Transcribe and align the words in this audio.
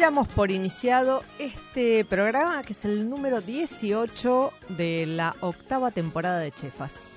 Damos 0.00 0.28
por 0.28 0.50
iniciado 0.50 1.22
este 1.38 2.06
programa 2.06 2.62
que 2.62 2.72
es 2.72 2.86
el 2.86 3.10
número 3.10 3.42
18 3.42 4.50
de 4.70 5.04
la 5.04 5.36
octava 5.40 5.90
temporada 5.90 6.38
de 6.38 6.50
Chefas. 6.52 7.10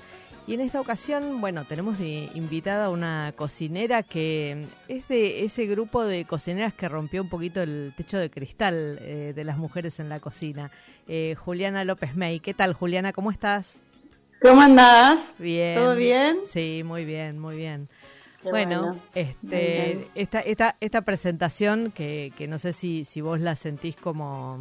Y 0.48 0.56
en 0.56 0.60
esta 0.60 0.82
ocasión, 0.82 1.40
bueno, 1.40 1.64
tenemos 1.64 1.98
de 1.98 2.30
invitada 2.36 2.88
a 2.88 2.90
una 2.90 3.34
cocinera 3.38 4.04
que 4.04 4.66
es 4.90 5.08
de 5.08 5.46
ese 5.46 5.66
grupo 5.66 6.04
de 6.04 6.26
cocineras 6.26 6.74
que 6.74 6.90
rompió 6.90 7.22
un 7.22 7.30
poquito 7.30 7.62
el 7.62 7.94
techo 7.96 8.18
de 8.18 8.30
cristal 8.30 9.00
eh, 9.00 9.32
de 9.34 9.44
las 9.46 9.58
mujeres 9.58 10.02
en 10.02 10.10
la 10.10 10.20
cocina. 10.20 10.70
Eh, 11.08 11.36
Juliana 11.40 11.86
López 11.86 12.18
May. 12.18 12.42
¿Qué 12.42 12.54
tal, 12.54 12.74
Juliana? 12.74 13.14
¿Cómo 13.14 13.32
estás? 13.32 13.80
¿Cómo 14.42 14.60
andás? 14.60 15.22
Bien. 15.40 15.76
¿Todo 15.76 15.96
bien? 15.96 16.40
Sí, 16.46 16.82
muy 16.84 17.06
bien, 17.06 17.40
muy 17.40 17.56
bien. 17.56 17.88
Bueno, 18.44 19.00
este, 19.16 20.08
esta, 20.16 20.40
esta, 20.42 20.76
esta 20.80 21.02
presentación 21.02 21.92
que, 21.92 22.34
que 22.38 22.48
no 22.48 22.60
sé 22.60 22.74
si, 22.74 23.06
si 23.06 23.22
vos 23.22 23.40
la 23.40 23.56
sentís 23.56 23.96
como 23.96 24.60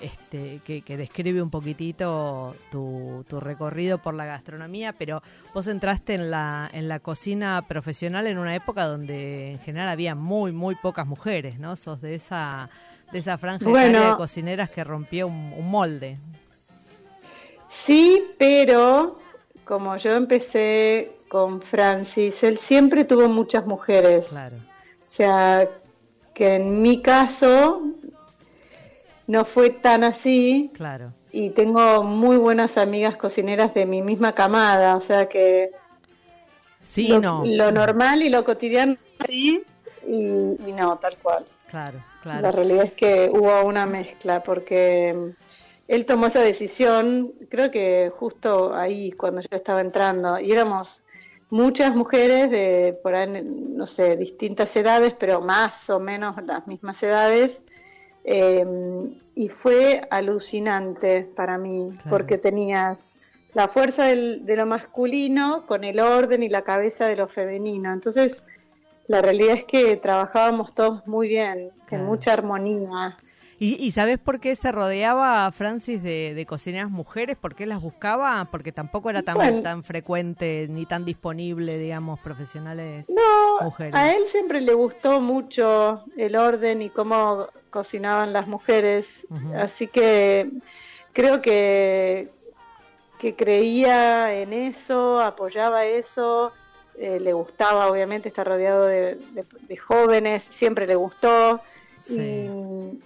este, 0.00 0.60
que, 0.64 0.82
que 0.82 0.96
describe 0.96 1.40
un 1.40 1.50
poquitito 1.50 2.56
tu, 2.72 3.24
tu 3.28 3.38
recorrido 3.38 3.98
por 3.98 4.14
la 4.14 4.24
gastronomía, 4.24 4.92
pero 4.92 5.22
vos 5.54 5.68
entraste 5.68 6.14
en 6.14 6.30
la, 6.30 6.68
en 6.72 6.88
la 6.88 6.98
cocina 6.98 7.62
profesional 7.68 8.26
en 8.26 8.38
una 8.38 8.54
época 8.56 8.86
donde 8.86 9.52
en 9.52 9.58
general 9.60 9.88
había 9.88 10.14
muy, 10.16 10.50
muy 10.50 10.74
pocas 10.74 11.06
mujeres, 11.06 11.58
¿no? 11.60 11.76
Sos 11.76 12.00
de 12.00 12.16
esa, 12.16 12.68
de 13.12 13.20
esa 13.20 13.38
franja 13.38 13.68
Bueno. 13.68 14.10
de 14.10 14.16
cocineras 14.16 14.70
que 14.70 14.82
rompió 14.82 15.28
un, 15.28 15.54
un 15.56 15.70
molde. 15.70 16.18
Sí, 17.70 18.22
pero 18.38 19.18
como 19.64 19.96
yo 19.96 20.16
empecé 20.16 21.12
con 21.32 21.62
Francis, 21.62 22.42
él 22.42 22.58
siempre 22.58 23.04
tuvo 23.04 23.26
muchas 23.26 23.64
mujeres. 23.66 24.28
Claro. 24.28 24.56
O 24.56 25.10
sea, 25.10 25.66
que 26.34 26.56
en 26.56 26.82
mi 26.82 27.00
caso 27.00 27.80
no 29.26 29.46
fue 29.46 29.70
tan 29.70 30.04
así 30.04 30.70
Claro. 30.74 31.14
y 31.30 31.48
tengo 31.50 32.02
muy 32.02 32.36
buenas 32.36 32.76
amigas 32.76 33.16
cocineras 33.16 33.72
de 33.72 33.86
mi 33.86 34.02
misma 34.02 34.34
camada, 34.34 34.94
o 34.94 35.00
sea 35.00 35.26
que 35.26 35.70
Sí, 36.82 37.08
lo, 37.08 37.20
no. 37.20 37.42
lo 37.46 37.72
normal 37.72 38.20
y 38.22 38.28
lo 38.28 38.44
cotidiano 38.44 38.96
sí 39.26 39.62
y, 40.06 40.16
y 40.68 40.72
no, 40.76 40.98
tal 40.98 41.16
cual. 41.16 41.44
Claro, 41.70 41.98
La 42.24 42.40
claro. 42.40 42.52
realidad 42.52 42.84
es 42.84 42.92
que 42.92 43.30
hubo 43.32 43.62
una 43.64 43.86
mezcla 43.86 44.42
porque 44.42 45.32
él 45.88 46.04
tomó 46.04 46.26
esa 46.26 46.40
decisión, 46.40 47.32
creo 47.48 47.70
que 47.70 48.12
justo 48.14 48.74
ahí 48.74 49.12
cuando 49.12 49.40
yo 49.40 49.48
estaba 49.56 49.80
entrando, 49.80 50.38
y 50.38 50.52
éramos 50.52 51.02
muchas 51.52 51.94
mujeres 51.94 52.50
de 52.50 52.98
por 53.02 53.14
ahí, 53.14 53.42
no 53.44 53.86
sé, 53.86 54.16
distintas 54.16 54.74
edades, 54.74 55.14
pero 55.18 55.40
más 55.42 55.90
o 55.90 56.00
menos 56.00 56.34
las 56.44 56.66
mismas 56.66 57.00
edades. 57.02 57.62
eh, 58.24 58.64
y 59.34 59.48
fue 59.48 60.06
alucinante 60.08 61.22
para 61.34 61.58
mí, 61.58 61.88
Claro. 61.90 62.10
porque 62.10 62.38
tenías 62.38 63.16
la 63.52 63.66
fuerza 63.66 64.04
del- 64.04 64.46
de 64.46 64.54
lo 64.54 64.64
masculino 64.64 65.66
con 65.66 65.82
el 65.82 65.98
orden 65.98 66.44
y 66.44 66.48
la 66.48 66.62
cabeza 66.62 67.06
de 67.06 67.16
lo 67.16 67.26
femenino. 67.26 67.92
Entonces, 67.92 68.44
la 69.08 69.22
realidad 69.22 69.54
es 69.56 69.64
que 69.64 69.96
trabajábamos 69.96 70.72
todos 70.72 71.04
muy 71.08 71.26
bien, 71.26 71.70
Claro. 71.86 72.04
en 72.04 72.08
mucha 72.08 72.32
armonía. 72.32 73.18
¿Y, 73.62 73.76
y 73.76 73.92
sabes 73.92 74.18
por 74.18 74.40
qué 74.40 74.56
se 74.56 74.72
rodeaba 74.72 75.46
a 75.46 75.52
Francis 75.52 76.02
de, 76.02 76.34
de 76.34 76.46
cocineras 76.46 76.90
mujeres? 76.90 77.36
¿Por 77.36 77.54
qué 77.54 77.64
las 77.64 77.80
buscaba? 77.80 78.48
Porque 78.50 78.72
tampoco 78.72 79.08
era 79.08 79.22
tan, 79.22 79.36
Bueno. 79.36 79.62
tan 79.62 79.84
frecuente 79.84 80.66
ni 80.68 80.84
tan 80.84 81.04
disponible, 81.04 81.78
digamos, 81.78 82.18
profesionales 82.18 83.08
No, 83.08 83.64
mujeres. 83.64 83.94
a 83.94 84.14
él 84.14 84.24
siempre 84.26 84.60
le 84.62 84.74
gustó 84.74 85.20
mucho 85.20 86.02
el 86.16 86.34
orden 86.34 86.82
y 86.82 86.90
cómo 86.90 87.46
cocinaban 87.70 88.32
las 88.32 88.48
mujeres, 88.48 89.28
así 89.56 89.86
que 89.86 90.50
creo 91.12 91.40
que, 91.40 92.30
que 93.20 93.36
creía 93.36 94.34
en 94.40 94.52
eso, 94.54 95.20
apoyaba 95.20 95.84
eso, 95.84 96.50
eh, 96.98 97.20
le 97.20 97.32
gustaba 97.32 97.86
obviamente 97.88 98.28
estar 98.28 98.46
rodeado 98.48 98.86
de, 98.86 99.14
de- 99.34 99.44
de 99.68 99.76
jóvenes, 99.76 100.42
siempre 100.50 100.86
le 100.88 100.96
gustó. 100.96 101.60
Sí. 102.00 102.18
Y, 102.18 102.98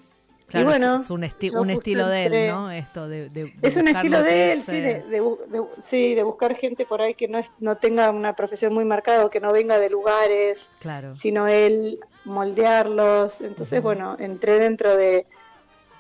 Claro, 0.48 0.64
y 0.64 0.70
bueno, 0.70 0.96
es 1.02 1.10
un, 1.10 1.22
esti- 1.24 1.52
un 1.58 1.70
estilo 1.70 2.06
de 2.06 2.26
él, 2.26 2.52
¿no? 2.52 2.70
Esto 2.70 3.08
de, 3.08 3.28
de- 3.30 3.46
de 3.46 3.54
Es 3.62 3.76
un 3.76 3.88
estilo 3.88 4.22
de 4.22 4.52
él, 4.52 4.62
sí, 4.62 4.80
de, 4.80 5.02
de 5.02 5.62
sí, 5.82 6.14
de 6.14 6.22
buscar 6.22 6.54
gente 6.54 6.86
por 6.86 7.02
ahí 7.02 7.14
que 7.14 7.26
no, 7.26 7.38
es, 7.38 7.46
no 7.58 7.76
tenga 7.78 8.10
una 8.10 8.34
profesión 8.36 8.72
muy 8.72 8.84
marcada 8.84 9.24
o 9.26 9.30
que 9.30 9.40
no 9.40 9.52
venga 9.52 9.78
de 9.80 9.90
lugares, 9.90 10.70
Claro, 10.78 11.14
sino 11.16 11.48
él 11.48 11.98
moldearlos. 12.24 13.40
Entonces, 13.40 13.82
bueno, 13.82 14.16
entré 14.20 14.58
dentro 14.58 14.96
de, 14.96 15.26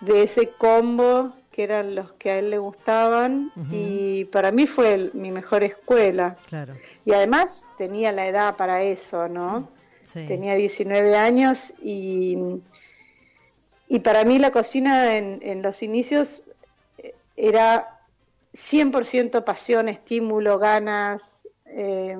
de 0.00 0.22
ese 0.22 0.50
combo 0.50 1.32
que 1.50 1.62
eran 1.64 1.94
los 1.94 2.12
que 2.12 2.30
a 2.30 2.38
él 2.38 2.50
le 2.50 2.58
gustaban 2.58 3.50
y 3.72 4.26
para 4.26 4.52
mí 4.52 4.66
fue 4.66 4.94
el- 4.94 5.10
mi 5.14 5.30
mejor 5.30 5.64
escuela. 5.64 6.36
claro. 6.46 6.74
Y 7.04 7.12
además 7.12 7.64
tenía 7.78 8.12
la 8.12 8.26
edad 8.26 8.56
para 8.56 8.82
eso, 8.82 9.26
¿no? 9.28 9.68
Sí. 10.04 10.24
Tenía 10.26 10.54
19 10.54 11.16
años 11.16 11.72
y, 11.82 12.36
y 13.88 14.00
para 14.00 14.24
mí 14.24 14.38
la 14.38 14.50
cocina 14.50 15.16
en, 15.16 15.38
en 15.42 15.62
los 15.62 15.82
inicios 15.82 16.42
eh, 16.98 17.14
era 17.36 18.00
100% 18.52 19.44
pasión, 19.44 19.88
estímulo, 19.88 20.58
ganas. 20.58 21.48
eh, 21.66 22.16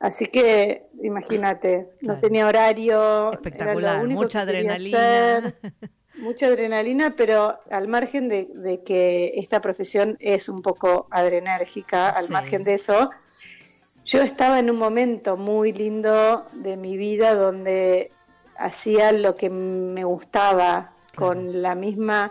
así 0.00 0.26
que 0.26 0.86
imagínate, 1.02 1.88
Claro. 2.00 2.14
no 2.14 2.20
tenía 2.20 2.46
horario. 2.46 3.32
Espectacular, 3.32 4.04
mucha 4.06 4.40
adrenalina. 4.42 5.36
hacer, 5.38 5.54
mucha 6.14 6.46
adrenalina, 6.46 7.14
pero 7.16 7.58
al 7.70 7.88
margen 7.88 8.28
de, 8.28 8.48
de 8.54 8.82
que 8.82 9.32
esta 9.36 9.60
profesión 9.60 10.16
es 10.20 10.48
un 10.48 10.62
poco 10.62 11.06
adrenérgica, 11.10 12.08
al 12.10 12.26
Sí. 12.26 12.32
margen 12.32 12.64
de 12.64 12.74
eso, 12.74 13.10
yo 14.04 14.22
estaba 14.22 14.58
en 14.58 14.70
un 14.70 14.76
momento 14.76 15.36
muy 15.36 15.72
lindo 15.72 16.46
de 16.52 16.76
mi 16.76 16.96
vida 16.96 17.34
donde 17.34 18.10
hacía 18.58 19.12
lo 19.12 19.36
que 19.36 19.48
me 19.50 20.04
gustaba 20.04 20.92
con 21.14 21.62
la 21.62 21.74
misma 21.74 22.30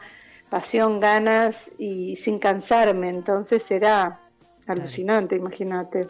pasión, 0.50 1.00
ganas 1.00 1.72
y 1.78 2.16
sin 2.16 2.40
cansarme. 2.40 3.10
Entonces 3.10 3.70
era 3.72 4.20
alucinante, 4.68 5.36
imagínate. 5.36 6.08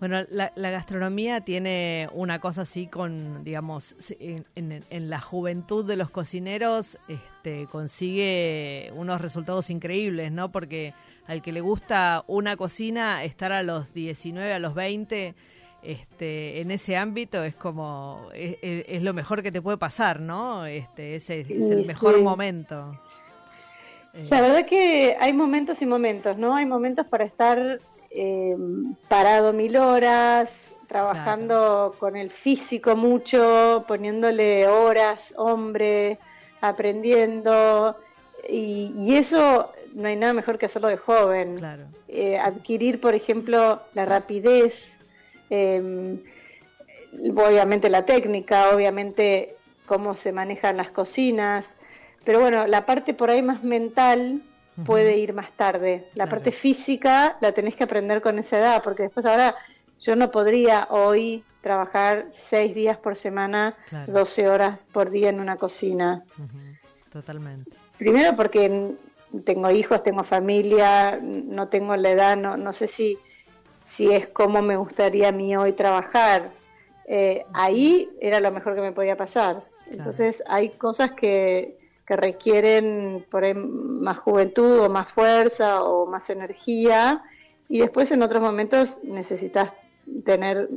Bueno, 0.00 0.18
la, 0.28 0.52
la 0.54 0.70
gastronomía 0.70 1.40
tiene 1.40 2.08
una 2.12 2.38
cosa 2.38 2.62
así 2.62 2.86
con, 2.86 3.42
digamos, 3.42 3.96
en, 4.20 4.44
en- 4.54 4.84
en 4.90 5.10
la 5.10 5.20
juventud 5.20 5.84
de 5.84 5.96
los 5.96 6.10
cocineros, 6.10 6.96
este, 7.08 7.66
consigue 7.66 8.92
unos 8.94 9.20
resultados 9.20 9.70
increíbles, 9.70 10.30
¿no? 10.30 10.50
Porque 10.52 10.94
al 11.26 11.42
que 11.42 11.50
le 11.52 11.60
gusta 11.60 12.22
una 12.28 12.56
cocina, 12.56 13.24
estar 13.24 13.50
a 13.52 13.62
los 13.64 13.92
19, 13.92 14.52
a 14.54 14.58
los 14.60 14.74
20, 14.74 15.34
este, 15.82 16.60
en 16.60 16.70
ese 16.70 16.96
ámbito 16.96 17.42
es 17.44 17.54
como, 17.54 18.28
es, 18.34 18.56
es- 18.62 18.84
es 18.88 19.02
lo 19.02 19.14
mejor 19.14 19.42
que 19.42 19.52
te 19.52 19.62
puede 19.62 19.78
pasar, 19.78 20.20
¿no? 20.20 20.66
Este, 20.66 21.14
ese 21.16 21.40
es, 21.40 21.70
el 21.70 21.86
mejor 21.86 22.16
sí. 22.16 22.22
momento. 22.22 22.82
Eh, 24.14 24.26
La 24.30 24.40
verdad 24.40 24.66
que 24.66 25.16
hay 25.20 25.32
momentos 25.32 25.80
y 25.82 25.86
momentos, 25.86 26.36
¿no? 26.36 26.56
Hay 26.56 26.66
momentos 26.66 27.06
para 27.06 27.24
estar 27.24 27.78
eh, 28.10 28.56
parado 29.08 29.52
mil 29.52 29.76
horas, 29.76 30.72
trabajando 30.88 31.94
con 31.98 32.16
el 32.16 32.30
físico 32.30 32.96
mucho, 32.96 33.84
poniéndole 33.86 34.66
horas, 34.66 35.34
hombre, 35.36 36.18
aprendiendo. 36.60 37.94
Y, 38.48 38.92
y 38.98 39.16
eso 39.16 39.70
no 39.94 40.08
hay 40.08 40.16
nada 40.16 40.32
mejor 40.32 40.58
que 40.58 40.66
hacerlo 40.66 40.88
de 40.88 40.96
joven. 40.96 41.56
Claro. 41.56 41.84
Eh, 42.08 42.38
adquirir, 42.38 43.00
por 43.00 43.14
ejemplo, 43.14 43.82
la 43.94 44.06
rapidez, 44.06 44.97
eh, 45.50 46.16
obviamente 47.34 47.88
la 47.90 48.04
técnica, 48.04 48.70
obviamente 48.74 49.56
cómo 49.86 50.16
se 50.16 50.32
manejan 50.32 50.76
las 50.76 50.90
cocinas, 50.90 51.70
pero 52.24 52.40
bueno, 52.40 52.66
la 52.66 52.84
parte 52.84 53.14
por 53.14 53.30
ahí 53.30 53.42
más 53.42 53.62
mental 53.64 54.42
puede 54.84 55.16
ir 55.16 55.32
más 55.32 55.50
tarde. 55.52 56.04
La 56.10 56.24
Claro. 56.24 56.30
parte 56.30 56.52
física 56.52 57.36
la 57.40 57.52
tenés 57.52 57.74
que 57.74 57.84
aprender 57.84 58.20
con 58.20 58.38
esa 58.38 58.58
edad, 58.58 58.82
porque 58.82 59.04
después 59.04 59.26
ahora 59.26 59.56
yo 60.00 60.14
no 60.14 60.30
podría 60.30 60.86
hoy 60.90 61.42
trabajar 61.62 62.26
seis 62.30 62.74
días 62.74 62.96
por 62.98 63.16
semana, 63.16 63.76
Claro. 63.88 64.12
12 64.12 64.48
horas 64.48 64.86
por 64.92 65.10
día 65.10 65.30
en 65.30 65.40
una 65.40 65.56
cocina. 65.56 66.22
Totalmente. 67.12 67.72
Primero 67.96 68.36
porque 68.36 68.92
tengo 69.44 69.70
hijos, 69.70 70.02
tengo 70.04 70.22
familia, 70.22 71.18
no 71.20 71.68
tengo 71.68 71.96
la 71.96 72.10
edad, 72.10 72.36
no, 72.36 72.56
no 72.56 72.72
sé 72.72 72.86
si, 72.86 73.18
si 73.98 74.12
es 74.12 74.28
como 74.28 74.62
me 74.62 74.76
gustaría 74.76 75.30
a 75.30 75.32
mí 75.32 75.56
hoy 75.56 75.72
trabajar. 75.72 76.50
Eh, 77.04 77.44
ahí 77.52 78.08
era 78.20 78.38
lo 78.38 78.52
mejor 78.52 78.76
que 78.76 78.80
me 78.80 78.92
podía 78.92 79.16
pasar. 79.16 79.64
Entonces 79.90 80.40
hay 80.46 80.68
cosas 80.68 81.12
que, 81.12 81.76
que 82.06 82.14
requieren 82.14 83.26
por 83.28 83.42
ahí 83.42 83.54
más 83.54 84.18
juventud 84.18 84.84
o 84.84 84.88
más 84.88 85.08
fuerza 85.08 85.82
o 85.82 86.06
más 86.06 86.30
energía 86.30 87.24
y 87.68 87.80
después 87.80 88.12
en 88.12 88.22
otros 88.22 88.40
momentos 88.40 89.02
necesitas 89.02 89.72
tener 90.24 90.68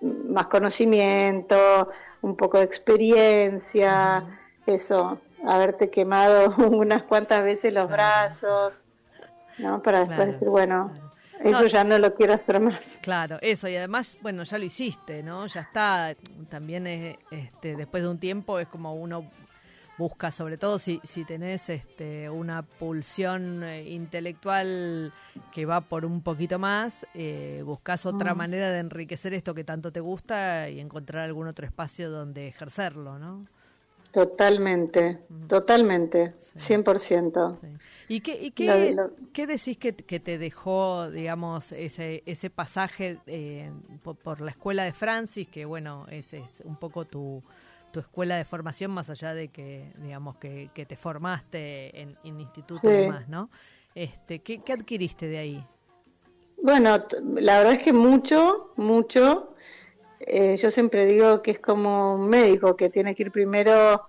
más 0.00 0.46
conocimiento, 0.46 1.90
un 2.22 2.34
poco 2.34 2.56
de 2.56 2.64
experiencia, 2.64 4.24
eso, 4.64 5.20
haberte 5.46 5.90
quemado 5.90 6.54
unas 6.70 7.02
cuantas 7.02 7.44
veces 7.44 7.74
los 7.74 7.90
brazos, 7.90 8.80
¿no? 9.58 9.82
Para 9.82 9.98
después 9.98 10.16
Claro, 10.16 10.32
decir, 10.32 10.48
bueno. 10.48 11.09
Eso 11.42 11.62
No. 11.62 11.66
ya 11.66 11.84
no 11.84 11.98
lo 11.98 12.14
quiero 12.14 12.34
hacer 12.34 12.60
más. 12.60 12.98
Claro, 13.02 13.38
eso, 13.40 13.68
y 13.68 13.76
además, 13.76 14.16
bueno, 14.22 14.42
ya 14.44 14.58
lo 14.58 14.64
hiciste, 14.64 15.22
¿no? 15.22 15.46
Ya 15.46 15.62
está, 15.62 16.14
también 16.48 16.86
es, 16.86 17.16
este, 17.30 17.76
después 17.76 18.02
de 18.02 18.08
un 18.08 18.18
tiempo 18.18 18.58
es 18.58 18.68
como 18.68 18.94
uno 18.94 19.30
busca, 19.98 20.30
sobre 20.30 20.56
todo 20.56 20.78
si, 20.78 20.98
si 21.04 21.26
tenés 21.26 21.68
este, 21.68 22.30
una 22.30 22.62
pulsión 22.62 23.62
eh, 23.62 23.84
intelectual 23.90 25.12
que 25.52 25.66
va 25.66 25.82
por 25.82 26.06
un 26.06 26.22
poquito 26.22 26.58
más, 26.58 27.06
eh, 27.12 27.62
buscas 27.66 28.06
otra 28.06 28.34
manera 28.34 28.70
de 28.70 28.78
enriquecer 28.78 29.34
esto 29.34 29.54
que 29.54 29.62
tanto 29.62 29.92
te 29.92 30.00
gusta 30.00 30.70
y 30.70 30.80
encontrar 30.80 31.24
algún 31.24 31.48
otro 31.48 31.66
espacio 31.66 32.10
donde 32.10 32.48
ejercerlo, 32.48 33.18
¿no? 33.18 33.44
Totalmente, 34.12 35.18
totalmente, 35.48 36.32
100%. 36.56 37.56
Sí. 37.60 37.68
¿Y 38.08 38.20
qué, 38.20 38.42
y 38.42 38.50
qué, 38.50 38.92
lo- 38.92 39.10
qué 39.32 39.46
decís 39.46 39.78
que, 39.78 39.94
que 39.94 40.18
te 40.18 40.36
dejó, 40.38 41.10
digamos, 41.10 41.70
ese, 41.72 42.22
ese 42.26 42.50
pasaje 42.50 43.18
eh, 43.26 43.70
por, 44.02 44.16
por 44.16 44.40
la 44.40 44.50
escuela 44.50 44.82
de 44.84 44.92
Francis, 44.92 45.46
que 45.48 45.64
bueno, 45.64 46.06
es, 46.10 46.32
es 46.34 46.60
un 46.64 46.74
poco 46.76 47.04
tu, 47.04 47.40
tu 47.92 48.00
escuela 48.00 48.36
de 48.36 48.44
formación, 48.44 48.90
más 48.90 49.10
allá 49.10 49.32
de 49.32 49.48
que, 49.48 49.92
digamos, 50.02 50.36
que, 50.38 50.70
que 50.74 50.86
te 50.86 50.96
formaste 50.96 52.00
en, 52.00 52.16
en 52.24 52.40
instituto 52.40 52.88
y 52.90 52.96
demás, 52.96 53.28
¿no? 53.28 53.48
Este, 53.94 54.40
¿qué, 54.40 54.60
¿Qué 54.60 54.72
adquiriste 54.72 55.28
de 55.28 55.38
ahí? 55.38 55.64
Bueno, 56.62 57.04
la 57.36 57.58
verdad 57.58 57.74
es 57.74 57.82
que 57.82 57.92
mucho, 57.92 58.72
mucho. 58.76 59.54
Eh, 60.20 60.56
yo 60.56 60.70
siempre 60.70 61.06
digo 61.06 61.42
que 61.42 61.52
es 61.52 61.58
como 61.58 62.14
un 62.14 62.28
médico 62.28 62.76
que 62.76 62.90
tiene 62.90 63.14
que 63.14 63.24
ir 63.24 63.32
primero 63.32 64.06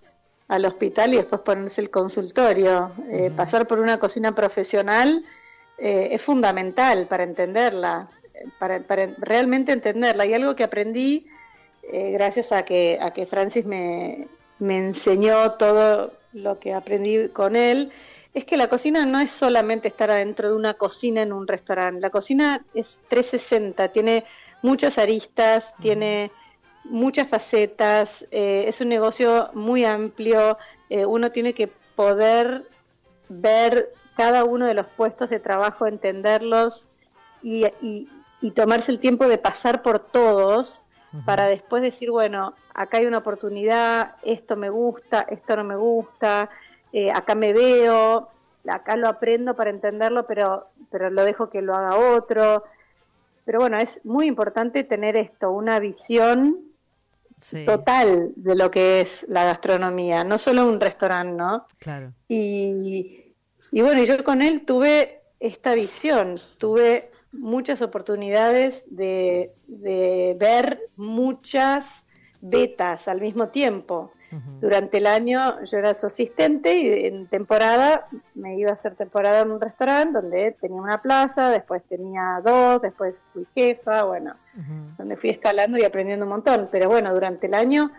al 0.48 0.66
hospital 0.66 1.14
y 1.14 1.18
después 1.18 1.42
ponerse 1.42 1.82
el 1.82 1.90
consultorio. 1.90 2.92
Eh, 3.10 3.32
Pasar 3.36 3.68
por 3.68 3.80
una 3.80 4.00
cocina 4.00 4.36
profesional 4.36 5.24
eh, 5.78 6.10
es 6.12 6.22
fundamental 6.22 7.08
para 7.08 7.24
entenderla, 7.24 8.10
para, 8.60 8.82
para 8.82 9.08
realmente 9.18 9.72
entenderla. 9.72 10.26
Y 10.26 10.34
algo 10.34 10.56
que 10.56 10.66
aprendí 10.66 11.26
eh, 11.84 12.12
gracias 12.12 12.52
a 12.52 12.64
que, 12.64 13.00
a 13.02 13.12
que 13.12 13.26
Francis 13.26 13.66
me, 13.66 14.28
me 14.60 14.78
enseñó 14.78 15.54
todo 15.54 16.14
lo 16.34 16.60
que 16.60 16.74
aprendí 16.74 17.30
con 17.30 17.56
él, 17.56 17.92
es 18.34 18.46
que 18.46 18.56
la 18.56 18.70
cocina 18.70 19.06
no 19.06 19.20
es 19.20 19.32
solamente 19.32 19.88
estar 19.88 20.10
adentro 20.10 20.50
de 20.50 20.56
una 20.56 20.76
cocina 20.76 21.22
en 21.22 21.34
un 21.34 21.48
restaurante. 21.48 22.00
La 22.00 22.10
cocina 22.10 22.64
es 22.74 23.02
360, 23.10 23.90
tiene 23.90 24.24
muchas 24.62 24.98
aristas, 24.98 25.74
tiene 25.82 26.32
muchas 26.84 27.28
facetas, 27.30 28.26
eh, 28.32 28.66
es 28.68 28.82
un 28.82 28.90
negocio 28.90 29.50
muy 29.54 29.86
amplio, 29.86 30.58
eh, 30.90 31.06
uno 31.06 31.32
tiene 31.32 31.54
que 31.54 31.68
poder 31.96 32.64
ver 33.30 33.90
cada 34.18 34.44
uno 34.44 34.66
de 34.66 34.74
los 34.74 34.88
puestos 34.88 35.30
de 35.30 35.40
trabajo, 35.40 35.88
entenderlos 35.88 36.88
y, 37.42 37.66
y- 37.82 38.08
y 38.42 38.52
tomarse 38.52 38.92
el 38.92 39.00
tiempo 39.00 39.28
de 39.28 39.38
pasar 39.38 39.82
por 39.84 40.00
todos 40.00 40.86
para 41.26 41.46
después 41.46 41.82
decir, 41.84 42.10
bueno, 42.10 42.56
acá 42.74 42.98
hay 42.98 43.06
una 43.06 43.20
oportunidad, 43.20 44.16
esto 44.24 44.56
me 44.56 44.70
gusta, 44.70 45.26
esto 45.30 45.56
no 45.58 45.64
me 45.64 45.76
gusta, 45.76 46.50
eh, 46.94 47.12
acá 47.12 47.36
me 47.36 47.54
veo, 47.54 48.30
acá 48.68 48.96
lo 48.96 49.08
aprendo 49.08 49.56
para 49.56 49.70
entenderlo, 49.70 50.26
pero, 50.26 50.70
pero 50.90 51.10
lo 51.10 51.24
dejo 51.26 51.50
que 51.50 51.62
lo 51.62 51.76
haga 51.76 51.96
otro. 52.16 52.64
Pero 53.46 53.60
bueno, 53.60 53.78
es 53.78 54.02
muy 54.06 54.28
importante 54.28 54.84
tener 54.84 55.16
esto, 55.18 55.52
una 55.52 55.80
visión 55.80 56.72
Sí, 57.40 57.66
total 57.66 58.34
de 58.36 58.56
lo 58.56 58.70
que 58.70 59.02
es 59.02 59.26
la 59.28 59.46
gastronomía, 59.46 60.24
no 60.24 60.38
solo 60.38 60.68
un 60.68 60.80
restaurante, 60.80 61.36
¿no? 61.36 61.66
claro. 61.80 62.14
Y, 62.28 63.34
y 63.72 63.82
bueno, 63.82 64.04
yo 64.04 64.24
con 64.24 64.42
él 64.42 64.64
tuve 64.66 65.22
esta 65.40 65.74
visión, 65.74 66.36
tuve 66.60 67.12
muchas 67.32 67.82
oportunidades 67.82 68.86
de, 68.90 69.54
de 69.68 70.36
ver 70.40 70.80
muchas 70.96 72.06
betas 72.42 73.08
al 73.08 73.22
mismo 73.22 73.50
tiempo. 73.50 74.12
Durante 74.62 74.98
el 75.00 75.08
año 75.08 75.62
yo 75.64 75.78
era 75.78 75.94
su 75.94 76.08
asistente 76.08 76.74
y 76.78 77.06
en 77.08 77.28
temporada 77.28 78.08
me 78.34 78.58
iba 78.58 78.72
a 78.72 78.76
hacer 78.76 78.96
temporada 78.96 79.42
en 79.42 79.52
un 79.52 79.60
restaurante 79.60 80.22
donde 80.22 80.52
tenía 80.60 80.82
una 80.82 81.02
plaza, 81.02 81.50
después 81.50 81.84
tenía 81.90 82.42
dos, 82.44 82.82
después 82.82 83.22
fui 83.34 83.46
jefa, 83.54 84.04
bueno, 84.04 84.36
donde 84.98 85.18
fui 85.18 85.32
escalando 85.32 85.78
y 85.78 85.84
aprendiendo 85.84 86.26
un 86.26 86.32
montón. 86.32 86.70
Pero 86.72 86.88
bueno, 86.90 87.14
durante 87.14 87.48
el 87.48 87.54
año 87.54 87.92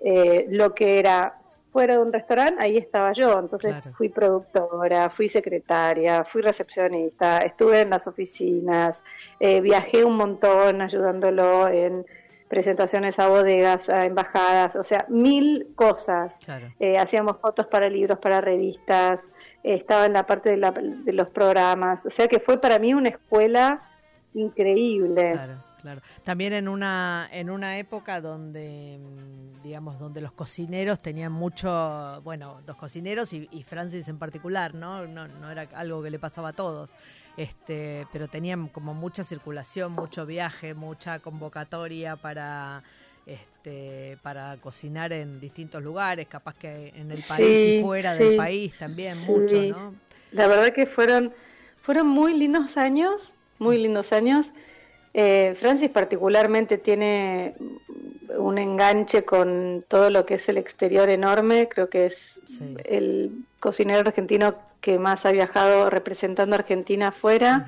eh, 0.00 0.46
lo 0.50 0.74
que 0.74 1.00
era 1.00 1.34
fuera 1.72 1.94
de 1.94 2.02
un 2.02 2.12
restaurante, 2.12 2.62
ahí 2.62 2.76
estaba 2.76 3.12
yo. 3.12 3.38
Entonces 3.38 3.82
Claro. 3.82 3.96
fui 3.96 4.08
productora, 4.08 5.10
fui 5.10 5.28
secretaria, 5.28 6.24
fui 6.24 6.40
recepcionista, 6.42 7.38
estuve 7.40 7.80
en 7.82 7.90
las 7.90 8.06
oficinas, 8.06 9.02
eh, 9.40 9.60
viajé 9.60 10.04
un 10.04 10.16
montón 10.16 10.80
ayudándolo 10.80 11.68
en 11.68 12.06
presentaciones 12.48 13.18
a 13.18 13.28
bodegas, 13.28 13.88
a 13.88 14.04
embajadas, 14.06 14.74
o 14.76 14.82
sea, 14.82 15.04
mil 15.08 15.68
cosas. 15.74 16.38
Claro. 16.44 16.72
Eh, 16.80 16.98
hacíamos 16.98 17.36
fotos 17.38 17.66
para 17.66 17.88
libros, 17.88 18.18
para 18.18 18.40
revistas, 18.40 19.30
eh, 19.62 19.74
estaba 19.74 20.06
en 20.06 20.14
la 20.14 20.26
parte 20.26 20.50
de, 20.50 20.56
la- 20.56 20.72
de 20.72 21.12
los 21.12 21.28
programas, 21.28 22.06
o 22.06 22.10
sea 22.10 22.26
que 22.28 22.40
fue 22.40 22.60
para 22.60 22.78
mí 22.78 22.94
una 22.94 23.10
escuela 23.10 23.82
increíble. 24.34 25.32
Claro, 25.32 25.54
claro. 25.94 26.02
También 26.24 26.52
en 26.52 26.68
una 26.68 27.28
en 27.32 27.50
una 27.50 27.78
época 27.78 28.20
donde 28.20 28.98
mm, 28.98 29.62
digamos 29.62 29.98
donde 29.98 30.20
los 30.20 30.32
cocineros 30.32 31.00
tenían 31.00 31.32
mucho, 31.32 32.20
bueno, 32.22 32.60
los 32.66 32.76
cocineros 32.76 33.32
y, 33.32 33.48
y 33.50 33.62
Francis 33.62 34.08
en 34.08 34.18
particular, 34.18 34.74
¿no? 34.74 35.06
¿no? 35.06 35.26
No 35.28 35.50
era 35.50 35.62
algo 35.74 36.02
que 36.02 36.10
le 36.10 36.18
pasaba 36.18 36.50
a 36.50 36.52
todos. 36.52 36.90
Este, 37.36 38.06
pero 38.12 38.28
tenían 38.28 38.68
como 38.68 38.94
mucha 38.94 39.22
circulación, 39.24 39.92
mucho 39.92 40.26
viaje, 40.26 40.74
mucha 40.74 41.20
convocatoria 41.20 42.16
para 42.16 42.82
este 43.26 44.18
para 44.22 44.56
cocinar 44.56 45.12
en 45.12 45.38
distintos 45.38 45.82
lugares, 45.82 46.26
capaz 46.28 46.56
que 46.56 46.88
en 46.96 47.10
el 47.10 47.22
país 47.22 47.46
y 47.46 47.76
Sí, 47.76 47.82
fuera 47.82 48.14
del 48.14 48.36
país 48.36 48.78
también 48.78 49.14
sí. 49.14 49.30
mucho, 49.30 49.78
¿no? 49.78 49.94
La 50.32 50.46
verdad 50.46 50.72
que 50.72 50.86
fueron, 50.86 51.32
fueron 51.80 52.06
muy 52.06 52.34
lindos 52.34 52.76
años, 52.76 53.34
muy 53.58 53.78
lindos 53.78 54.12
años. 54.12 54.52
Eh, 55.14 55.54
Francis 55.58 55.90
particularmente 55.90 56.78
tiene 56.78 57.54
un 58.36 58.58
enganche 58.58 59.24
con 59.24 59.84
todo 59.88 60.10
lo 60.10 60.24
que 60.26 60.34
es 60.34 60.48
el 60.48 60.58
exterior 60.58 61.08
enorme, 61.08 61.68
creo 61.68 61.88
que 61.88 62.06
es 62.06 62.40
Sí. 62.46 62.74
el 62.84 63.32
cocinero 63.58 64.00
argentino 64.00 64.54
que 64.80 64.98
más 64.98 65.26
ha 65.26 65.32
viajado 65.32 65.90
representando 65.90 66.54
a 66.54 66.58
Argentina 66.60 67.08
afuera. 67.08 67.66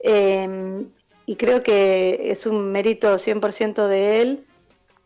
Eh, 0.00 0.84
y 1.26 1.36
creo 1.36 1.62
que 1.62 2.30
es 2.30 2.46
un 2.46 2.72
mérito 2.72 3.18
100% 3.18 3.86
de 3.88 4.22
él, 4.22 4.44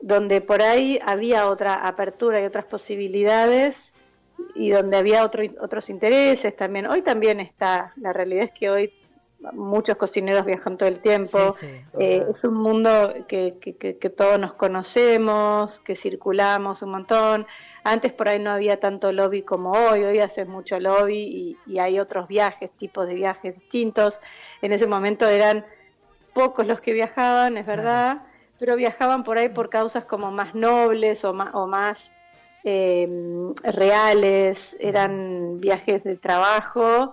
donde 0.00 0.40
por 0.40 0.62
ahí 0.62 0.98
había 1.04 1.48
otra 1.48 1.86
apertura 1.86 2.40
y 2.40 2.44
otras 2.44 2.64
posibilidades 2.66 3.94
y 4.54 4.70
donde 4.70 4.96
había 4.96 5.24
otro, 5.24 5.42
otros 5.60 5.90
intereses 5.90 6.56
también. 6.56 6.86
Hoy 6.86 7.02
también 7.02 7.40
está, 7.40 7.92
la 7.96 8.12
realidad 8.12 8.44
es 8.44 8.52
que 8.52 8.70
hoy 8.70 8.92
muchos 9.52 9.96
cocineros 9.96 10.44
viajan 10.46 10.76
todo 10.76 10.88
el 10.88 11.00
tiempo. 11.00 11.56
Sí, 11.56 11.58
sí, 11.60 11.84
Eh, 11.96 12.24
es 12.28 12.42
un 12.44 12.54
mundo 12.54 13.14
que, 13.28 13.58
que, 13.60 13.76
que- 13.76 13.98
que 13.98 14.10
todos 14.10 14.38
nos 14.40 14.54
conocemos, 14.54 15.80
que 15.80 15.94
circulamos 15.96 16.82
un 16.82 16.90
montón. 16.90 17.46
Antes 17.84 18.12
por 18.12 18.28
ahí 18.28 18.38
no 18.40 18.50
había 18.50 18.80
tanto 18.80 19.12
lobby 19.12 19.44
como 19.44 19.72
hoy, 19.72 20.02
hoy 20.04 20.18
haces 20.20 20.46
mucho 20.48 20.80
lobby 20.80 21.18
y, 21.18 21.62
y 21.64 21.78
hay 21.78 22.00
otros 22.00 22.26
viajes, 22.28 22.76
tipos 22.76 23.06
de 23.06 23.14
viajes 23.14 23.54
distintos. 23.54 24.20
En 24.60 24.72
ese 24.72 24.86
momento 24.86 25.26
eran 25.28 25.64
pocos 26.32 26.66
los 26.66 26.80
que 26.80 26.92
viajaban, 26.92 27.56
es 27.56 27.66
verdad, 27.66 28.22
pero 28.58 28.76
viajaban 28.76 29.24
por 29.24 29.38
ahí 29.38 29.48
por 29.48 29.70
causas 29.70 30.04
como 30.06 30.30
más 30.32 30.54
nobles 30.54 31.24
o 31.24 31.32
más, 31.34 31.50
o 31.54 31.66
más 31.66 32.14
eh, 32.64 33.08
reales, 33.62 34.76
eran 34.80 35.60
viajes 35.60 36.02
de 36.04 36.16
trabajo 36.16 37.12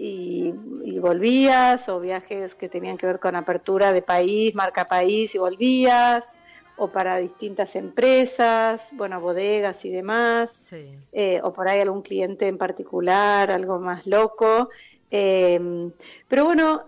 y, 0.00 0.54
y 0.84 0.98
volvías, 1.00 1.88
o 1.88 1.98
viajes 1.98 2.54
que 2.54 2.68
tenían 2.68 2.96
que 2.96 3.06
ver 3.06 3.18
con 3.18 3.34
apertura 3.34 3.92
de 3.92 4.02
país, 4.02 4.54
marca 4.54 4.84
país 4.86 5.34
y 5.34 5.38
volvías, 5.38 6.32
o 6.76 6.92
para 6.92 7.16
distintas 7.16 7.74
empresas, 7.74 8.90
bueno, 8.92 9.20
bodegas 9.20 9.84
y 9.84 9.90
demás 9.90 10.52
Sí. 10.52 10.96
eh, 11.12 11.40
o 11.42 11.52
por 11.52 11.66
ahí 11.68 11.80
algún 11.80 12.02
cliente 12.02 12.46
en 12.46 12.58
particular, 12.58 13.50
algo 13.50 13.80
más 13.80 14.06
loco. 14.06 14.68
Eh, 15.10 15.90
pero 16.28 16.44
bueno, 16.44 16.84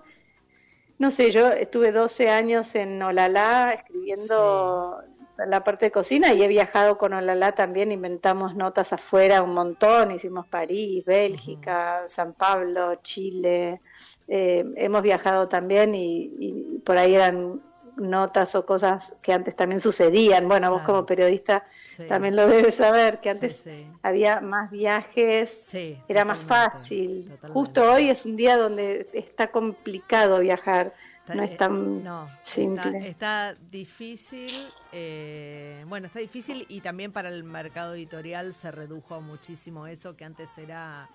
no 0.98 1.10
sé, 1.10 1.30
yo 1.30 1.48
estuve 1.48 1.92
12 1.92 2.28
años 2.28 2.74
en 2.74 3.02
Olala 3.02 3.72
escribiendo 3.72 5.02
la 5.46 5.64
parte 5.64 5.86
de 5.86 5.90
cocina 5.90 6.32
y 6.32 6.42
he 6.42 6.48
viajado 6.48 6.98
con 6.98 7.12
Olala 7.12 7.52
también, 7.52 7.92
inventamos 7.92 8.54
notas 8.54 8.92
afuera 8.92 9.42
un 9.42 9.54
montón, 9.54 10.10
hicimos 10.12 10.46
París, 10.46 11.04
Bélgica, 11.04 12.04
San 12.08 12.32
Pablo, 12.34 12.96
Chile, 13.02 13.80
eh, 14.28 14.64
hemos 14.76 15.02
viajado 15.02 15.48
también 15.48 15.94
y, 15.94 16.30
y 16.38 16.78
por 16.84 16.96
ahí 16.98 17.14
eran 17.14 17.60
notas 17.96 18.54
o 18.54 18.64
cosas 18.64 19.16
que 19.20 19.32
antes 19.32 19.54
también 19.54 19.78
sucedían. 19.80 20.48
Bueno, 20.48 20.70
vos 20.70 20.82
como 20.82 21.04
periodista 21.04 21.64
Sí. 21.84 22.06
también 22.06 22.34
lo 22.34 22.46
debes 22.46 22.76
saber, 22.76 23.20
que 23.20 23.28
antes 23.28 23.56
Sí, 23.58 23.70
sí. 23.70 23.86
había 24.02 24.40
más 24.40 24.70
viajes, 24.70 25.68
era 26.08 26.24
más 26.24 26.38
fácil. 26.38 27.24
totalmente. 27.28 27.52
Justo 27.52 27.92
hoy 27.92 28.08
es 28.08 28.24
un 28.24 28.36
día 28.36 28.56
donde 28.56 29.08
está 29.12 29.50
complicado 29.50 30.38
viajar, 30.38 30.94
Está- 31.32 31.36
no 31.36 31.42
eh, 31.42 31.52
es 31.52 31.56
tan 31.56 32.04
no, 32.04 32.30
simple. 32.42 33.08
Está, 33.08 33.50
está 33.50 33.54
difícil, 33.70 34.50
eh, 34.92 35.84
bueno, 35.88 36.06
está 36.06 36.18
difícil 36.18 36.66
y 36.68 36.80
también 36.80 37.12
para 37.12 37.28
el 37.28 37.44
mercado 37.44 37.94
editorial 37.94 38.54
se 38.54 38.70
redujo 38.70 39.20
muchísimo 39.20 39.86
eso 39.86 40.16
que 40.16 40.24
antes 40.24 40.56
era 40.58 41.08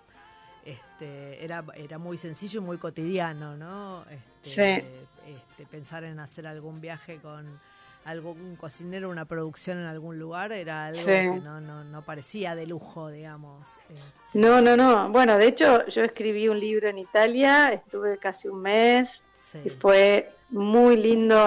este 0.66 1.44
era 1.44 1.64
era 1.76 1.98
muy 2.00 2.18
sencillo 2.18 2.60
y 2.60 2.64
muy 2.64 2.78
cotidiano, 2.78 3.56
¿no? 3.56 4.04
Este, 4.44 4.78
este, 5.28 5.66
pensar 5.70 6.04
en 6.04 6.20
hacer 6.20 6.48
algún 6.48 6.82
viaje 6.82 7.18
con 7.20 7.60
algún 8.06 8.56
cocinero, 8.56 9.10
una 9.10 9.26
producción 9.26 9.80
en 9.80 9.86
algún 9.86 10.20
lugar 10.20 10.52
era 10.52 10.86
algo 10.88 11.00
Sí. 11.00 11.06
que 11.06 11.40
no, 11.44 11.60
no, 11.60 11.84
no 11.84 12.02
parecía 12.04 12.54
de 12.54 12.68
lujo, 12.68 13.10
digamos. 13.10 13.68
Este, 13.90 14.38
No, 14.40 14.62
no, 14.62 14.78
no. 14.78 15.10
Bueno, 15.10 15.38
de 15.40 15.48
hecho, 15.48 15.88
yo 15.88 16.04
escribí 16.04 16.48
un 16.48 16.60
libro 16.60 16.88
en 16.88 17.00
Italia, 17.00 17.74
estuve 17.74 18.20
casi 18.20 18.48
un 18.48 18.62
mes 18.62 19.24
sí. 19.52 19.60
y 19.64 19.70
fue 19.70 20.40
muy 20.50 20.98
lindo 20.98 21.38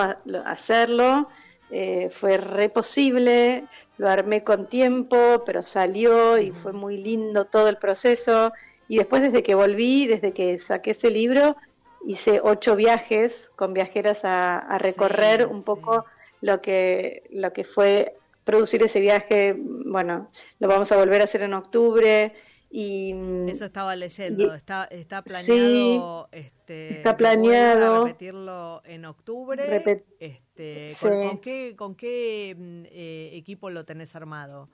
hacerlo. 0.44 1.28
eh, 1.70 2.08
fue 2.10 2.38
re 2.38 2.70
posible, 2.70 3.68
lo 3.98 4.08
armé 4.08 4.42
con 4.44 4.68
tiempo, 4.68 5.42
pero 5.44 5.62
salió 5.62 6.38
y 6.38 6.50
fue 6.52 6.72
muy 6.72 6.96
lindo 6.98 7.46
todo 7.46 7.68
el 7.68 7.78
proceso. 7.78 8.52
Y 8.86 8.96
después, 8.98 9.20
desde 9.22 9.42
que 9.42 9.54
volví, 9.54 10.06
desde 10.06 10.32
que 10.32 10.58
saqué 10.58 10.92
ese 10.92 11.10
libro, 11.10 11.56
hice 12.00 12.40
ocho 12.42 12.74
viajes 12.76 13.50
con 13.56 13.74
viajeras 13.74 14.24
a, 14.24 14.58
a 14.58 14.78
recorrer 14.78 15.46
Sí, 15.46 15.50
un 15.50 15.62
sí. 15.62 15.64
poco 15.64 16.06
lo 16.40 16.60
que, 16.62 17.24
lo 17.30 17.52
que 17.52 17.64
fue 17.64 18.20
producir 18.44 18.82
ese 18.82 19.00
viaje. 19.00 19.54
Bueno, 19.58 20.30
lo 20.58 20.68
vamos 20.68 20.90
a 20.92 20.96
volver 20.96 21.20
a 21.20 21.24
hacer 21.24 21.42
en 21.42 21.54
octubre. 21.54 22.34
Y, 22.70 23.14
Eso 23.48 23.64
estaba 23.64 23.96
leyendo, 23.96 24.52
y- 24.52 24.56
está, 24.56 24.84
está 24.84 25.22
Sí, 25.22 25.28
planeado, 25.30 26.28
este, 26.32 26.88
está 26.90 27.16
planeado. 27.16 28.04
repetirlo 28.04 28.82
en 28.84 29.04
octubre. 29.06 29.64
Repet- 29.84 30.04
este, 30.20 30.94
Sí. 30.94 31.06
¿con, 31.06 31.28
con 31.28 31.38
qué, 31.38 31.75
con 31.76 31.94
qué 31.94 32.54
mm, 32.58 32.82
eh, 32.90 33.30
equipo 33.34 33.70
lo 33.70 33.84
tenés 33.84 34.14
armado? 34.14 34.68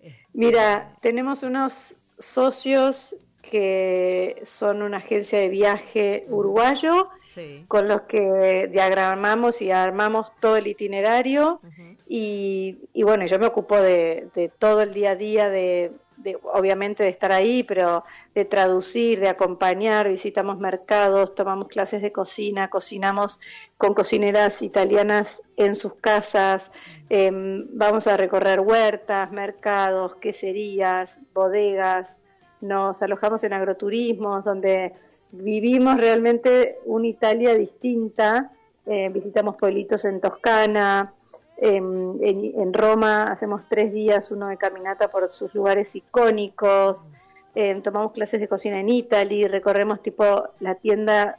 Este, 0.00 0.18
Mira, 0.32 0.96
tenemos 1.00 1.42
unos 1.44 1.94
socios 2.18 3.16
que 3.40 4.40
son 4.44 4.82
una 4.82 4.96
agencia 4.98 5.38
de 5.38 5.48
viaje 5.48 6.24
uruguayo 6.28 7.08
sí. 7.22 7.64
con 7.68 7.86
los 7.88 8.02
que 8.02 8.68
diagramamos 8.70 9.62
y 9.62 9.70
armamos 9.70 10.26
todo 10.40 10.56
el 10.56 10.66
itinerario 10.66 11.60
y, 12.06 12.78
y 12.92 13.02
bueno, 13.04 13.26
yo 13.26 13.38
me 13.38 13.46
ocupo 13.46 13.76
de, 13.80 14.28
de 14.34 14.48
todo 14.48 14.82
el 14.82 14.92
día 14.92 15.12
a 15.12 15.16
día, 15.16 15.48
de, 15.50 15.92
de, 16.18 16.38
obviamente 16.42 17.02
de 17.02 17.08
estar 17.08 17.32
ahí, 17.32 17.62
pero 17.62 18.04
de 18.34 18.44
traducir, 18.44 19.20
de 19.20 19.28
acompañar, 19.28 20.08
visitamos 20.08 20.58
mercados, 20.58 21.34
tomamos 21.34 21.68
clases 21.68 22.02
de 22.02 22.12
cocina, 22.12 22.68
cocinamos 22.68 23.40
con 23.76 23.94
cocineras 23.94 24.62
italianas 24.62 25.42
en 25.56 25.74
sus 25.74 25.94
casas, 25.94 26.70
em, 27.08 27.66
vamos 27.72 28.06
a 28.06 28.16
recorrer 28.16 28.60
huertas, 28.60 29.30
mercados, 29.30 30.16
queserías, 30.16 31.20
bodegas, 31.32 32.18
nos 32.60 33.00
alojamos 33.02 33.44
en 33.44 33.52
agroturismos, 33.52 34.44
donde 34.44 34.94
vivimos 35.30 35.96
realmente 35.96 36.76
una 36.84 37.06
Italia 37.06 37.54
distinta, 37.54 38.52
eh, 38.86 39.08
visitamos 39.10 39.56
pueblitos 39.56 40.04
en 40.04 40.20
Toscana, 40.20 41.12
en, 41.60 42.18
en- 42.22 42.60
en 42.60 42.72
Roma 42.72 43.24
hacemos 43.24 43.68
tres 43.68 43.92
días, 43.92 44.30
uno 44.30 44.46
de 44.48 44.56
caminata 44.56 45.10
por 45.10 45.28
sus 45.30 45.52
lugares 45.54 45.94
icónicos, 45.96 47.10
eh, 47.54 47.80
tomamos 47.82 48.12
clases 48.12 48.40
de 48.40 48.48
cocina 48.48 48.78
en 48.78 48.88
Italy, 48.88 49.46
recorremos 49.48 50.00
tipo 50.02 50.48
la 50.60 50.76
tienda 50.76 51.38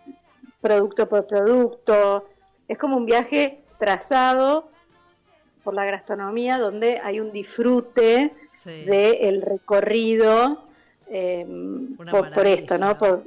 producto 0.62 1.08
por 1.08 1.26
producto, 1.26 2.28
es 2.68 2.78
como 2.78 2.98
un 2.98 3.06
viaje 3.06 3.62
trazado 3.80 4.70
por 5.64 5.74
la 5.74 5.86
gastronomía 5.86 6.58
donde 6.58 7.00
hay 7.00 7.20
un 7.20 7.32
disfrute 7.32 8.34
Sí. 8.52 8.84
del 8.84 9.42
recorrido 9.42 10.66
eh, 11.08 11.46
Una 11.98 12.12
por, 12.12 12.34
por 12.34 12.46
esto, 12.46 12.78
¿no? 12.78 12.98
Por, 12.98 13.24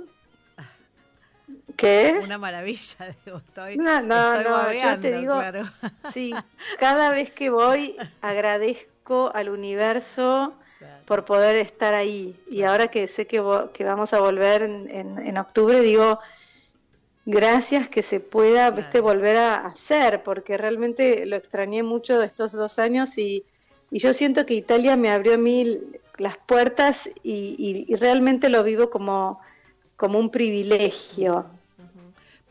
¿Qué? 1.76 2.20
Una 2.22 2.38
maravilla, 2.38 2.96
digo, 3.24 3.38
estoy, 3.38 3.76
No, 3.76 4.02
no, 4.02 4.34
estoy 4.34 4.44
no, 4.44 4.50
yo 4.50 4.56
babeando, 4.56 5.00
te 5.08 5.18
digo- 5.18 5.34
claro. 5.38 5.70
Sí, 6.12 6.34
cada 6.78 7.10
vez 7.10 7.30
que 7.32 7.50
voy 7.50 7.96
agradezco 8.20 9.30
al 9.34 9.48
universo 9.48 10.54
Claro. 10.78 11.02
por 11.06 11.24
poder 11.24 11.56
estar 11.56 11.94
ahí. 11.94 12.34
Y 12.50 12.62
ahora 12.64 12.88
que 12.88 13.06
sé 13.06 13.26
que, 13.28 13.40
que 13.72 13.84
vamos 13.84 14.12
a 14.12 14.20
volver 14.20 14.62
en, 14.62 14.88
en- 14.90 15.18
en 15.18 15.38
octubre, 15.38 15.80
digo, 15.80 16.18
gracias 17.24 17.88
que 17.88 18.02
se 18.02 18.20
pueda 18.20 18.68
Claro. 18.72 18.80
este, 18.82 19.00
volver 19.00 19.36
a 19.36 19.56
hacer, 19.66 20.22
porque 20.24 20.56
realmente 20.56 21.24
lo 21.26 21.36
extrañé 21.36 21.82
mucho 21.82 22.18
de 22.18 22.26
estos 22.26 22.52
dos 22.52 22.78
años 22.80 23.16
y, 23.18 23.44
y 23.90 23.98
yo 24.00 24.12
siento 24.12 24.44
que 24.44 24.54
Italia 24.54 24.96
me 24.96 25.10
abrió 25.10 25.34
a 25.34 25.38
mí 25.38 25.78
las 26.18 26.36
puertas 26.38 27.08
y, 27.22 27.54
y- 27.58 27.92
y 27.92 27.94
realmente 27.96 28.48
lo 28.48 28.62
vivo 28.64 28.90
como, 28.90 29.40
como 29.96 30.18
un 30.18 30.30
privilegio. 30.30 31.46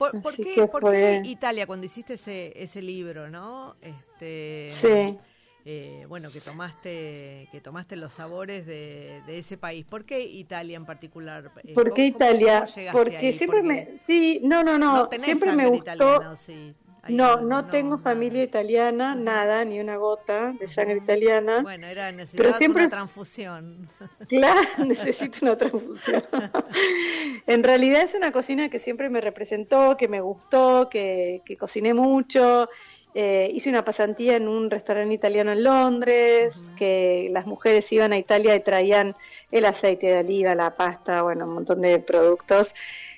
¿Por, 0.02 0.20
por 0.20 0.36
qué, 0.36 0.52
que 0.52 0.68
por 0.68 0.82
fue- 0.82 1.22
qué 1.24 1.30
Italia 1.30 1.68
cuando 1.68 1.86
hiciste 1.86 2.16
ese, 2.16 2.52
ese 2.56 2.82
libro, 2.82 3.30
no? 3.30 3.76
Este, 3.82 4.70
Sí. 4.72 5.16
eh, 5.64 6.06
bueno, 6.10 6.32
que 6.32 6.42
tomaste, 6.42 7.48
que 7.52 7.62
tomaste 7.62 7.96
los 7.98 8.12
sabores 8.12 8.66
de, 8.66 9.22
de 9.28 9.38
ese 9.38 9.58
país. 9.58 9.86
¿Por 9.86 10.04
qué 10.06 10.22
Italia 10.22 10.76
en 10.76 10.86
particular? 10.88 11.52
Eh, 11.64 11.76
¿Por 11.76 11.84
¿cómo- 11.84 11.96
qué 11.96 12.06
Italia? 12.08 12.66
Porque 12.92 13.18
ahí? 13.18 13.34
siempre 13.34 13.62
me... 13.62 13.96
Sí, 14.00 14.40
no, 14.44 14.64
no, 14.64 14.80
no, 14.80 14.96
no 14.96 15.08
tenés 15.10 15.26
siempre 15.26 15.52
me 15.52 15.68
gustó... 15.68 15.94
italiana, 15.94 16.32
¿o 16.32 16.36
sí? 16.36 16.74
No, 17.10 17.38
no 17.42 17.66
tengo 17.66 17.98
familia 17.98 18.44
italiana, 18.44 19.16
nada, 19.16 19.66
ni 19.66 19.80
una 19.80 19.98
gota 19.98 20.54
de 20.60 20.68
sangre 20.68 20.98
italiana. 20.98 21.62
Bueno, 21.62 21.88
era 21.88 22.12
necesitabas 22.12 22.58
siempre- 22.58 22.84
una 22.84 22.92
transfusión. 22.92 23.90
Claro, 24.30 24.62
necesito 24.86 25.40
una 25.42 25.58
transfusión. 25.58 26.24
en 27.48 27.64
realidad 27.64 28.04
es 28.04 28.14
una 28.14 28.32
cocina 28.32 28.70
que 28.70 28.80
siempre 28.80 29.10
me 29.10 29.20
representó, 29.20 29.98
que 29.98 30.08
me 30.08 30.22
gustó, 30.22 30.90
que, 30.90 31.42
que 31.46 31.58
cociné 31.58 31.94
mucho. 31.94 32.70
Eh, 33.14 33.50
hice 33.54 33.70
una 33.70 33.84
pasantía 33.84 34.38
en 34.38 34.48
un 34.48 34.70
restaurante 34.70 35.14
italiano 35.14 35.52
en 35.52 35.64
Londres, 35.64 36.64
que 36.78 37.30
las 37.32 37.46
mujeres 37.46 37.92
iban 37.92 38.14
a 38.14 38.18
Italia 38.18 38.56
y 38.56 38.62
traían 38.62 39.16
el 39.52 39.66
aceite 39.66 40.08
de 40.08 40.20
oliva, 40.20 40.56
la 40.56 40.76
pasta, 40.78 41.22
bueno, 41.24 41.46
un 41.46 41.56
montón 41.56 41.82
de 41.82 42.00
productos. 42.00 42.74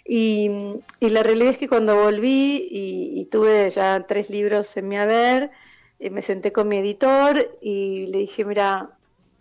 Y, 0.05 0.49
la 0.99 1.23
realidad 1.23 1.51
es 1.51 1.57
que 1.57 1.69
cuando 1.69 1.95
volví 2.01 2.67
y, 2.69 3.25
tuve 3.25 3.69
ya 3.69 4.05
tres 4.07 4.29
libros 4.29 4.75
en 4.77 4.87
mi 4.87 4.97
haber, 4.97 5.51
eh, 5.99 6.09
me 6.09 6.21
senté 6.21 6.51
con 6.51 6.67
mi 6.67 6.77
editor 6.77 7.57
y 7.61 8.07
le 8.07 8.19
dije, 8.19 8.43
mira, 8.45 8.97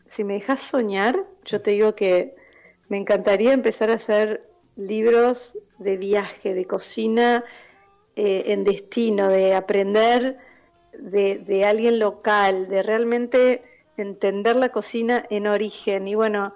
si 0.09 0.25
me 0.25 0.35
dejas 0.35 0.63
soñar, 0.63 1.25
yo 1.45 1.61
te 1.61 1.73
digo 1.73 1.95
que 1.95 2.35
me 2.89 2.99
encantaría 2.99 3.53
empezar 3.53 3.91
a 3.91 3.95
hacer 3.95 4.49
libros 4.77 5.59
de 5.79 5.97
viaje, 5.97 6.55
de 6.55 6.67
cocina 6.67 7.45
eh, 8.17 8.45
en 8.47 8.65
destino, 8.65 9.29
de 9.29 9.55
aprender 9.55 10.39
de, 10.93 11.39
de 11.39 11.65
alguien 11.65 11.99
local, 11.99 12.69
de 12.69 12.83
realmente 12.83 13.63
entender 13.97 14.57
la 14.57 14.71
cocina 14.71 15.25
en 15.31 15.47
origen. 15.47 16.07
Y 16.09 16.15
bueno, 16.15 16.55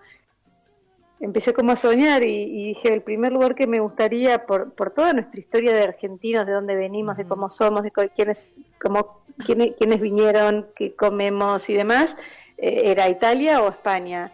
empecé 1.20 1.52
como 1.54 1.72
a 1.72 1.76
soñar 1.76 2.22
y, 2.22 2.68
dije, 2.68 2.92
el 2.92 3.02
primer 3.02 3.32
lugar 3.32 3.54
que 3.54 3.66
me 3.66 3.80
gustaría, 3.80 4.46
por, 4.46 4.72
por 4.72 4.90
toda 4.90 5.12
nuestra 5.12 5.40
historia 5.40 5.74
de 5.74 5.82
argentinos, 5.82 6.46
de 6.46 6.52
dónde 6.52 6.74
venimos, 6.74 7.16
de 7.16 7.24
cómo 7.24 7.50
somos, 7.50 7.82
de 7.82 7.92
quiénes, 8.14 8.58
cómo, 8.80 9.22
quiénes, 9.44 9.72
quiénes 9.78 10.00
vinieron, 10.00 10.66
qué 10.74 10.94
comemos 10.94 11.68
y 11.70 11.74
demás, 11.74 12.16
eh, 12.58 12.82
era 12.84 13.08
Italia 13.08 13.62
o 13.62 13.68
España. 13.68 14.32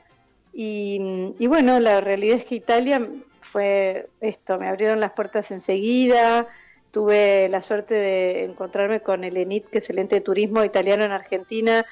Y, 0.53 1.35
y, 1.39 1.47
bueno, 1.47 1.81
la 1.81 2.01
realidad 2.01 2.39
es 2.39 2.45
que 2.45 2.57
Italia 2.57 3.09
fue 3.41 4.09
esto, 4.21 4.59
me 4.59 4.69
abrieron 4.69 5.01
las 5.01 5.12
puertas 5.12 5.51
enseguida, 5.51 6.49
tuve 6.93 7.49
la 7.49 7.63
suerte 7.63 7.95
de 7.95 8.45
encontrarme 8.45 9.01
con 9.01 9.25
el 9.25 9.37
ENIT, 9.37 9.67
que 9.71 9.79
es 9.79 9.91
el 9.91 9.99
ente 9.99 10.17
de 10.17 10.21
turismo 10.21 10.63
italiano 10.63 11.05
en 11.05 11.11
Argentina, 11.11 11.85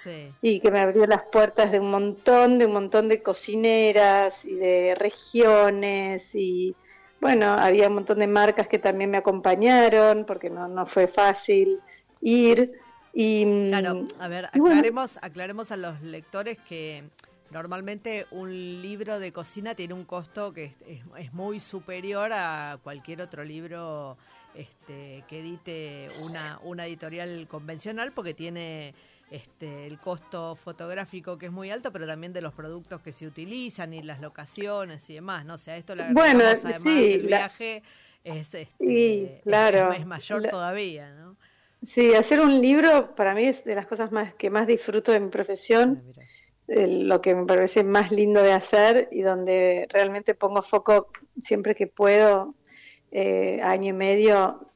y 0.43 0.61
que 0.61 0.71
me 0.71 0.79
abrió 0.79 1.07
las 1.07 1.23
puertas 1.23 1.73
de 1.73 1.81
un 1.81 1.91
montón, 1.91 2.59
de 2.59 2.67
un 2.67 2.75
montón 2.75 3.09
de 3.09 3.23
cocineras 3.23 4.45
y 4.45 4.55
de 4.55 4.95
regiones 4.95 6.35
y 6.35 6.77
bueno, 7.21 7.47
había 7.53 7.89
un 7.89 7.95
montón 7.95 8.19
de 8.19 8.27
marcas 8.27 8.67
que 8.67 8.79
también 8.79 9.11
me 9.11 9.19
acompañaron 9.19 10.25
porque 10.25 10.49
no, 10.49 10.69
no 10.69 10.87
fue 10.87 11.07
fácil 11.07 11.81
ir. 12.21 12.73
Y, 13.13 13.69
claro, 13.69 14.07
a 14.19 14.29
ver, 14.29 14.47
aclaremos, 14.47 15.19
aclaremos 15.21 15.71
a 15.71 15.77
los 15.77 16.01
lectores 16.01 16.59
que 16.67 17.05
normalmente 17.51 18.27
un 18.31 18.51
libro 18.81 19.19
de 19.19 19.33
cocina 19.33 19.75
tiene 19.75 19.95
un 19.95 20.05
costo 20.05 20.53
que 20.53 20.75
es, 20.87 21.03
es 21.19 21.33
muy 21.33 21.61
superior 21.61 22.33
a 22.33 22.79
cualquier 22.83 23.21
otro 23.21 23.45
libro 23.45 24.17
este, 24.55 25.25
que 25.29 25.41
edite 25.41 26.09
una, 26.29 26.59
una 26.63 26.87
editorial 26.87 27.47
convencional 27.49 28.13
porque 28.13 28.35
tiene 28.35 28.95
este, 29.31 29.87
el 29.87 29.99
costo 29.99 30.57
fotográfico 30.57 31.39
que 31.39 31.47
es 31.47 31.53
muy 31.53 31.71
alto, 31.71 31.93
pero 31.93 32.07
también 32.07 32.33
de 32.33 32.41
los 32.41 32.53
productos 32.53 33.01
que 33.01 33.13
se 33.13 33.27
utilizan 33.27 33.95
y 33.95 34.03
las 34.03 34.21
locaciones 34.21 35.09
y 35.09 35.15
demás, 35.15 35.45
¿no? 35.45 35.55
O 35.55 35.59
sea, 35.59 35.77
esto 35.77 35.95
la 35.95 36.13
bueno, 36.13 36.45
además 36.45 36.85
el 36.85 37.27
viaje 37.27 37.83
es, 38.25 38.55
este, 38.55 39.39
claro, 39.43 39.93
es, 39.93 40.05
mayor 40.05 40.49
todavía, 40.49 41.13
¿no? 41.15 41.37
Sí, 41.81 42.15
hacer 42.15 42.41
un 42.41 42.61
libro 42.61 43.15
para 43.15 43.35
mí 43.35 43.45
es 43.45 43.65
de 43.65 43.75
las 43.75 43.87
cosas 43.87 44.13
más 44.13 44.35
que 44.35 44.51
más 44.51 44.67
disfruto 44.67 45.13
de 45.13 45.21
mi 45.21 45.31
profesión, 45.31 46.03
ah, 46.19 46.21
lo 46.69 47.21
que 47.21 47.35
me 47.35 47.47
parece 47.47 47.85
más 47.85 48.11
lindo 48.11 48.43
de 48.43 48.53
hacer 48.53 49.09
y 49.13 49.23
donde 49.23 49.87
realmente 49.91 50.35
pongo 50.35 50.61
foco 50.63 51.09
siempre 51.41 51.75
que 51.75 51.87
puedo 51.87 52.55
eh, 53.13 53.61
año 53.63 53.91
y 53.91 53.93
medio 53.93 54.67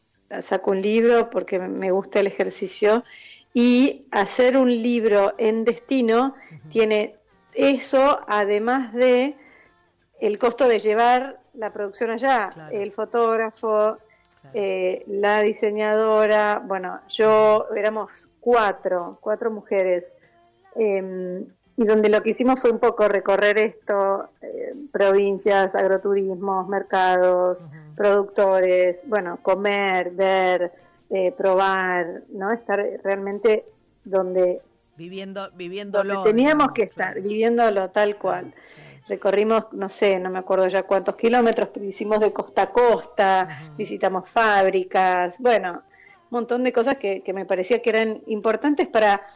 saco 0.42 0.70
un 0.70 0.82
libro 0.82 1.30
porque 1.30 1.58
me 1.58 1.90
gusta 1.90 2.20
el 2.20 2.26
ejercicio. 2.26 3.04
Y 3.52 4.08
hacer 4.10 4.56
un 4.56 4.68
libro 4.68 5.34
en 5.38 5.64
destino 5.64 6.34
tiene 6.70 7.16
eso 7.54 8.20
además 8.26 8.92
de 8.92 9.36
el 10.20 10.38
costo 10.38 10.66
de 10.66 10.80
llevar 10.80 11.40
la 11.54 11.72
producción 11.72 12.10
allá, 12.10 12.50
el 12.72 12.90
fotógrafo, 12.90 13.98
eh, 14.52 15.04
la 15.06 15.40
diseñadora, 15.40 16.62
bueno, 16.64 17.00
yo 17.08 17.66
éramos 17.76 18.28
cuatro, 18.40 19.18
cuatro 19.20 19.50
mujeres. 19.50 20.14
Em, 20.74 21.46
y 21.76 21.84
donde 21.84 22.08
lo 22.08 22.22
que 22.22 22.30
hicimos 22.30 22.60
fue 22.60 22.70
un 22.70 22.78
poco 22.78 23.08
recorrer 23.08 23.58
esto, 23.58 24.28
eh, 24.40 24.74
provincias, 24.92 25.74
agroturismos, 25.74 26.68
mercados, 26.68 27.68
productores, 27.96 29.04
bueno, 29.08 29.38
comer, 29.42 30.10
ver, 30.12 30.72
eh, 31.10 31.32
probar, 31.32 32.22
¿no? 32.30 32.52
Estar 32.52 32.84
realmente 33.02 33.64
donde... 34.04 34.60
Viviendo, 34.96 35.50
viviéndolo. 35.54 36.22
teníamos 36.22 36.70
que 36.72 36.82
estar, 36.82 37.20
viviéndolo 37.20 37.90
tal 37.90 38.16
cual. 38.16 38.54
Recorrimos, 39.08 39.66
no 39.72 39.88
sé, 39.88 40.20
no 40.20 40.30
me 40.30 40.38
acuerdo 40.38 40.68
ya 40.68 40.84
cuántos 40.84 41.16
kilómetros, 41.16 41.70
pero 41.74 41.84
hicimos 41.84 42.20
de 42.20 42.32
costa 42.32 42.62
a 42.62 42.70
costa, 42.70 43.48
visitamos 43.76 44.28
fábricas, 44.28 45.38
bueno, 45.40 45.82
un 46.30 46.30
montón 46.30 46.62
de 46.62 46.72
cosas 46.72 46.96
que, 46.96 47.20
que 47.22 47.32
me 47.32 47.44
parecía 47.44 47.82
que 47.82 47.90
eran 47.90 48.22
importantes 48.26 48.86
para 48.86 49.26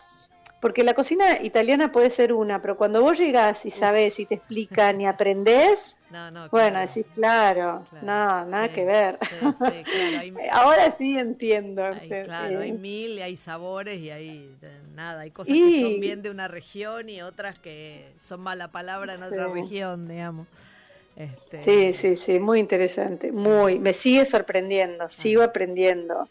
porque 0.61 0.83
la 0.83 0.94
cocina 0.94 1.40
italiana 1.42 1.92
puede 1.92 2.11
ser 2.11 2.33
una, 2.33 2.61
pero 2.61 2.77
cuando 2.77 3.01
vos 3.01 3.18
llegás 3.18 3.64
y 3.64 3.71
sabes 3.71 4.18
y 4.18 4.27
te 4.27 4.35
explican 4.35 5.01
y 5.01 5.07
aprendés, 5.07 5.97
bueno, 6.51 6.81
decís, 6.81 7.07
claro, 7.14 7.85
no, 8.03 8.44
nada 8.44 8.68
que 8.73 8.85
ver. 8.85 9.18
Ahora 10.53 10.90
sí 10.90 11.16
entiendo. 11.16 11.83
claro, 12.25 12.61
hay 12.61 12.73
mil, 12.73 13.18
y 13.18 13.23
hay 13.23 13.37
sabores 13.37 14.01
y 14.01 14.11
hay 14.11 14.57
nada, 14.94 15.21
hay 15.21 15.31
cosas 15.31 15.55
que 15.55 15.83
son 15.83 16.01
bien 16.01 16.23
de 16.23 16.31
una 16.31 16.49
región 16.49 17.09
y 17.09 17.23
otras 17.23 17.59
que 17.59 18.12
son 18.18 18.40
mala 18.40 18.73
palabra 18.73 19.14
en 19.14 19.23
otra 19.23 19.49
región, 19.49 20.09
digamos. 20.09 20.49
Este... 21.14 21.57
Sí, 21.57 21.92
sí, 21.92 22.16
sí, 22.16 22.38
muy 22.38 22.59
interesante, 22.61 23.31
muy, 23.33 23.79
me 23.79 23.92
sigue 23.92 24.27
sorprendiendo, 24.27 25.05
ah. 25.05 25.11
sigo 25.11 25.42
aprendiendo. 25.42 26.25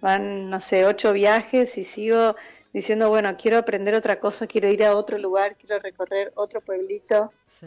Van, 0.00 0.48
no 0.48 0.60
sé, 0.60 0.86
ocho 0.86 1.12
viajes 1.12 1.76
y 1.76 1.84
sigo 1.84 2.34
diciendo, 2.72 3.08
bueno, 3.08 3.36
quiero 3.36 3.58
aprender 3.58 3.94
otra 3.94 4.20
cosa, 4.20 4.46
quiero 4.46 4.68
ir 4.68 4.84
a 4.84 4.96
otro 4.96 5.18
lugar, 5.18 5.56
quiero 5.56 5.78
recorrer 5.80 6.32
otro 6.36 6.60
pueblito. 6.60 7.32
Sí. 7.46 7.66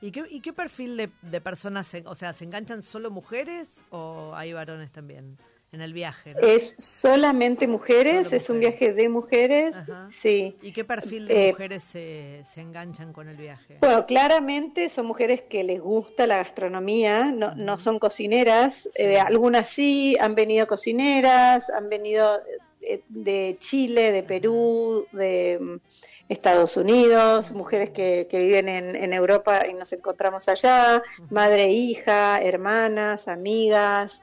¿Y 0.00 0.10
qué, 0.10 0.24
y 0.28 0.40
qué 0.40 0.52
perfil 0.52 0.96
de, 0.96 1.10
de 1.22 1.40
personas, 1.40 1.94
o 2.04 2.14
sea, 2.14 2.32
se 2.32 2.44
enganchan 2.44 2.82
solo 2.82 3.10
mujeres 3.10 3.80
o 3.90 4.32
hay 4.34 4.52
varones 4.52 4.90
también? 4.90 5.38
en 5.72 5.80
el 5.80 5.94
viaje. 5.94 6.34
Es 6.40 6.74
solamente 6.78 7.66
mujeres, 7.66 8.30
es 8.32 8.50
un 8.50 8.60
viaje 8.60 8.92
de 8.92 9.08
mujeres, 9.08 9.90
sí. 10.10 10.58
¿Y 10.60 10.72
qué 10.72 10.84
perfil 10.84 11.26
de 11.26 11.48
eh, 11.48 11.52
mujeres 11.52 11.82
se, 11.82 12.42
se, 12.44 12.60
enganchan 12.60 13.14
con 13.14 13.28
el 13.28 13.36
viaje? 13.36 13.78
Bueno, 13.80 14.04
claramente 14.04 14.90
son 14.90 15.06
mujeres 15.06 15.42
que 15.42 15.64
les 15.64 15.80
gusta 15.80 16.26
la 16.26 16.36
gastronomía, 16.36 17.32
no, 17.32 17.54
no 17.54 17.78
son 17.78 17.98
cocineras, 17.98 18.86
eh, 18.96 19.18
algunas 19.18 19.70
sí, 19.70 20.14
han 20.20 20.34
venido 20.34 20.66
cocineras, 20.66 21.70
han 21.70 21.88
venido 21.88 22.38
de 23.08 23.56
Chile, 23.58 24.12
de 24.12 24.22
Perú, 24.22 25.06
de 25.12 25.58
mm, 25.60 25.76
Estados 26.28 26.76
Unidos, 26.76 27.52
mujeres 27.52 27.90
que, 27.90 28.26
que 28.30 28.38
viven 28.38 28.68
en, 28.68 28.96
en, 28.96 29.12
Europa 29.12 29.66
y 29.68 29.74
nos 29.74 29.92
encontramos 29.92 30.48
allá, 30.48 31.02
madre, 31.30 31.70
hija, 31.70 32.40
hermanas, 32.40 33.28
amigas. 33.28 34.20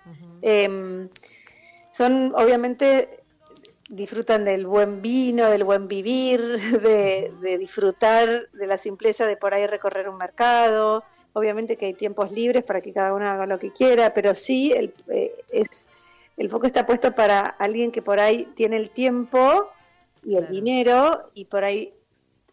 Son 1.91 2.34
obviamente 2.36 3.10
disfrutan 3.89 4.45
del 4.45 4.67
buen 4.67 5.02
vino, 5.02 5.50
del 5.50 5.63
buen 5.63 5.88
vivir, 5.88 6.41
de, 6.82 7.58
disfrutar 7.58 8.50
de 8.52 8.67
la 8.67 8.78
simpleza 8.78 9.26
de 9.26 9.36
por 9.36 9.54
ahí 9.54 9.67
recorrer 9.67 10.08
un 10.08 10.17
mercado. 10.17 11.04
Obviamente 11.34 11.76
que 11.76 11.88
hay 11.88 11.93
tiempos 11.93 12.32
libres 12.32 12.63
para 12.63 12.82
que 12.82 12.93
cada 12.93 13.13
uno 13.13 13.28
haga 13.28 13.45
lo 13.45 13.60
que 13.60 13.72
quiera, 13.72 14.13
pero 14.13 14.34
sí 14.34 14.72
el, 14.72 14.93
eh, 15.10 15.32
es, 15.52 15.89
el 16.39 16.49
foco 16.49 16.67
está 16.67 16.86
puesto 16.86 17.13
para 17.13 17.41
alguien 17.41 17.91
que 17.91 18.02
por 18.02 18.21
ahí 18.21 18.45
tiene 18.56 18.78
el 18.78 18.91
tiempo 18.91 19.69
y 20.23 20.38
el 20.38 20.47
dinero 20.47 21.21
y 21.34 21.45
por 21.45 21.65
ahí 21.65 21.93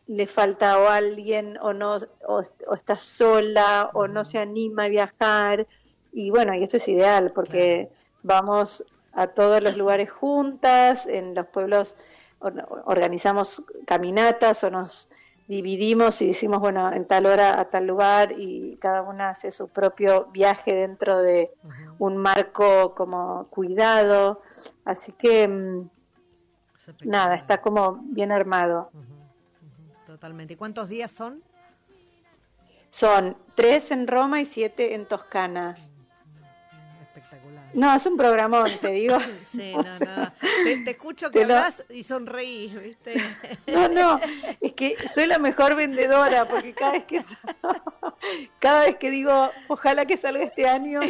le 0.09 0.27
falta 0.27 0.81
o 0.81 0.89
alguien 0.89 1.57
o 1.63 1.73
no 1.73 1.99
o, 2.27 2.43
está 2.75 2.99
sola 2.99 3.91
o 3.95 4.09
no 4.09 4.25
se 4.25 4.39
anima 4.39 4.85
a 4.85 4.89
viajar. 4.89 5.69
Y 6.13 6.31
bueno 6.31 6.53
y 6.53 6.65
esto 6.65 6.79
es 6.79 6.89
ideal 6.89 7.31
porque 7.33 7.89
vamos 8.25 8.85
a 9.13 9.29
todos 9.29 9.63
los 9.63 9.77
lugares 9.77 10.11
juntas, 10.11 11.07
en 11.07 11.37
los 11.37 11.47
pueblos 11.47 11.97
organizamos 12.87 13.63
caminatas 13.87 14.65
o 14.65 14.71
nos 14.71 15.09
dividimos 15.49 16.21
y 16.23 16.29
decimos, 16.29 16.61
bueno, 16.61 16.93
en 16.93 17.07
tal 17.07 17.27
hora 17.27 17.61
a 17.61 17.71
tal 17.71 17.87
lugar 17.87 18.35
y 18.37 18.77
cada 18.77 19.03
una 19.03 19.31
hace 19.31 19.53
su 19.53 19.69
propio 19.69 20.27
viaje 20.33 20.75
dentro 20.75 21.23
de 21.23 21.53
un 21.99 22.17
marco 22.17 22.95
como 22.95 23.47
cuidado. 23.49 24.43
Así 24.85 25.13
que, 25.13 25.47
mm, 25.47 25.89
nada, 27.05 27.35
está 27.37 27.61
como 27.61 28.01
bien 28.03 28.33
armado. 28.33 28.91
Totalmente. 30.07 30.55
¿Y 30.55 30.57
cuántos 30.57 30.89
días 30.89 31.11
son? 31.13 31.43
Son 32.91 33.37
tres 33.55 33.91
en 33.91 34.07
Roma 34.07 34.41
y 34.41 34.47
siete 34.47 34.95
en 34.95 35.07
Toscana. 35.07 35.75
No, 37.77 37.95
es 37.95 38.07
un 38.07 38.17
programón, 38.17 38.71
te 38.81 38.89
digo. 38.89 39.19
Sí, 39.47 39.73
no, 39.75 39.83
no. 39.83 40.33
Te, 40.85 40.91
escucho 40.91 41.31
que 41.31 41.43
hablas 41.43 41.85
y 41.91 42.03
sonreís, 42.03 42.75
¿viste? 42.75 43.15
No, 43.73 43.89
no, 43.89 44.21
es 44.61 44.73
que 44.73 44.97
soy 45.13 45.27
la 45.27 45.39
mejor 45.39 45.77
vendedora 45.77 46.47
porque 46.47 46.73
cada 46.73 46.93
vez 46.93 47.05
que 47.05 47.21
cada 48.59 48.81
vez 48.81 48.97
que 48.97 49.11
digo, 49.11 49.51
ojalá 49.69 50.05
que 50.07 50.17
salga 50.17 50.45
este 50.45 50.67
año, 50.67 51.01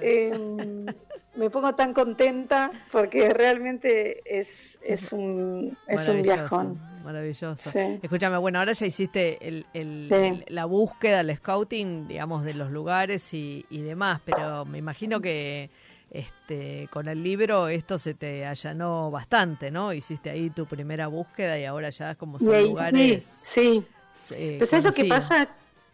em, 0.00 0.86
me 1.34 1.50
pongo 1.50 1.74
tan 1.74 1.92
contenta 1.92 2.70
porque 2.90 3.32
realmente 3.34 4.22
es, 4.24 4.78
es 4.82 5.12
un, 5.12 5.76
es 5.86 6.08
un 6.08 6.22
viajón. 6.22 6.80
Maravilloso. 7.04 7.70
Escúchame, 8.02 8.36
bueno, 8.38 8.58
ahora 8.58 8.72
ya 8.72 8.86
hiciste 8.86 9.38
el, 9.40 10.44
la 10.48 10.64
búsqueda, 10.64 11.20
el 11.20 11.36
scouting, 11.36 12.08
digamos, 12.08 12.44
de 12.44 12.54
los 12.54 12.70
lugares 12.70 13.32
y, 13.32 13.64
y 13.70 13.82
demás, 13.82 14.20
pero 14.24 14.64
me 14.64 14.78
imagino 14.78 15.20
que 15.20 15.70
este, 16.10 16.88
con 16.90 17.08
el 17.08 17.22
libro 17.22 17.68
esto 17.68 17.98
se 17.98 18.14
te 18.14 18.46
allanó 18.46 19.10
bastante, 19.10 19.70
¿no? 19.70 19.92
Hiciste 19.92 20.30
ahí 20.30 20.50
tu 20.50 20.66
primera 20.66 21.08
búsqueda 21.08 21.58
y 21.58 21.64
ahora 21.64 21.90
ya 21.90 22.14
como 22.14 22.38
son 22.38 22.62
lugares. 22.62 23.24
Sí, 23.24 23.84
sí. 24.14 24.34
Eh, 24.34 24.58
es 24.60 24.84
lo 24.84 24.92
que 24.92 25.04
pasa? 25.04 25.48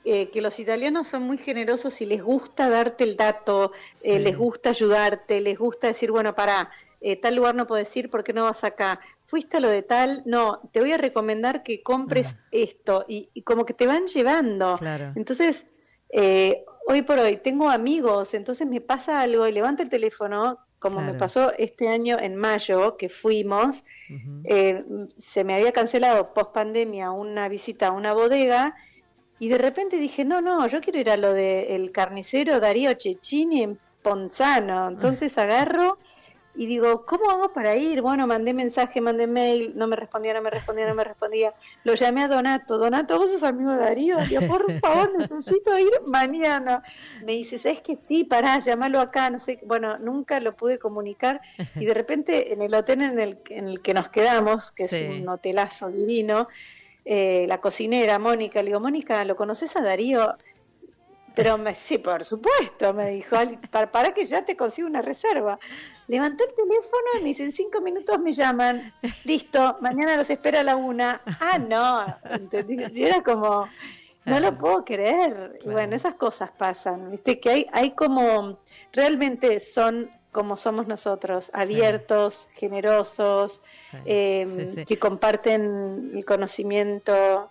Eh, 0.05 0.31
que 0.31 0.41
los 0.41 0.59
italianos 0.59 1.07
son 1.07 1.23
muy 1.23 1.39
generosos 1.39 2.01
y 2.01 2.07
les 2.07 2.23
gusta 2.23 2.69
darte 2.69 3.05
el 3.05 3.17
dato, 3.17 3.73
eh, 4.03 4.19
les 4.19 4.37
gusta 4.37 4.71
ayudarte, 4.71 5.41
les 5.41 5.57
gusta 5.57 5.87
decir, 5.87 6.11
bueno, 6.11 6.35
para 6.35 6.71
eh, 7.01 7.17
tal 7.17 7.37
lugar 7.37 7.55
no 7.55 7.67
puedes 7.67 7.97
ir, 7.97 8.11
¿por 8.11 8.25
qué 8.25 8.33
no 8.33 8.45
vas 8.45 8.65
acá? 8.65 9.01
Fuiste 9.27 9.57
a 9.57 9.61
lo 9.61 9.69
de 9.69 9.83
tal, 9.83 10.23
no, 10.25 10.61
te 10.73 10.81
voy 10.81 10.93
a 10.93 10.99
recomendar 10.99 11.63
que 11.63 11.83
compres 11.83 12.37
esto 12.51 13.05
y, 13.09 13.29
como 13.43 13.65
que 13.65 13.75
te 13.75 13.87
van 13.87 14.07
llevando. 14.07 14.79
Entonces, 15.17 15.67
eh, 16.11 16.65
hoy 16.87 17.03
por 17.03 17.19
hoy 17.19 17.37
tengo 17.37 17.71
amigos, 17.71 18.35
entonces 18.35 18.67
me 18.67 18.81
pasa 18.81 19.21
algo 19.21 19.47
y 19.47 19.53
levanto 19.53 19.83
el 19.83 19.89
teléfono, 19.89 20.59
como 20.79 21.01
me 21.01 21.15
pasó 21.15 21.53
este 21.59 21.89
año 21.89 22.17
en 22.19 22.35
mayo 22.35 22.97
que 22.97 23.09
fuimos, 23.09 23.85
eh, 24.45 24.85
se 25.17 25.45
me 25.45 25.55
había 25.55 25.71
cancelado 25.71 26.35
post 26.35 26.53
pandemia 26.53 27.13
una 27.13 27.49
visita 27.49 27.89
a 27.89 27.91
una 27.93 28.13
bodega 28.13 28.75
y 29.39 29.49
de 29.49 29.59
repente 29.59 29.97
dije, 29.97 30.25
no, 30.25 30.41
no, 30.41 30.67
yo 30.67 30.81
quiero 30.81 30.99
ir 30.99 31.11
a 31.11 31.17
lo 31.17 31.33
del 31.33 31.93
carnicero 31.93 32.61
Darío 32.61 32.91
Cecchini 32.91 33.63
en 33.63 33.79
Ponzano. 34.03 34.89
Entonces 34.89 35.37
agarro 35.39 35.99
y 36.55 36.67
digo, 36.67 37.07
¿cómo 37.07 37.31
hago 37.31 37.53
para 37.53 37.77
ir? 37.77 38.03
Bueno, 38.03 38.27
mandé 38.27 38.53
mensaje, 38.53 39.01
mandé 39.01 39.27
mail, 39.27 39.73
no 39.75 39.87
me 39.87 39.97
respondía, 39.97 40.35
no 40.35 40.43
me 40.43 40.51
respondía, 40.51 40.87
no 40.87 40.95
me 40.95 41.05
respondía. 41.05 41.55
Lo 41.85 41.95
llamé 41.95 42.25
a 42.25 42.29
Donato, 42.29 42.77
Donato, 42.77 43.19
vos 43.19 43.31
sos 43.31 43.43
amigo 43.43 43.71
de 43.71 43.79
Darío, 43.79 44.19
Digo, 44.29 44.47
por 44.47 44.71
favor, 44.81 45.13
necesito 45.19 45.79
ir 45.79 45.91
mañana. 46.07 46.83
Me 47.25 47.33
dice, 47.33 47.59
¿sabes 47.59 47.81
que 47.81 47.97
sí? 47.97 48.25
Pará, 48.25 48.61
llámalo 48.61 49.01
acá, 49.01 49.31
no 49.31 49.39
sé, 49.39 49.61
bueno, 49.65 49.99
nunca 49.99 50.41
lo 50.41 50.55
pude 50.55 50.79
comunicar 50.79 51.41
y 51.77 51.87
de 51.87 51.95
repente 51.95 52.53
en 52.53 52.61
el 52.61 52.75
hotel 52.75 53.01
en 53.01 53.19
el, 53.19 53.39
en 53.49 53.69
el 53.69 53.81
que 53.81 53.95
nos 53.95 54.11
quedamos, 54.11 54.73
que 54.73 54.85
es 54.85 54.93
un 54.93 55.27
hotelazo 55.29 55.89
divino, 55.91 56.49
eh, 57.05 57.47
la 57.49 57.61
cocinera, 57.61 58.19
Mónica, 58.19 58.63
le 58.63 58.69
digo, 58.69 58.81
Mónica, 58.81 59.25
¿lo 59.25 59.37
conoces 59.37 59.75
a 59.77 59.83
Darío? 59.83 60.37
Pero 61.35 61.59
me, 61.59 61.75
sí, 61.75 61.99
por 61.99 62.25
supuesto, 62.25 62.93
me 62.93 63.11
dijo, 63.11 63.37
para, 63.71 63.91
para, 63.91 64.13
que 64.13 64.25
ya 64.25 64.45
te 64.45 64.57
consiga 64.57 64.87
una 64.87 65.03
reserva. 65.03 65.59
Levanté 66.09 66.45
el 66.45 66.55
teléfono 66.55 67.09
y 67.19 67.23
me 67.23 67.29
dice, 67.29 67.45
en 67.45 67.53
cinco 67.53 67.81
minutos 67.81 68.19
me 68.19 68.33
llaman, 68.33 68.93
listo, 69.25 69.79
mañana 69.81 70.17
los 70.17 70.31
espera 70.31 70.61
a 70.61 70.65
la 70.65 70.77
una. 70.77 71.23
Ah, 71.41 71.59
no, 71.59 72.05
era 72.95 73.23
como, 73.23 73.69
no 74.25 74.41
lo 74.41 74.59
puedo 74.59 74.85
creer. 74.85 75.59
Y 75.65 75.69
bueno, 75.69 75.97
esas 75.97 76.15
cosas 76.15 76.51
pasan, 76.51 77.11
viste, 77.11 77.41
que 77.41 77.51
hay, 77.51 77.67
hay 77.73 77.91
como, 77.93 78.59
realmente 78.93 79.61
son 79.61 80.11
como 80.33 80.57
somos 80.57 80.87
nosotros, 80.87 81.51
abiertos, 81.53 82.49
generosos, 82.55 83.61
em, 84.07 84.83
que 84.87 84.99
comparten 84.99 86.13
el 86.15 86.25
conocimiento, 86.25 87.51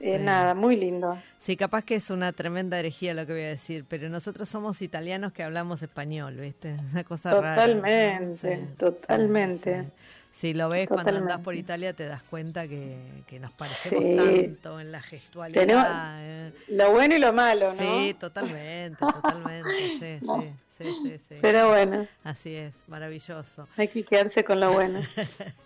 eh, 0.00 0.18
nada, 0.18 0.54
muy 0.54 0.76
lindo. 0.76 1.18
Sí, 1.38 1.56
capaz 1.56 1.84
que 1.84 1.94
es 1.96 2.10
una 2.10 2.32
tremenda 2.32 2.78
herejía 2.78 3.14
lo 3.14 3.26
que 3.26 3.32
voy 3.32 3.42
a 3.42 3.48
decir, 3.48 3.84
pero 3.88 4.08
nosotros 4.08 4.48
somos 4.48 4.82
italianos 4.82 5.32
que 5.32 5.42
hablamos 5.42 5.82
español, 5.82 6.36
¿viste? 6.36 6.74
Es 6.74 6.80
una 6.92 7.04
cosa 7.04 7.30
totalmente, 7.30 8.56
rara. 8.56 8.66
Totalmente, 8.76 9.84
Si 10.30 10.54
lo 10.54 10.68
ves 10.68 10.88
cuando 10.88 11.16
andás 11.16 11.40
por 11.40 11.54
Italia 11.54 11.92
te 11.92 12.06
das 12.06 12.22
cuenta 12.22 12.68
que, 12.68 12.96
nos 13.40 13.52
parecemos 13.52 14.04
tanto 14.16 14.80
en 14.80 14.92
la 14.92 15.02
gestualidad. 15.02 16.16
Eh. 16.20 16.52
Lo 16.68 16.90
bueno 16.92 17.14
y 17.14 17.18
lo 17.18 17.32
malo, 17.32 17.72
¿no? 17.72 17.78
Sí, 17.78 18.14
totalmente, 18.18 18.98
totalmente, 18.98 19.70
sí, 19.98 20.18
sí. 20.20 20.52
Sí, 20.78 20.94
sí, 21.02 21.20
sí. 21.28 21.34
Pero 21.40 21.68
bueno. 21.68 22.06
Así 22.22 22.54
es, 22.54 22.84
maravilloso. 22.88 23.66
Hay 23.76 23.88
que 23.88 24.04
quedarse 24.04 24.44
con 24.44 24.60
lo 24.60 24.72
bueno. 24.72 25.00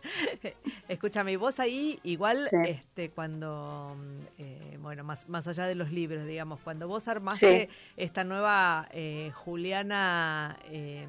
Escúchame, 0.89 1.37
vos 1.37 1.61
ahí 1.61 2.01
igual, 2.03 2.49
este, 2.67 3.11
cuando, 3.11 3.95
eh, 4.39 4.79
bueno, 4.81 5.05
más, 5.05 5.29
más 5.29 5.47
allá 5.47 5.67
de 5.67 5.75
los 5.75 5.93
libros, 5.93 6.27
digamos, 6.27 6.61
cuando 6.61 6.89
vos 6.89 7.09
armaste 7.09 7.69
esta 7.97 8.25
nueva 8.25 8.89
eh, 8.93 9.31
Juliana 9.35 10.59
eh, 10.71 11.07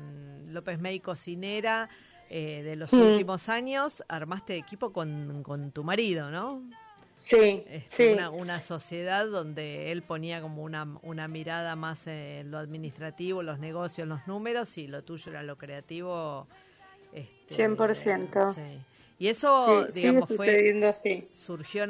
López 0.49 0.79
May 0.79 0.99
cocinera 0.99 1.89
de 2.29 2.75
los 2.75 2.91
mm. 2.91 2.99
últimos 2.99 3.47
años, 3.47 4.03
armaste 4.07 4.55
equipo 4.55 4.91
con, 4.91 5.43
con 5.43 5.71
tu 5.71 5.83
marido, 5.83 6.31
¿no? 6.31 6.63
Sí, 7.23 7.63
este, 7.69 8.17
Una, 8.33 8.59
sociedad 8.59 9.25
donde 9.25 9.93
él 9.93 10.01
ponía 10.01 10.41
como 10.41 10.61
una, 10.61 10.85
una 11.03 11.29
mirada 11.29 11.73
más 11.77 12.05
en 12.05 12.51
lo 12.51 12.57
administrativo, 12.57 13.41
los 13.43 13.59
negocios, 13.59 14.05
los 14.09 14.27
números, 14.27 14.77
y 14.77 14.87
lo 14.87 15.05
tuyo 15.05 15.31
era 15.31 15.41
lo 15.41 15.57
creativo. 15.57 16.47
Este, 17.13 17.65
100%. 17.65 18.55
Y 19.19 19.29
eso, 19.29 19.85
digamos, 19.85 20.27
fue, 20.35 21.23
surgió, 21.31 21.85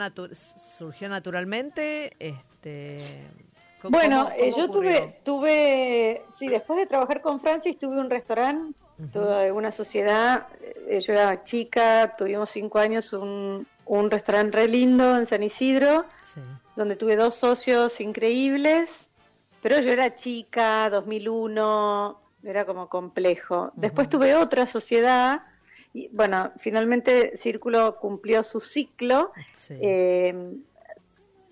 surgió 0.78 1.10
naturalmente. 1.10 2.14
Este, 2.20 3.04
bueno, 3.82 4.30
eh, 4.38 4.52
yo 4.56 4.70
tuve, 4.70 5.20
tuve, 5.24 6.22
sí, 6.32 6.48
después 6.48 6.78
de 6.78 6.86
trabajar 6.86 7.22
con 7.22 7.42
Francis, 7.42 7.80
tuve 7.80 8.00
un 8.00 8.12
restaurante, 8.12 8.78
tuve 9.12 9.52
una 9.52 9.72
sociedad, 9.72 10.46
eh, 10.88 11.00
yo 11.00 11.14
era 11.14 11.44
chica, 11.44 12.16
tuvimos 12.16 12.52
cinco 12.52 12.78
años 12.78 13.14
un, 13.14 13.66
un 13.86 14.10
restaurante 14.10 14.58
re 14.58 14.68
lindo 14.68 15.18
en 15.18 15.26
San 15.26 15.44
Isidro, 15.44 16.06
donde 16.76 16.96
tuve 16.96 17.16
dos 17.16 17.36
socios 17.36 18.00
increíbles, 18.02 19.10
pero 19.62 19.80
yo 19.80 19.92
era 19.92 20.16
chica, 20.16 20.90
2001, 20.90 22.20
era 22.44 22.66
como 22.66 22.90
complejo. 22.90 23.72
Después 23.76 24.10
tuve 24.10 24.36
otra 24.36 24.66
sociedad, 24.66 25.44
y 25.94 26.10
bueno, 26.12 26.52
finalmente 26.58 27.38
Círculo 27.38 27.98
cumplió 28.00 28.44
su 28.44 28.62
ciclo. 28.62 29.32
Eh, 29.70 30.34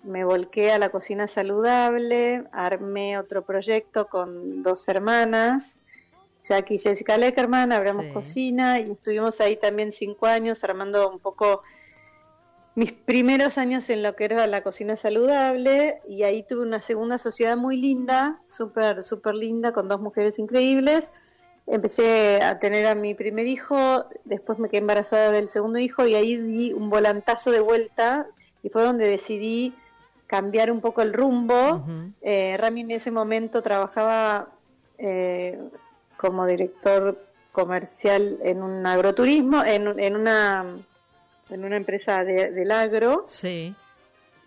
me 0.02 0.24
volqué 0.24 0.72
a 0.72 0.78
la 0.78 0.88
cocina 0.88 1.28
saludable, 1.28 2.44
armé 2.50 3.18
otro 3.18 3.44
proyecto 3.44 4.08
con 4.08 4.62
dos 4.62 4.88
hermanas, 4.88 5.80
Jackie 6.42 6.74
y 6.74 6.78
Jessica 6.78 7.16
Leckerman, 7.16 7.70
abrimos 7.70 8.06
cocina 8.06 8.80
y 8.80 8.90
estuvimos 8.90 9.40
ahí 9.40 9.56
también 9.56 9.92
cinco 9.92 10.26
años 10.26 10.64
armando 10.64 11.08
un 11.08 11.20
poco 11.20 11.62
mis 12.74 12.92
primeros 12.92 13.58
años 13.58 13.90
en 13.90 14.02
lo 14.02 14.16
que 14.16 14.24
era 14.24 14.46
la 14.46 14.62
cocina 14.62 14.96
saludable 14.96 16.00
y 16.08 16.22
ahí 16.22 16.42
tuve 16.42 16.62
una 16.62 16.80
segunda 16.80 17.18
sociedad 17.18 17.56
muy 17.56 17.76
linda, 17.76 18.40
súper, 18.46 19.02
súper 19.02 19.34
linda, 19.34 19.72
con 19.72 19.88
dos 19.88 20.00
mujeres 20.00 20.38
increíbles. 20.38 21.10
Empecé 21.66 22.42
a 22.42 22.58
tener 22.58 22.86
a 22.86 22.94
mi 22.94 23.14
primer 23.14 23.46
hijo, 23.46 24.06
después 24.24 24.58
me 24.58 24.68
quedé 24.68 24.78
embarazada 24.78 25.30
del 25.30 25.48
segundo 25.48 25.78
hijo 25.78 26.06
y 26.06 26.14
ahí 26.14 26.36
di 26.36 26.72
un 26.72 26.88
volantazo 26.88 27.50
de 27.50 27.60
vuelta 27.60 28.26
y 28.62 28.70
fue 28.70 28.82
donde 28.82 29.06
decidí 29.06 29.74
cambiar 30.26 30.72
un 30.72 30.80
poco 30.80 31.02
el 31.02 31.12
rumbo. 31.12 31.84
Eh, 32.22 32.56
Rami 32.58 32.80
en 32.80 32.92
ese 32.92 33.10
momento 33.10 33.62
trabajaba 33.62 34.48
eh, 34.96 35.58
como 36.16 36.46
director 36.46 37.22
comercial 37.52 38.38
en 38.42 38.62
un 38.62 38.86
agroturismo, 38.86 39.62
en, 39.62 40.00
en 40.00 40.16
una 40.16 40.78
en 41.50 41.64
una 41.64 41.76
empresa 41.76 42.24
del 42.24 42.70
agro. 42.70 43.24
Sí. 43.28 43.74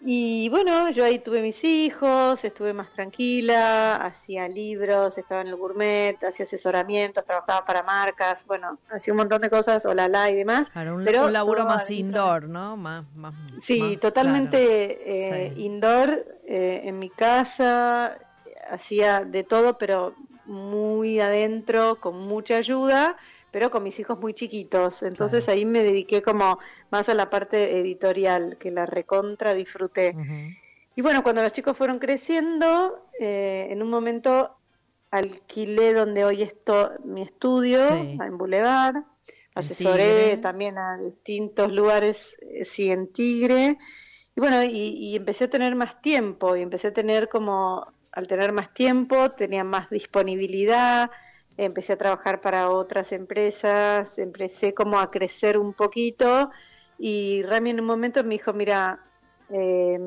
Y 0.02 0.50
bueno, 0.50 0.92
yo 0.92 1.06
ahí 1.06 1.20
tuve 1.20 1.42
mis 1.42 1.64
hijos, 1.64 2.44
estuve 2.44 2.74
más 2.74 2.92
tranquila, 2.92 3.96
hacía 3.96 4.48
libros, 4.48 5.18
estaba 5.18 5.42
en 5.42 5.48
el 5.48 5.56
gourmet, 5.56 6.22
hacía 6.24 6.46
asesoramientos, 6.46 7.26
trabajaba 7.26 7.66
para 7.66 7.82
marcas, 7.82 8.46
bueno, 8.46 8.78
hacía 8.90 9.14
un 9.14 9.18
montón 9.18 9.42
de 9.42 9.50
cosas, 9.50 9.86
hola 9.86 10.08
la 10.08 10.30
y 10.30 10.36
demás. 10.36 10.70
un, 10.76 11.04
pero 11.04 11.26
un 11.26 11.34
laburo 11.34 11.66
más 11.66 11.90
indoor, 11.90 12.48
¿no? 12.48 12.76
Más, 12.78 13.06
más, 13.16 13.34
sí, 13.62 13.98
totalmente 13.98 15.48
eh, 15.48 15.54
indoor, 15.56 16.24
eh, 16.46 16.82
en 16.84 17.00
mi 17.00 17.10
casa, 17.10 18.20
hacía 18.70 19.22
de 19.22 19.44
todo, 19.44 19.78
pero 19.78 20.14
muy 20.46 21.20
adentro, 21.20 22.00
con 22.00 22.20
mucha 22.20 22.58
ayuda 22.58 23.18
pero 23.56 23.72
con 23.72 23.84
mis 23.84 23.98
hijos 24.02 24.20
muy 24.20 24.34
chiquitos. 24.34 25.02
Entonces 25.02 25.48
ahí 25.48 25.64
me 25.64 25.82
dediqué 25.82 26.22
como 26.22 26.60
más 26.92 27.08
a 27.08 27.14
la 27.14 27.30
parte 27.30 27.80
editorial, 27.80 28.58
que 28.58 28.70
la 28.70 28.86
recontra 28.86 29.54
disfruté. 29.54 30.14
Y 30.94 31.02
bueno, 31.02 31.24
cuando 31.24 31.42
los 31.42 31.54
chicos 31.54 31.78
fueron 31.78 32.00
creciendo, 32.00 33.08
eh, 33.18 33.68
en 33.70 33.82
un 33.82 33.90
momento 33.90 34.58
alquilé 35.10 35.94
donde 35.94 36.26
hoy 36.26 36.42
estoy 36.42 36.98
mi 37.06 37.22
estudio, 37.22 37.94
en 37.94 38.38
Boulevard. 38.38 39.06
Asesoré 39.54 40.36
también 40.36 40.78
a 40.78 40.98
distintos 40.98 41.72
lugares, 41.72 42.36
eh, 42.42 42.66
sí, 42.66 42.92
en 42.92 43.08
Tigre. 43.14 43.78
Y 44.36 44.42
bueno, 44.42 44.66
y, 44.66 45.16
empecé 45.16 45.46
a 45.46 45.50
tener 45.50 45.76
más 45.76 46.02
tiempo, 46.02 46.58
y 46.58 46.62
empecé 46.62 46.88
a 46.90 46.94
tener 46.94 47.30
como, 47.30 47.88
al 48.12 48.28
tener 48.28 48.52
más 48.52 48.74
tiempo, 48.74 49.32
tenía 49.32 49.64
más 49.64 49.90
disponibilidad, 49.90 51.10
empecé 51.58 51.94
a 51.94 51.98
trabajar 51.98 52.42
para 52.42 52.70
otras 52.70 53.12
empresas, 53.12 54.20
empecé 54.20 54.74
como 54.74 55.00
a 55.00 55.12
crecer 55.12 55.58
un 55.58 55.74
poquito 55.74 56.50
y 56.98 57.44
Rami 57.44 57.72
en 57.72 57.80
un 57.82 57.86
momento 57.86 58.24
me 58.24 58.32
dijo, 58.32 58.54
mira, 58.54 59.00
eh, 59.50 60.00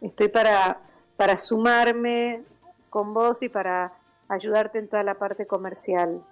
estoy 0.00 0.28
para, 0.28 0.80
para 1.16 1.38
sumarme 1.38 2.42
con 2.90 3.14
vos 3.14 3.42
y 3.42 3.48
para 3.48 3.92
ayudarte 4.28 4.78
en 4.78 4.88
toda 4.88 5.02
la 5.02 5.14
parte 5.14 5.46
comercial. 5.46 6.22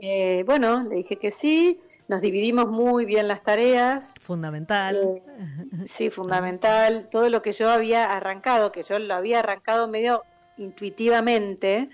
Eh, 0.00 0.44
bueno, 0.46 0.84
le 0.84 0.96
dije 0.96 1.16
que 1.16 1.30
sí, 1.30 1.80
nos 2.06 2.22
dividimos 2.22 2.68
muy 2.68 3.04
bien 3.04 3.28
las 3.28 3.42
tareas. 3.42 4.14
Fundamental. 4.20 4.96
Eh, 4.96 5.86
sí, 5.88 6.10
fundamental. 6.10 7.08
Todo 7.10 7.28
lo 7.30 7.42
que 7.42 7.52
yo 7.52 7.70
había 7.70 8.16
arrancado, 8.16 8.72
que 8.72 8.82
yo 8.82 8.98
lo 8.98 9.14
había 9.14 9.40
arrancado 9.40 9.88
medio 9.88 10.22
intuitivamente, 10.56 11.90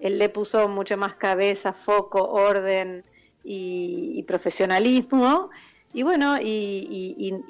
él 0.00 0.18
le 0.18 0.28
puso 0.28 0.68
mucho 0.68 0.96
más 0.96 1.16
cabeza, 1.16 1.72
foco, 1.72 2.22
orden 2.24 3.04
y, 3.44 4.22
profesionalismo. 4.24 5.50
Y 5.92 6.02
bueno, 6.02 6.38
y, 6.40 7.44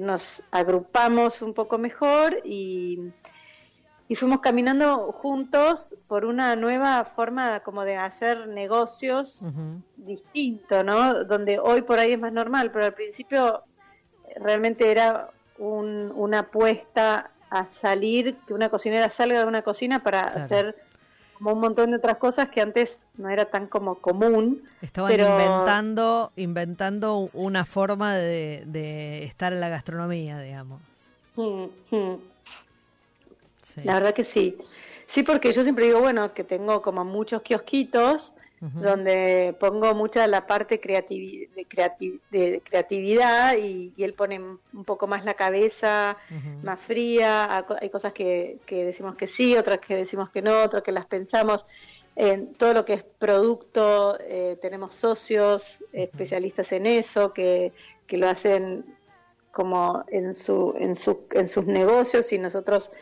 nos 0.00 0.44
agrupamos 0.50 1.42
un 1.42 1.54
poco 1.54 1.78
mejor 1.78 2.38
y, 2.44 3.12
fuimos 4.14 4.40
caminando 4.40 5.10
juntos 5.10 5.94
por 6.06 6.26
una 6.26 6.54
nueva 6.54 7.02
forma 7.06 7.60
como 7.60 7.82
de 7.82 7.96
hacer 7.96 8.46
negocios 8.46 9.42
distinto, 9.96 10.84
¿no? 10.84 11.24
Donde 11.24 11.58
hoy 11.58 11.80
por 11.80 11.98
ahí 11.98 12.12
es 12.12 12.20
más 12.20 12.32
normal, 12.32 12.70
pero 12.70 12.84
al 12.84 12.92
principio 12.92 13.62
realmente 14.36 14.90
era 14.90 15.30
una 15.56 16.40
apuesta 16.40 17.30
a 17.48 17.66
salir, 17.66 18.36
que 18.46 18.52
una 18.52 18.68
cocinera 18.68 19.08
salga 19.08 19.40
de 19.40 19.46
una 19.46 19.62
cocina 19.62 20.02
para 20.02 20.20
hacer 20.20 20.76
como 21.42 21.56
un 21.56 21.60
montón 21.60 21.90
de 21.90 21.96
otras 21.96 22.18
cosas 22.18 22.48
que 22.50 22.60
antes 22.60 23.04
no 23.16 23.28
era 23.28 23.46
tan 23.46 23.66
como 23.66 23.96
común. 23.96 24.62
Estaban 24.80 25.12
inventando, 25.12 26.32
inventando 26.36 27.26
una 27.34 27.64
forma 27.64 28.14
de, 28.14 29.24
estar 29.24 29.52
en 29.52 29.60
la 29.60 29.68
gastronomía, 29.68 30.40
digamos. 30.40 30.80
Mm, 31.34 31.64
mm. 31.90 32.16
La 33.84 33.94
verdad 33.94 34.14
que 34.14 34.24
sí. 34.24 34.56
Sí, 35.06 35.22
porque 35.24 35.52
yo 35.52 35.64
siempre 35.64 35.86
digo, 35.86 36.00
bueno, 36.00 36.32
que 36.32 36.44
tengo 36.44 36.80
como 36.80 37.04
muchos 37.04 37.42
kiosquitos 37.42 38.32
donde 38.62 39.56
pongo 39.58 39.92
mucha 39.92 40.24
la 40.28 40.46
parte 40.46 40.78
creativi 40.78 41.48
de, 41.56 42.62
creatividad 42.62 43.56
y, 43.56 43.92
él 43.98 44.14
pone 44.14 44.38
un 44.38 44.84
poco 44.84 45.08
más 45.08 45.24
la 45.24 45.34
cabeza, 45.34 46.16
más 46.62 46.78
fría, 46.78 47.64
hay 47.80 47.90
cosas 47.90 48.12
que, 48.12 48.60
decimos 48.68 49.16
que 49.16 49.26
sí, 49.26 49.56
otras 49.56 49.80
que 49.80 49.96
decimos 49.96 50.30
que 50.30 50.42
no, 50.42 50.62
otras 50.62 50.84
que 50.84 50.92
las 50.92 51.06
pensamos. 51.06 51.64
En 52.14 52.54
todo 52.54 52.72
lo 52.72 52.84
que 52.84 52.92
es 52.92 53.02
producto, 53.02 54.16
eh, 54.20 54.56
tenemos 54.62 54.94
socios 54.94 55.82
especialistas 55.92 56.70
en 56.70 56.86
eso 56.86 57.32
que, 57.32 57.72
que 58.06 58.16
lo 58.16 58.28
hacen 58.28 58.84
como 59.50 60.04
en, 60.08 60.34
su, 60.34 60.74
en, 60.78 60.94
su, 60.94 61.24
en 61.32 61.48
sus 61.48 61.66
negocios 61.66 62.32
y 62.32 62.38
nosotros 62.38 62.92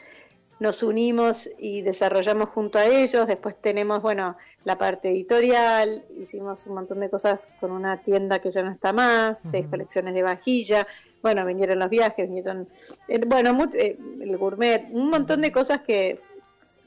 nos 0.61 0.83
unimos 0.83 1.49
y 1.59 1.81
desarrollamos 1.81 2.51
junto 2.51 2.79
a 2.79 2.85
ellos. 2.85 3.27
Después 3.27 3.57
tenemos, 3.61 4.03
bueno, 4.03 4.37
la 4.64 4.77
parte 4.77 5.09
editorial, 5.09 6.05
hicimos 6.18 6.66
un 6.66 6.75
montón 6.75 7.01
de 7.01 7.09
cosas 7.09 7.49
con 7.59 7.73
una 7.73 8.03
tienda 8.03 8.38
que 8.40 8.51
ya 8.51 8.62
no 8.62 8.70
está 8.70 8.92
más, 8.92 9.40
seis 9.40 9.66
colecciones 9.68 10.12
de 10.12 10.23
vajilla, 10.23 10.87
bueno, 11.23 11.44
vinieron 11.46 11.79
los 11.79 11.88
viajes, 11.88 12.29
vinieron, 12.29 12.68
eh, 13.09 13.20
bueno, 13.27 13.68
eh, 13.73 13.99
el 14.20 14.37
gourmet, 14.37 14.87
un 14.90 15.09
montón 15.09 15.40
de 15.40 15.51
cosas 15.51 15.81
que, 15.81 16.20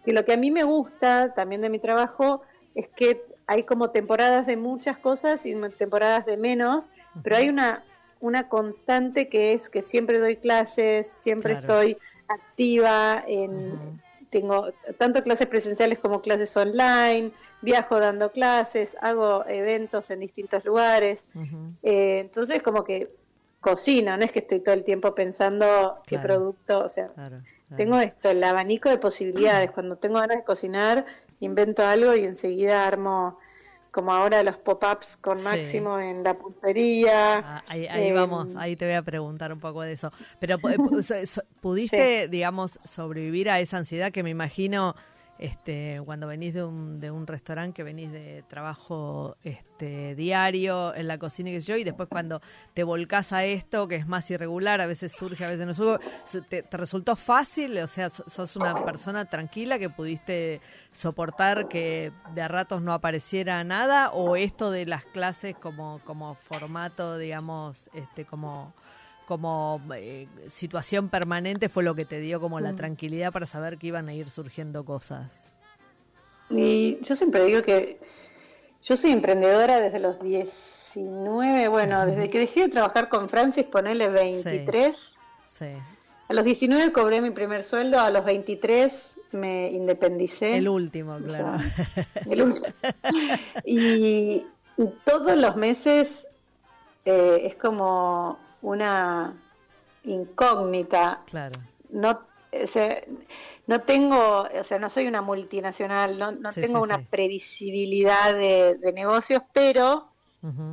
que 0.06 0.14
lo 0.14 0.24
que 0.24 0.34
a 0.34 0.38
mí 0.38 0.52
me 0.52 0.64
gusta 0.64 1.34
también 1.34 1.62
de 1.62 1.70
mi 1.70 1.80
trabajo 1.80 2.44
es 2.76 2.88
que 2.90 3.26
hay 3.48 3.64
como 3.64 3.90
temporadas 3.90 4.46
de 4.46 4.56
muchas 4.56 5.00
cosas 5.00 5.48
y 5.48 5.56
temporadas 5.78 6.28
de 6.28 6.38
menos, 6.38 6.92
pero 7.24 7.38
hay 7.38 7.50
una, 7.50 7.84
una 8.20 8.50
constante 8.50 9.30
que 9.30 9.54
es 9.54 9.70
que 9.70 9.82
siempre 9.82 10.20
doy 10.20 10.36
clases, 10.36 11.08
siempre 11.08 11.54
estoy 11.54 11.98
activa 12.34 13.24
en... 13.28 14.02
Tengo 14.30 14.72
tanto 14.98 15.22
clases 15.22 15.46
presenciales 15.46 16.00
como 16.00 16.24
clases 16.24 16.58
online, 16.58 17.34
viajo 17.62 18.00
dando 18.00 18.32
clases, 18.32 18.98
hago 19.00 19.46
eventos 19.46 20.10
en 20.10 20.22
distintos 20.22 20.66
lugares. 20.66 21.28
Eh, 21.84 22.18
entonces, 22.22 22.64
como 22.64 22.84
que 22.84 23.12
cocino, 23.60 24.18
no 24.18 24.26
es 24.26 24.32
que 24.32 24.40
estoy 24.40 24.60
todo 24.60 24.74
el 24.74 24.84
tiempo 24.84 25.14
pensando 25.14 26.02
qué 26.08 26.18
producto, 26.18 26.80
o 26.84 26.90
sea, 26.90 27.10
tengo 27.78 28.00
esto, 28.00 28.32
el 28.32 28.44
abanico 28.44 28.90
de 28.90 28.98
posibilidades. 28.98 29.70
Cuando 29.70 29.98
tengo 29.98 30.16
ganas 30.20 30.38
de 30.38 30.44
cocinar, 30.44 31.06
invento 31.40 31.86
algo 31.86 32.16
y 32.16 32.24
enseguida 32.24 32.88
armo 32.88 33.38
como 33.94 34.12
ahora 34.12 34.42
los 34.42 34.58
pop-ups 34.58 35.18
con 35.18 35.42
Máximo 35.44 36.00
en 36.00 36.24
la 36.24 36.34
puntería. 36.36 37.38
Ah, 37.38 37.64
ahí, 37.68 37.86
em, 37.88 38.16
vamos, 38.16 38.48
ahí 38.58 38.76
te 38.76 38.86
voy 38.86 38.96
a 38.96 39.04
preguntar 39.04 39.54
un 39.54 39.60
poco 39.60 39.84
de 39.84 39.92
eso. 39.92 40.12
Pero 40.40 40.56
eh, 40.56 40.78
¿pudiste, 41.62 42.28
digamos, 42.28 42.80
sobrevivir 42.84 43.52
a 43.52 43.60
esa 43.60 43.78
ansiedad 43.78 44.12
que 44.12 44.24
me 44.24 44.32
imagino 44.32 44.96
este, 45.40 46.00
cuando 46.06 46.28
venís 46.28 46.54
de 46.54 46.64
un, 46.64 47.00
de 47.00 47.12
un 47.12 47.28
restaurante, 47.28 47.74
que 47.74 47.84
venís 47.84 48.12
de 48.12 48.44
trabajo 48.48 49.36
este, 49.44 50.16
diario 50.16 50.94
en 50.96 51.08
la 51.08 51.18
cocina 51.18 51.50
y 51.50 51.60
yo, 51.60 51.76
y 51.76 51.84
después 51.84 52.08
cuando 52.08 52.42
te 52.74 52.84
volcás 52.84 53.34
a 53.34 53.44
esto, 53.44 53.88
que 53.88 53.96
es 53.96 54.08
más 54.08 54.30
irregular, 54.32 54.80
a 54.82 54.86
veces 54.86 55.12
surge, 55.12 55.44
a 55.44 55.50
veces 55.50 55.66
no 55.66 55.74
surge, 55.74 56.06
¿te, 56.50 56.64
resultó 56.72 57.16
fácil? 57.16 57.78
O 57.80 57.88
sea, 57.88 58.10
¿sos 58.10 58.56
una 58.56 58.86
persona 58.86 59.26
tranquila 59.26 59.80
que 59.80 59.90
pudiste 59.90 60.62
soportar 60.92 61.68
que 61.68 62.12
de 62.34 62.42
a 62.42 62.48
ratos 62.48 62.82
no 62.82 62.94
apareciera 62.94 63.64
nada? 63.64 64.12
¿O 64.12 64.36
esto 64.36 64.72
de 64.72 64.86
las 64.86 65.06
clases 65.06 65.56
como, 65.56 66.00
como 66.06 66.36
formato, 66.36 67.18
digamos, 67.18 67.90
este, 67.94 68.26
como 68.26 68.74
como 69.28 69.82
eh, 69.96 70.28
situación 70.48 71.10
permanente 71.10 71.70
fue 71.70 71.84
lo 71.84 71.96
que 71.96 72.06
te 72.06 72.20
dio 72.20 72.40
como 72.40 72.60
la 72.60 72.74
mm. 72.74 72.76
tranquilidad 72.76 73.32
para 73.32 73.46
saber 73.46 73.78
que 73.78 73.88
iban 73.88 74.10
a 74.10 74.14
ir 74.14 74.30
surgiendo 74.30 74.84
cosas. 74.86 75.54
Y 76.50 77.00
yo 77.02 77.16
siempre 77.16 77.46
digo 77.46 77.62
que 77.62 78.00
yo 78.84 78.98
soy 78.98 79.12
emprendedora 79.12 79.80
desde 79.80 80.00
los 80.00 80.22
19, 80.22 81.68
bueno, 81.70 82.06
desde 82.06 82.30
que 82.30 82.40
dejé 82.40 82.62
de 82.62 82.70
trabajar 82.70 83.10
con 83.10 83.30
Francis, 83.30 83.66
ponele 83.66 84.10
23. 84.10 85.20
Sí. 85.50 85.66
A 86.30 86.34
los 86.34 86.44
19 86.44 86.92
cobré 86.92 87.22
mi 87.22 87.32
primer 87.32 87.64
sueldo, 87.64 88.00
a 88.00 88.10
los 88.10 88.26
23 88.26 89.20
me 89.32 89.72
independicé. 89.72 90.58
El 90.58 90.70
último, 90.70 91.18
claro. 91.18 91.58
el 92.30 92.42
último. 92.44 92.74
Y, 93.66 94.46
y, 94.78 94.88
todos 95.04 95.36
los 95.38 95.56
meses 95.56 96.28
eh, 97.06 97.42
es 97.44 97.56
como 97.56 98.38
una 98.64 99.36
incógnita. 100.04 101.22
Claro. 101.28 101.60
No, 101.90 102.22
no 103.68 103.82
tengo, 103.82 104.42
o 104.44 104.64
sea, 104.64 104.80
no 104.80 104.90
soy 104.90 105.08
una 105.08 105.22
multinacional, 105.22 106.18
no, 106.18 106.32
no 106.32 106.52
tengo 106.54 106.82
una 106.82 107.00
previsibilidad 107.02 108.34
de, 108.34 108.92
negocios, 108.94 109.44
pero 109.54 110.10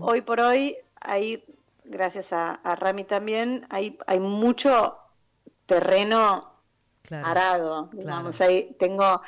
hoy 0.00 0.22
por 0.22 0.40
hoy 0.40 0.76
hay, 1.00 1.44
gracias 1.84 2.32
a, 2.32 2.58
Rami 2.76 3.04
también, 3.04 3.66
hay, 3.70 3.98
hay 4.06 4.20
mucho 4.20 4.96
terreno 5.66 6.52
arado, 7.10 7.90
digamos, 7.92 8.40
ahí 8.40 8.74
tengo 8.78 9.22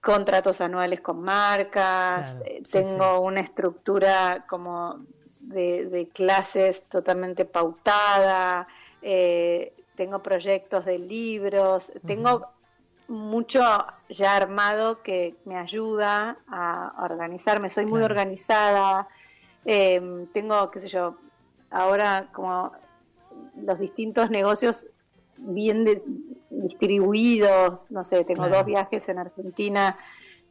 contratos 0.00 0.60
anuales 0.60 1.00
con 1.00 1.20
marcas, 1.20 2.38
eh, 2.44 2.62
tengo 2.70 3.20
una 3.20 3.40
estructura 3.40 4.44
como 4.48 5.04
de, 5.48 6.08
clases 6.12 6.84
totalmente 6.84 7.44
pautada, 7.44 8.68
eh, 9.02 9.72
tengo 9.96 10.22
proyectos 10.22 10.84
de 10.84 10.98
libros, 10.98 11.92
tengo 12.06 12.46
mucho 13.08 13.62
ya 14.10 14.36
armado 14.36 15.02
que 15.02 15.34
me 15.44 15.56
ayuda 15.56 16.36
a 16.46 16.92
organizarme, 17.02 17.70
soy 17.70 17.86
muy 17.86 18.02
organizada, 18.02 19.08
em, 19.64 20.26
tengo, 20.26 20.70
qué 20.70 20.80
sé 20.80 20.88
yo, 20.88 21.16
ahora 21.70 22.28
como 22.32 22.72
los 23.56 23.78
distintos 23.78 24.30
negocios 24.30 24.88
bien 25.38 25.84
distribuidos, 26.50 27.90
no 27.90 28.04
sé, 28.04 28.24
tengo 28.24 28.48
dos 28.48 28.64
viajes 28.64 29.08
en 29.08 29.18
Argentina 29.18 29.96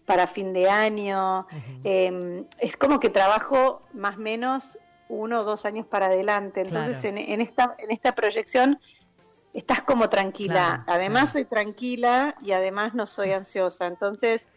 para 0.06 0.26
fin 0.26 0.54
de 0.54 0.70
año, 0.70 1.46
em, 1.84 2.46
es 2.60 2.78
como 2.78 3.00
que 3.00 3.10
trabajo 3.10 3.84
más 3.94 4.16
o 4.16 4.20
menos 4.20 4.78
uno 5.10 5.42
o 5.42 5.44
dos 5.44 5.66
años 5.66 5.86
para 5.86 6.08
adelante. 6.08 6.62
Entonces, 6.62 7.04
en, 7.04 7.18
esta, 7.42 7.76
en 7.80 7.92
esta 7.92 8.14
proyección 8.16 8.80
estás 9.54 9.82
como 9.82 10.10
tranquila. 10.10 10.84
además, 10.88 11.32
soy 11.32 11.46
tranquila 11.46 12.36
y 12.42 12.52
además 12.52 12.94
no 12.94 13.06
soy 13.08 13.32
ansiosa. 13.32 13.88
Entonces, 13.88 14.50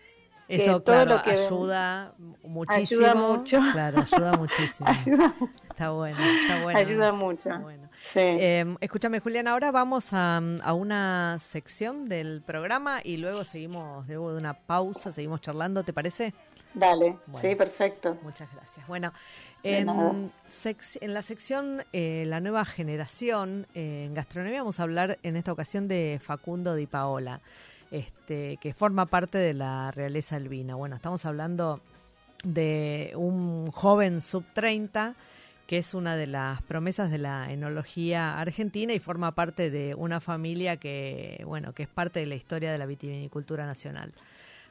que 0.48 0.56
Eso, 0.56 0.80
todo 0.80 0.96
claro, 0.96 1.16
lo 1.16 1.22
que 1.22 1.30
ayuda 1.30 2.12
muchísimo. 2.42 3.06
Ayuda 3.06 3.14
mucho. 3.14 3.60
Claro, 3.72 4.00
ayuda 4.12 4.32
muchísimo. 4.32 4.88
ayuda, 4.88 5.32
Está 5.70 5.90
bueno, 5.90 6.18
está 6.18 6.62
bueno. 6.64 6.78
ayuda 6.78 7.12
mucho. 7.12 7.48
Está 7.50 7.60
bueno. 7.62 7.88
Sí. 8.02 8.18
Eh, 8.20 8.76
escúchame, 8.80 9.20
Julián, 9.20 9.46
ahora 9.46 9.70
vamos 9.70 10.12
a, 10.12 10.38
a 10.64 10.74
una 10.74 11.36
sección 11.38 12.08
del 12.08 12.42
programa 12.44 13.00
y 13.04 13.18
luego 13.18 13.44
seguimos, 13.44 14.08
luego 14.08 14.32
de 14.32 14.38
una 14.38 14.54
pausa, 14.54 15.12
seguimos 15.12 15.40
charlando, 15.40 15.84
¿te 15.84 15.92
parece? 15.92 16.34
Dale, 16.74 17.16
Bueno. 17.26 17.38
sí, 17.48 17.54
perfecto. 17.54 18.16
Muchas 18.22 18.52
gracias. 18.52 18.86
Bueno. 18.88 19.12
En, 19.62 20.32
la 21.02 21.22
sección 21.22 21.82
eh, 21.92 22.24
La 22.26 22.40
nueva 22.40 22.64
generación 22.64 23.66
eh, 23.74 24.04
en 24.06 24.14
gastronomía 24.14 24.60
vamos 24.60 24.80
a 24.80 24.84
hablar 24.84 25.18
en 25.22 25.36
esta 25.36 25.52
ocasión 25.52 25.88
de 25.88 26.18
Facundo 26.22 26.74
Di 26.74 26.86
Paola, 26.86 27.40
este, 27.90 28.56
que 28.58 28.72
forma 28.72 29.06
parte 29.06 29.38
de 29.38 29.54
la 29.54 29.90
realeza 29.90 30.38
del 30.38 30.48
vino. 30.48 30.78
Bueno, 30.78 30.96
estamos 30.96 31.24
hablando 31.26 31.80
de 32.44 33.12
un 33.16 33.70
joven 33.70 34.20
sub 34.20 34.44
30 34.54 35.14
que 35.70 35.78
es 35.78 35.94
una 35.94 36.16
de 36.16 36.26
las 36.26 36.62
promesas 36.62 37.12
de 37.12 37.18
la 37.18 37.52
enología 37.52 38.40
argentina 38.40 38.92
y 38.92 38.98
forma 38.98 39.36
parte 39.36 39.70
de 39.70 39.94
una 39.94 40.18
familia 40.18 40.78
que, 40.78 41.44
bueno, 41.46 41.72
que 41.74 41.84
es 41.84 41.88
parte 41.88 42.18
de 42.18 42.26
la 42.26 42.34
historia 42.34 42.72
de 42.72 42.78
la 42.78 42.86
vitivinicultura 42.86 43.64
nacional. 43.66 44.12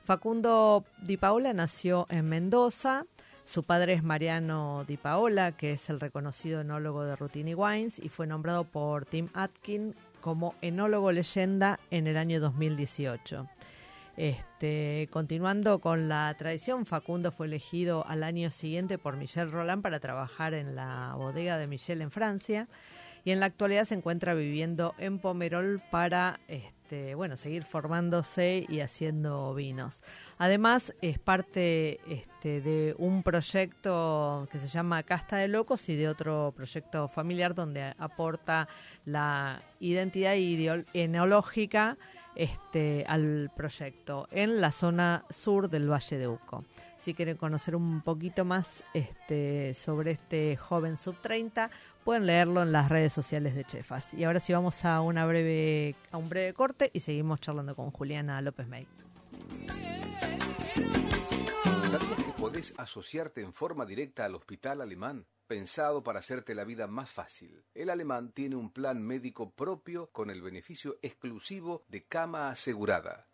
Facundo 0.04 0.84
Di 1.02 1.16
Paola 1.16 1.54
nació 1.54 2.06
en 2.10 2.28
Mendoza. 2.28 3.06
Su 3.50 3.64
padre 3.64 3.94
es 3.94 4.04
Mariano 4.04 4.86
Di 4.88 4.96
Paola, 4.96 5.54
que 5.54 5.72
es 5.72 5.90
el 5.90 6.00
reconocido 6.00 6.62
enólogo 6.62 7.04
de 7.04 7.16
Rutini 7.16 7.56
Wines 7.56 7.98
y 7.98 8.08
fue 8.08 8.28
nombrado 8.28 8.64
por 8.64 9.08
Tim 9.08 9.30
Atkin 9.34 9.96
como 10.22 10.54
enólogo 10.62 11.12
leyenda 11.12 11.80
en 11.90 12.06
el 12.06 12.18
año 12.18 12.40
2018. 12.40 13.50
Este, 14.18 15.10
continuando 15.12 15.80
con 15.80 16.08
la 16.08 16.32
tradición, 16.38 16.86
Facundo 16.86 17.32
fue 17.32 17.48
elegido 17.48 18.06
al 18.06 18.22
año 18.22 18.52
siguiente 18.52 19.00
por 19.00 19.18
Michel 19.18 19.52
Roland 19.52 19.82
para 19.82 20.00
trabajar 20.00 20.54
en 20.54 20.76
la 20.76 21.16
bodega 21.18 21.58
de 21.58 21.66
Michel 21.66 22.04
en 22.04 22.12
Francia 22.12 22.68
y 23.26 23.32
en 23.32 23.40
la 23.40 23.48
actualidad 23.48 23.86
se 23.86 23.96
encuentra 23.96 24.36
viviendo 24.36 24.94
en 25.00 25.18
Pomerol 25.18 25.82
para 25.90 26.40
este, 26.48 26.79
bueno, 27.16 27.36
seguir 27.36 27.64
formándose 27.64 28.66
y 28.68 28.80
haciendo 28.80 29.54
vinos. 29.54 30.02
Además, 30.38 30.94
es 31.02 31.20
parte 31.20 32.00
este, 32.08 32.62
de 32.62 32.96
un 32.98 33.24
proyecto 33.24 34.48
que 34.52 34.60
se 34.60 34.68
llama 34.68 35.04
Casta 35.04 35.38
de 35.38 35.48
Locos 35.48 35.88
y 35.90 35.96
de 35.96 36.10
otro 36.10 36.54
proyecto 36.56 37.08
familiar 37.08 37.56
donde 37.56 37.94
aporta 37.98 38.68
la 39.06 39.62
identidad 39.80 40.36
enológica 40.94 41.98
este, 42.36 43.04
al 43.08 43.52
proyecto 43.56 44.28
en 44.32 44.62
la 44.62 44.72
zona 44.72 45.26
sur 45.30 45.70
del 45.70 45.92
Valle 45.92 46.18
de 46.18 46.28
Uco. 46.28 46.64
Si 46.98 47.14
quieren 47.14 47.38
conocer 47.38 47.76
un 47.76 48.02
poquito 48.02 48.46
más 48.46 48.84
este, 48.94 49.74
sobre 49.74 50.12
este 50.12 50.58
joven 50.58 50.98
sub 50.98 51.16
30, 51.22 51.70
pueden 52.10 52.26
leerlo 52.26 52.64
en 52.64 52.72
las 52.72 52.90
redes 52.90 53.14
sociales 53.14 53.54
de 53.54 53.64
Chefas. 53.64 54.16
Y 54.16 54.24
ahora 54.24 54.40
sí 54.40 54.52
vamos 54.52 54.84
a 54.84 55.00
una 55.00 55.28
breve 55.28 55.96
a 56.10 56.18
un 56.18 56.28
breve 56.28 56.56
corte 56.56 56.90
y 56.92 57.02
seguimos 57.02 57.40
charlando 57.40 57.76
con 57.76 57.92
Juliana 57.92 58.42
López 58.42 58.68
May. 58.68 58.88
¿Sabías 61.84 62.24
que 62.26 62.32
podés 62.32 62.74
asociarte 62.80 63.42
en 63.42 63.54
forma 63.54 63.86
directa 63.86 64.26
al 64.26 64.34
Hospital 64.34 64.82
Alemán? 64.82 65.28
Pensado 65.46 66.02
para 66.02 66.18
hacerte 66.18 66.56
la 66.56 66.64
vida 66.64 66.88
más 66.88 67.12
fácil. 67.12 67.64
El 67.76 67.92
alemán 67.92 68.32
tiene 68.32 68.56
un 68.56 68.74
plan 68.74 69.04
médico 69.04 69.52
propio 69.52 70.10
con 70.12 70.32
el 70.32 70.42
beneficio 70.42 70.98
exclusivo 71.04 71.86
de 71.90 72.08
cama 72.08 72.50
asegurada, 72.50 73.29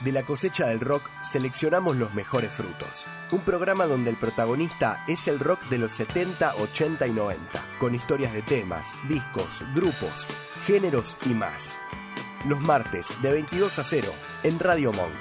De 0.00 0.10
la 0.10 0.24
cosecha 0.24 0.66
del 0.66 0.80
rock 0.80 1.08
seleccionamos 1.22 1.96
los 1.96 2.12
mejores 2.14 2.50
frutos. 2.50 3.06
Un 3.30 3.40
programa 3.40 3.86
donde 3.86 4.10
el 4.10 4.16
protagonista 4.16 5.04
es 5.06 5.28
el 5.28 5.38
rock 5.38 5.62
de 5.68 5.78
los 5.78 5.92
70, 5.92 6.56
80 6.56 7.06
y 7.06 7.10
90, 7.12 7.64
con 7.78 7.94
historias 7.94 8.32
de 8.32 8.42
temas, 8.42 8.94
discos, 9.08 9.64
grupos, 9.74 10.26
géneros 10.66 11.16
y 11.24 11.34
más. 11.34 11.76
Los 12.46 12.60
martes 12.60 13.08
de 13.22 13.30
22 13.30 13.78
a 13.78 13.84
0 13.84 14.12
en 14.42 14.58
Radio 14.58 14.92
Monk. 14.92 15.14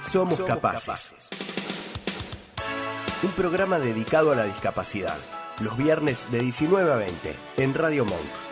Somos, 0.00 0.40
capaces. 0.40 1.14
Un 3.22 3.30
programa 3.32 3.78
dedicado 3.78 4.32
a 4.32 4.36
la 4.36 4.44
discapacidad. 4.44 5.18
Los 5.60 5.76
viernes 5.76 6.32
de 6.32 6.40
19 6.40 6.90
a 6.90 6.96
20 6.96 7.36
en 7.58 7.74
Radio 7.74 8.06
Monk. 8.06 8.51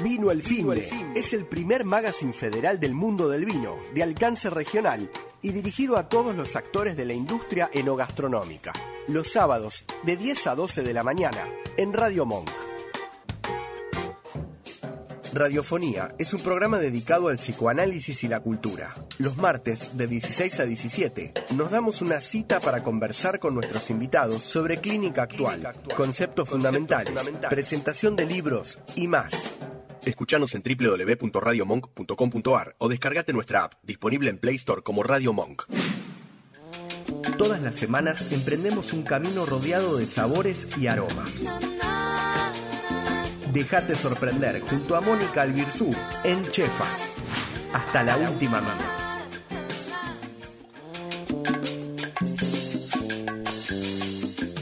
Vino 0.00 0.30
el 0.30 0.42
Finde 0.42 0.88
es 1.16 1.32
el 1.32 1.44
primer 1.46 1.84
magazine 1.84 2.32
federal 2.32 2.78
del 2.78 2.94
mundo 2.94 3.28
del 3.28 3.44
vino, 3.44 3.78
de 3.94 4.04
alcance 4.04 4.48
regional 4.48 5.10
y 5.42 5.50
dirigido 5.50 5.96
a 5.96 6.08
todos 6.08 6.36
los 6.36 6.54
actores 6.54 6.96
de 6.96 7.04
la 7.04 7.14
industria 7.14 7.68
enogastronómica. 7.72 8.72
Los 9.08 9.32
sábados 9.32 9.84
de 10.04 10.16
10 10.16 10.46
a 10.46 10.54
12 10.54 10.84
de 10.84 10.92
la 10.92 11.02
mañana 11.02 11.48
en 11.76 11.92
Radio 11.92 12.26
Monk. 12.26 12.48
Radiofonía 15.32 16.14
es 16.16 16.32
un 16.32 16.42
programa 16.42 16.78
dedicado 16.78 17.28
al 17.28 17.36
psicoanálisis 17.36 18.22
y 18.22 18.28
la 18.28 18.40
cultura. 18.40 18.94
Los 19.18 19.36
martes 19.36 19.96
de 19.96 20.06
16 20.06 20.60
a 20.60 20.64
17 20.64 21.32
nos 21.56 21.70
damos 21.72 22.02
una 22.02 22.20
cita 22.20 22.60
para 22.60 22.84
conversar 22.84 23.40
con 23.40 23.54
nuestros 23.54 23.90
invitados 23.90 24.44
sobre 24.44 24.78
clínica 24.78 25.24
actual, 25.24 25.72
conceptos 25.96 26.48
fundamentales, 26.48 27.14
presentación 27.50 28.14
de 28.14 28.26
libros 28.26 28.78
y 28.94 29.08
más. 29.08 29.58
Escuchanos 30.08 30.54
en 30.54 30.62
www.radiomonk.com.ar 30.62 32.76
o 32.78 32.88
descargate 32.88 33.34
nuestra 33.34 33.64
app, 33.64 33.74
disponible 33.82 34.30
en 34.30 34.38
Play 34.38 34.54
Store 34.54 34.80
como 34.80 35.02
Radio 35.02 35.34
Monk. 35.34 35.64
Todas 37.36 37.60
las 37.60 37.76
semanas 37.76 38.32
emprendemos 38.32 38.94
un 38.94 39.02
camino 39.02 39.44
rodeado 39.44 39.98
de 39.98 40.06
sabores 40.06 40.66
y 40.78 40.86
aromas. 40.86 41.42
Déjate 43.52 43.94
sorprender 43.94 44.62
junto 44.62 44.96
a 44.96 45.02
Mónica 45.02 45.42
Albirzú 45.42 45.94
en 46.24 46.42
Chefas. 46.44 47.10
Hasta 47.74 48.02
la 48.02 48.16
última 48.16 48.62
mano. 48.62 49.07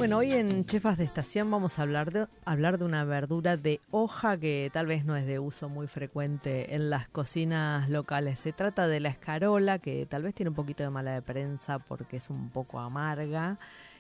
Bueno, 0.07 0.19
hoy 0.19 0.35
en 0.35 0.65
Chefas 0.67 0.99
de 0.99 1.05
Estación 1.05 1.51
vamos 1.51 1.81
a 1.81 1.83
hablar 1.83 2.13
de, 2.13 2.29
hablar 2.45 2.79
de 2.79 2.85
una 2.85 3.03
verdura 3.03 3.57
de 3.57 3.81
hoja 3.91 4.39
que 4.39 4.71
tal 4.73 4.87
vez 4.87 5.05
no 5.05 5.17
es 5.17 5.27
de 5.27 5.41
uso 5.41 5.69
muy 5.69 5.89
frecuente 5.89 6.77
en 6.77 6.91
las 6.91 7.09
cocinas 7.09 7.91
locales. 7.91 8.39
Se 8.39 8.53
trata 8.53 8.87
de 8.87 9.01
la 9.01 9.09
escarola, 9.09 9.81
que 9.81 10.07
tal 10.07 10.23
vez 10.23 10.33
tiene 10.33 10.51
un 10.51 10.55
poquito 10.55 10.85
de 10.85 10.91
mala 10.91 11.11
de 11.11 11.23
prensa 11.23 11.81
porque 11.81 12.19
es 12.19 12.31
un 12.31 12.51
poco 12.51 12.79
amarga, 12.79 13.59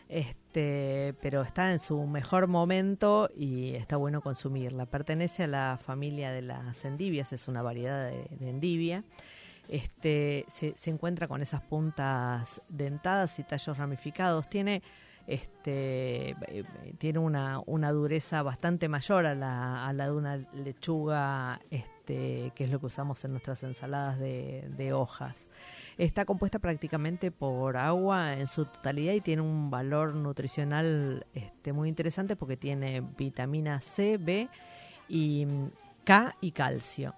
este, 0.08 1.16
pero 1.20 1.42
está 1.42 1.72
en 1.72 1.80
su 1.80 2.00
mejor 2.06 2.46
momento 2.46 3.28
y 3.36 3.74
está 3.74 3.96
bueno 3.96 4.20
consumirla. 4.20 4.86
Pertenece 4.86 5.42
a 5.42 5.48
la 5.48 5.76
familia 5.84 6.30
de 6.30 6.42
las 6.42 6.84
endivias, 6.84 7.32
es 7.32 7.48
una 7.48 7.62
variedad 7.62 8.12
de, 8.12 8.48
endivia. 8.48 9.02
Este, 9.66 10.44
se 10.46 10.88
encuentra 10.88 11.26
con 11.26 11.42
esas 11.42 11.62
puntas 11.62 12.62
dentadas 12.68 13.40
y 13.40 13.42
tallos 13.42 13.76
ramificados. 13.76 14.48
Tiene 14.48 14.84
este 15.26 16.36
tiene 16.98 17.18
una, 17.18 17.60
una 17.66 17.90
dureza 17.92 18.42
bastante 18.42 18.88
mayor 18.88 19.26
a 19.26 19.34
la, 19.34 19.86
a 19.86 19.92
la 19.92 20.06
de 20.06 20.12
una 20.12 20.36
lechuga, 20.54 21.60
este, 21.70 22.52
que 22.54 22.64
es 22.64 22.70
lo 22.70 22.78
que 22.78 22.86
usamos 22.86 23.24
en 23.24 23.32
nuestras 23.32 23.62
ensaladas 23.62 24.18
de, 24.18 24.68
de 24.76 24.92
hojas. 24.92 25.48
Está 25.98 26.24
compuesta 26.24 26.58
prácticamente 26.58 27.30
por 27.30 27.76
agua 27.76 28.34
en 28.34 28.48
su 28.48 28.66
totalidad 28.66 29.14
y 29.14 29.20
tiene 29.20 29.42
un 29.42 29.70
valor 29.70 30.14
nutricional 30.14 31.26
este, 31.34 31.72
muy 31.72 31.88
interesante 31.88 32.36
porque 32.36 32.56
tiene 32.56 33.00
vitamina 33.00 33.80
C, 33.80 34.18
B 34.18 34.48
y 35.08 35.46
mm, 35.46 35.70
K 36.04 36.36
y 36.40 36.52
calcio. 36.52 37.14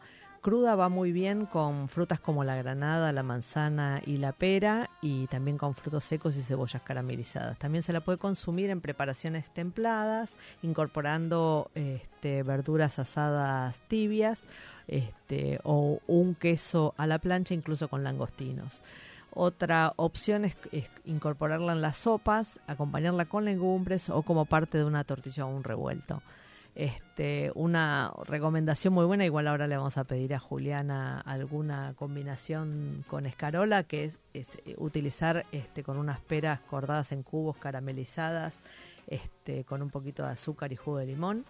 Cruda 0.49 0.77
va 0.77 0.89
muy 0.89 1.13
bien 1.13 1.45
con 1.45 1.91
frutas 1.91 2.21
como 2.21 2.43
la 2.43 2.57
granada, 2.57 3.13
la 3.13 3.23
manzana 3.23 4.01
y 4.07 4.17
la 4.17 4.33
pera 4.33 4.89
y 5.03 5.27
también 5.27 5.59
con 5.59 5.75
frutos 5.75 6.05
secos 6.05 6.39
y 6.39 6.43
cebollas 6.43 6.81
caramelizadas. 6.81 7.59
También 7.59 7.83
se 7.83 7.93
la 7.93 8.01
puede 8.01 8.17
consumir 8.17 8.71
en 8.71 8.81
preparaciones 8.81 9.51
templadas, 9.51 10.39
incorporando 10.63 11.71
este, 11.75 12.43
verduras 12.45 12.99
asadas 12.99 13.83
tibias 13.89 14.47
este, 14.87 15.61
o 15.65 16.01
un 16.07 16.35
queso 16.35 16.95
a 16.97 17.07
la 17.07 17.19
plancha, 17.19 17.53
incluso 17.53 17.89
con 17.89 18.03
langostinos. 18.03 18.83
Otra 19.35 19.93
opción 19.97 20.47
es, 20.47 20.57
incorporarla 21.05 21.75
en 21.75 21.83
las 21.83 21.99
sopas, 21.99 22.59
acompañarla 22.67 23.27
con 23.27 23.45
legumbres 23.45 24.09
o 24.09 24.23
como 24.23 24.47
parte 24.47 24.79
de 24.79 24.85
una 24.85 25.05
tortilla 25.05 25.45
o 25.45 25.55
un 25.55 25.63
revuelto. 25.63 26.23
Este, 26.79 27.51
una 27.57 28.13
recomendación 28.25 28.95
muy 28.95 29.05
buena, 29.05 29.25
igual 29.25 29.49
ahora 29.49 29.67
le 29.67 29.77
vamos 29.77 29.99
a 29.99 30.05
pedir 30.05 30.33
a 30.33 30.39
Juliana 30.39 31.21
alguna 31.23 31.95
combinación 31.97 33.05
con 33.09 33.27
escarola, 33.27 33.83
que 33.83 34.05
es, 34.05 34.21
eh, 34.33 34.77
utilizar 34.77 35.45
este, 35.51 35.83
con 35.83 35.99
unas 35.99 36.21
peras 36.21 36.61
cordadas 36.61 37.11
en 37.11 37.25
cubos 37.25 37.57
caramelizadas, 37.57 38.63
este, 39.09 39.65
con 39.65 39.83
un 39.83 39.91
poquito 39.91 40.23
de 40.23 40.29
azúcar 40.29 40.73
y 40.73 40.77
jugo 40.77 40.99
de 40.99 41.07
limón, 41.07 41.47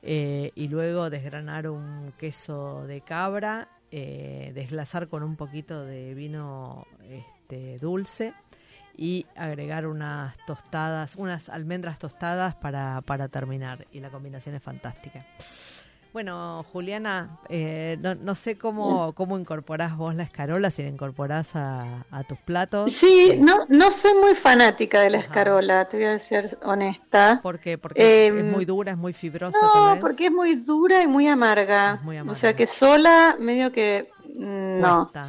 eh, 0.00 0.50
y 0.54 0.68
luego 0.68 1.10
desgranar 1.10 1.68
un 1.68 2.14
queso 2.16 2.86
de 2.86 3.02
cabra, 3.02 3.68
eh, 3.90 4.50
desglasar 4.54 5.08
con 5.08 5.22
un 5.22 5.36
poquito 5.36 5.84
de 5.84 6.14
vino 6.14 6.86
este, 7.02 7.76
dulce 7.76 8.32
y 9.00 9.24
agregar 9.34 9.86
unas 9.86 10.36
tostadas, 10.44 11.16
unas 11.16 11.48
almendras 11.48 11.98
tostadas 11.98 12.54
para, 12.54 13.00
para 13.00 13.28
terminar. 13.28 13.86
Y 13.92 14.00
la 14.00 14.10
combinación 14.10 14.54
es 14.54 14.62
fantástica. 14.62 15.24
Bueno, 16.12 16.66
Juliana, 16.70 17.38
eh, 17.48 17.96
no, 18.00 18.14
no, 18.14 18.34
sé 18.34 18.58
cómo, 18.58 19.14
cómo 19.14 19.38
incorporás 19.38 19.96
vos 19.96 20.14
la 20.14 20.24
escarola, 20.24 20.70
si 20.70 20.82
la 20.82 20.90
incorporás 20.90 21.52
a, 21.54 22.04
tus 22.28 22.38
platos. 22.40 22.92
Sí, 22.92 23.38
no, 23.38 23.64
no 23.70 23.90
soy 23.90 24.12
muy 24.20 24.34
fanática 24.34 25.00
de 25.00 25.08
la 25.08 25.18
escarola, 25.18 25.88
te 25.88 25.96
voy 25.96 26.06
a 26.06 26.18
ser 26.18 26.58
honesta. 26.62 27.40
¿Por 27.42 27.58
qué? 27.58 27.78
Porque 27.78 28.26
es 28.26 28.32
em, 28.34 28.50
muy 28.50 28.66
dura, 28.66 28.92
es 28.92 28.98
muy 28.98 29.14
fibrosa. 29.14 29.56
No, 29.62 29.98
porque 29.98 30.26
es 30.26 30.32
muy 30.32 30.56
dura 30.56 31.02
y 31.02 31.06
muy 31.06 31.26
amarga. 31.26 32.00
muy 32.02 32.18
amarga. 32.18 32.32
O 32.32 32.34
sea 32.34 32.54
que 32.54 32.66
sola, 32.66 33.36
medio 33.40 33.72
que 33.72 34.10
mm, 34.36 34.80
no. 34.80 35.10
Cuesta, 35.10 35.26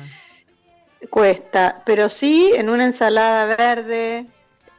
pero 1.86 2.10
sí 2.10 2.54
en 2.56 2.70
una 2.70 2.86
ensalada 2.86 3.56
verde, 3.56 4.26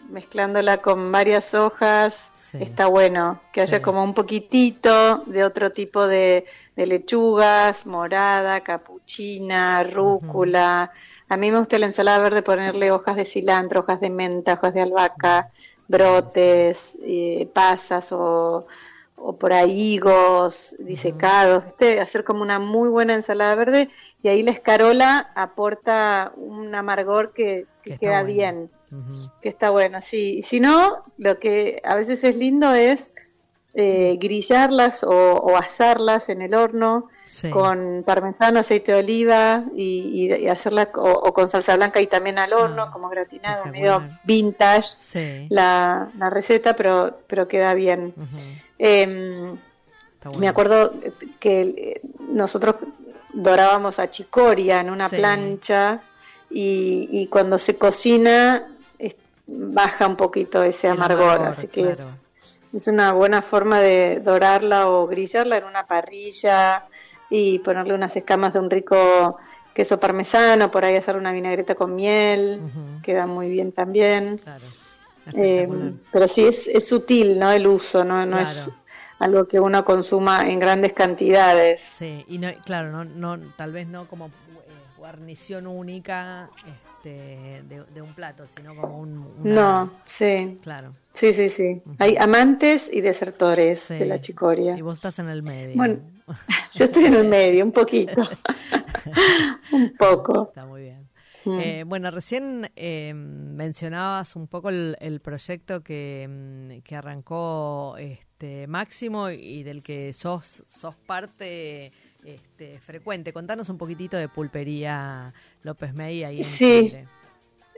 mezclándola 0.09 0.79
con 0.79 1.13
varias 1.13 1.55
hojas, 1.55 2.31
está 2.55 2.87
bueno. 2.87 3.41
Que 3.53 3.61
haya 3.61 3.83
como 3.83 4.03
un 4.03 4.15
poquitito 4.15 5.19
de 5.27 5.45
otro 5.45 5.73
tipo 5.73 6.07
de, 6.07 6.47
lechugas, 6.77 7.87
morada, 7.87 8.61
capuchina, 8.61 9.83
rúcula. 9.85 10.91
A 11.29 11.37
mí 11.37 11.51
me 11.51 11.59
gusta 11.59 11.79
la 11.79 11.87
ensalada 11.87 12.19
verde 12.19 12.43
ponerle 12.43 12.91
hojas 12.91 13.17
de 13.17 13.25
cilantro, 13.25 13.81
hojas 13.81 14.01
de 14.01 14.11
menta, 14.11 14.55
hojas 14.55 14.75
de 14.75 14.83
albahaca, 14.83 15.51
brotes, 15.89 16.99
eh, 17.03 17.49
pasas 17.53 18.13
o 18.13 18.67
o 19.25 19.37
por 19.37 19.53
ahí 19.53 19.95
higos 19.95 20.75
disecados, 20.79 21.65
hacer 22.01 22.25
como 22.25 22.43
una 22.43 22.59
muy 22.59 22.89
buena 22.89 23.15
ensalada 23.15 23.55
verde 23.55 23.89
y 24.23 24.29
ahí 24.29 24.43
la 24.43 24.51
escarola 24.51 25.31
aporta 25.35 26.33
un 26.37 26.75
amargor 26.75 27.33
que, 27.33 27.67
queda 27.83 28.25
bien, 28.25 28.71
que 29.41 29.49
está 29.49 29.71
bueno, 29.71 30.01
sí. 30.01 30.39
Y 30.39 30.43
si 30.43 30.59
no, 30.59 31.05
lo 31.19 31.39
que 31.39 31.81
a 31.85 31.95
veces 31.95 32.25
es 32.25 32.37
lindo 32.37 32.75
es 32.75 33.15
eh, 33.75 34.19
grillarlas 34.21 35.03
o, 35.03 35.57
asarlas 35.57 36.29
en 36.29 36.43
el 36.43 36.55
horno 36.55 37.09
con 37.51 38.03
parmesano, 38.05 38.61
aceite 38.61 38.93
de 38.93 38.99
oliva 38.99 39.65
y, 39.75 40.31
y, 40.31 40.49
hacerla 40.49 40.91
o, 40.95 41.33
con 41.33 41.49
salsa 41.49 41.77
blanca 41.77 42.01
y 42.03 42.07
también 42.07 42.39
al 42.39 42.53
horno, 42.53 42.83
ah, 42.83 42.91
como 42.93 43.09
gratinado, 43.09 43.65
medio 43.67 44.03
vintage 44.25 45.47
la, 45.49 46.11
la, 46.19 46.29
receta, 46.29 46.77
pero, 46.77 47.21
pero 47.27 47.49
queda 47.49 47.73
bien. 47.73 48.13
Em, 48.79 49.57
me 50.37 50.49
acuerdo 50.49 50.93
que 51.41 52.03
nosotros 52.29 52.77
dorábamos 53.33 53.99
a 53.99 54.11
chicoria 54.11 54.81
en 54.81 54.91
una 54.91 55.09
plancha 55.09 56.03
y, 56.51 57.27
cuando 57.29 57.59
se 57.59 57.79
cocina 57.79 58.69
baja 59.47 60.07
un 60.07 60.17
poquito 60.17 60.63
ese 60.63 60.89
amargor, 60.89 61.41
así 61.43 61.69
que 61.69 61.91
es, 61.91 62.25
es 62.73 62.87
una 62.87 63.13
buena 63.13 63.43
forma 63.43 63.81
de 63.81 64.21
dorarla 64.21 64.89
o 64.89 65.07
grillarla 65.07 65.59
en 65.59 65.65
una 65.65 65.87
parrilla 65.87 66.87
y 67.29 67.59
ponerle 67.61 67.95
unas 67.95 68.17
escamas 68.17 68.55
de 68.55 68.61
un 68.61 68.71
rico 68.71 69.39
queso 69.75 69.99
parmesano, 69.99 70.71
por 70.71 70.85
ahí 70.85 70.97
hacer 70.97 71.17
una 71.17 71.33
vinagreta 71.33 71.75
con 71.75 71.95
miel, 71.95 72.61
queda 73.03 73.27
muy 73.27 73.51
bien 73.51 73.73
también. 73.73 74.39
Claro. 74.39 74.65
Eh, 75.35 75.69
pero 76.11 76.29
sí 76.29 76.45
es, 76.45 76.67
es 76.67 76.87
sutil, 76.87 77.39
¿no? 77.39 77.51
El 77.53 77.67
uso, 77.67 78.05
¿no? 78.05 78.27
No 78.27 78.39
es 78.39 78.69
algo 79.19 79.47
que 79.47 79.61
uno 79.61 79.85
consuma 79.85 80.51
en 80.51 80.59
grandes 80.59 80.93
cantidades. 80.93 81.81
Sí, 81.81 82.25
y 82.29 82.39
no, 82.39 82.49
claro, 82.65 82.91
no, 82.91 83.05
no, 83.05 83.53
tal 83.57 83.73
vez 83.73 83.87
no 83.87 84.09
como 84.09 84.27
eh, 84.27 84.31
guarnición 84.99 85.69
única 85.69 86.51
este, 86.67 87.63
de, 87.69 88.03
un 88.03 88.13
plato, 88.15 88.47
sino 88.47 88.75
como 88.75 88.99
un... 88.99 89.33
No, 89.43 89.91
sí. 90.05 90.59
Claro. 90.63 90.93
Sí, 91.15 91.33
sí, 91.35 91.51
sí. 91.51 91.83
Hay 91.99 92.17
amantes 92.17 92.89
y 92.93 93.01
desertores 93.01 93.89
de 93.89 94.07
la 94.07 94.19
chicoria. 94.19 94.77
Y 94.77 94.83
vos 94.83 94.97
estás 94.97 95.19
en 95.19 95.29
el 95.29 95.43
medio. 95.43 95.77
Bueno, 95.77 96.01
yo 96.75 96.87
estoy 96.87 97.05
en 97.07 97.15
el 97.15 97.29
medio, 97.29 97.65
un 97.65 97.73
poquito. 97.73 98.29
un 99.73 99.95
poco. 99.97 100.49
Está 100.49 100.67
muy 100.67 100.83
bien. 100.83 101.09
Mm. 101.45 101.59
Eh, 101.61 101.85
bueno, 101.85 102.11
recién 102.11 102.71
eh, 102.77 103.13
mencionabas 103.15 104.37
un 104.37 104.47
poco 104.47 104.69
el, 104.71 105.21
proyecto 105.23 105.83
que, 105.83 106.29
mm, 106.29 106.83
que, 106.83 106.97
arrancó 106.97 107.97
este 107.99 108.67
Máximo 108.67 109.31
y 109.31 109.63
del 109.63 109.83
que 109.83 110.13
sos, 110.13 110.65
sos 110.69 110.95
parte 110.97 111.93
este, 112.25 112.79
frecuente. 112.81 113.33
Contanos 113.33 113.69
un 113.69 113.79
poquitito 113.79 114.17
de 114.17 114.29
Pulpería 114.29 115.33
López 115.63 115.95
May 115.95 116.25
ahí 116.25 116.39
en 116.39 116.45
sí. 116.45 116.95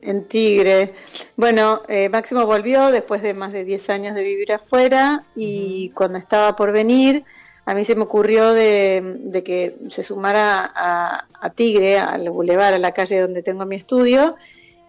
En 0.05 0.24
Tigre. 0.24 0.94
Bueno, 1.36 1.82
eh, 1.88 2.09
Máximo 2.09 2.46
volvió 2.46 2.90
después 2.90 3.22
de 3.22 3.34
más 3.34 3.52
de 3.52 3.64
10 3.64 3.90
años 3.90 4.14
de 4.14 4.22
vivir 4.22 4.52
afuera 4.52 5.24
y 5.34 5.90
cuando 5.90 6.18
estaba 6.18 6.55
por 6.55 6.72
venir 6.72 7.24
a 7.66 7.74
mí 7.74 7.84
se 7.84 7.94
me 7.94 8.02
ocurrió 8.02 8.52
de, 8.52 9.42
que 9.44 9.76
se 9.88 10.02
sumara 10.02 10.70
a, 10.74 11.50
Tigre, 11.50 11.98
al 11.98 12.28
bulevar, 12.30 12.74
a 12.74 12.78
la 12.78 12.92
calle 12.92 13.20
donde 13.20 13.42
tengo 13.42 13.64
mi 13.64 13.76
estudio. 13.76 14.36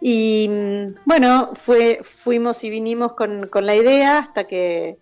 Y 0.02 0.50
bueno, 1.06 1.52
fue, 1.56 2.02
fuimos 2.04 2.64
y 2.64 2.70
vinimos 2.70 3.14
con, 3.14 3.50
la 3.54 3.76
idea 3.76 4.20
hasta 4.20 4.46
que 4.46 4.98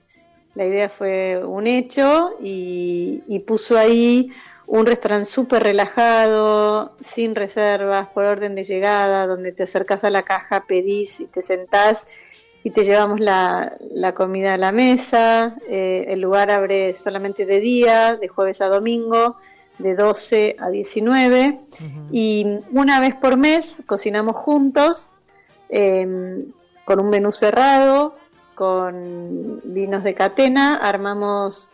la 0.54 0.66
idea 0.66 0.88
fue 0.88 1.44
un 1.44 1.66
hecho 1.66 2.36
y, 2.42 3.24
y 3.28 3.40
puso 3.40 3.78
ahí 3.78 4.32
un 4.74 4.88
restaurante 4.88 5.30
súper 5.30 5.62
relajado, 5.62 6.96
sin 7.00 7.36
reservas, 7.36 8.08
por 8.08 8.26
orden 8.26 8.56
de 8.56 8.64
llegada, 8.64 9.28
donde 9.28 9.52
te 9.52 9.64
acercas 9.64 10.04
a 10.04 10.10
la 10.10 10.24
caja, 10.24 10.66
pedís 10.66 11.20
y 11.20 11.28
te 11.28 11.44
sentás 11.44 12.08
y 12.64 12.72
te 12.72 12.84
llevamos 12.84 13.20
la, 13.20 13.78
la 13.92 14.16
comida 14.16 14.56
a 14.56 14.58
la 14.58 14.72
mesa. 14.72 15.58
Eh, 15.70 16.06
el 16.08 16.22
lugar 16.22 16.50
abre 16.50 16.96
solamente 16.96 17.46
de 17.46 17.60
día, 17.60 18.16
de 18.16 18.28
jueves 18.28 18.62
a 18.62 18.66
domingo, 18.66 19.36
de 19.78 19.94
12 19.94 20.56
a 20.58 20.72
19. 20.72 21.60
Y 22.12 22.58
una 22.72 23.00
vez 23.00 23.14
por 23.14 23.38
mes 23.38 23.78
cocinamos 23.86 24.38
juntos, 24.38 25.14
em, 25.70 26.52
con 26.84 27.00
un 27.00 27.12
menú 27.12 27.32
cerrado, 27.32 28.16
con 28.56 29.62
vinos 29.66 30.04
de 30.04 30.16
catena, 30.16 30.78
armamos 30.78 31.70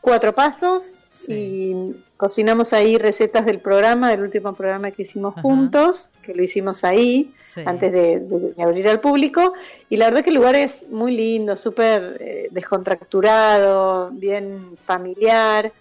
cuatro 0.00 0.34
pasos 0.34 1.00
y 1.28 1.94
cocinamos 2.16 2.72
ahí 2.72 2.98
recetas 2.98 3.46
del 3.46 3.60
programa, 3.60 4.10
del 4.10 4.22
último 4.22 4.54
programa 4.54 4.90
que 4.90 5.02
hicimos 5.02 5.34
juntos, 5.40 6.10
que 6.22 6.34
lo 6.34 6.42
hicimos 6.42 6.84
ahí 6.84 7.32
antes 7.64 7.92
de, 7.92 8.54
abrir 8.58 8.88
al 8.88 9.00
público. 9.00 9.54
Y 9.88 9.96
la 9.96 10.06
verdad 10.06 10.22
que 10.22 10.30
el 10.30 10.36
lugar 10.36 10.54
es 10.54 10.88
muy 10.88 11.12
lindo, 11.12 11.56
súper 11.56 12.18
eh, 12.20 12.48
descontracturado, 12.50 14.10
bien 14.12 14.76
familiar. 14.84 15.72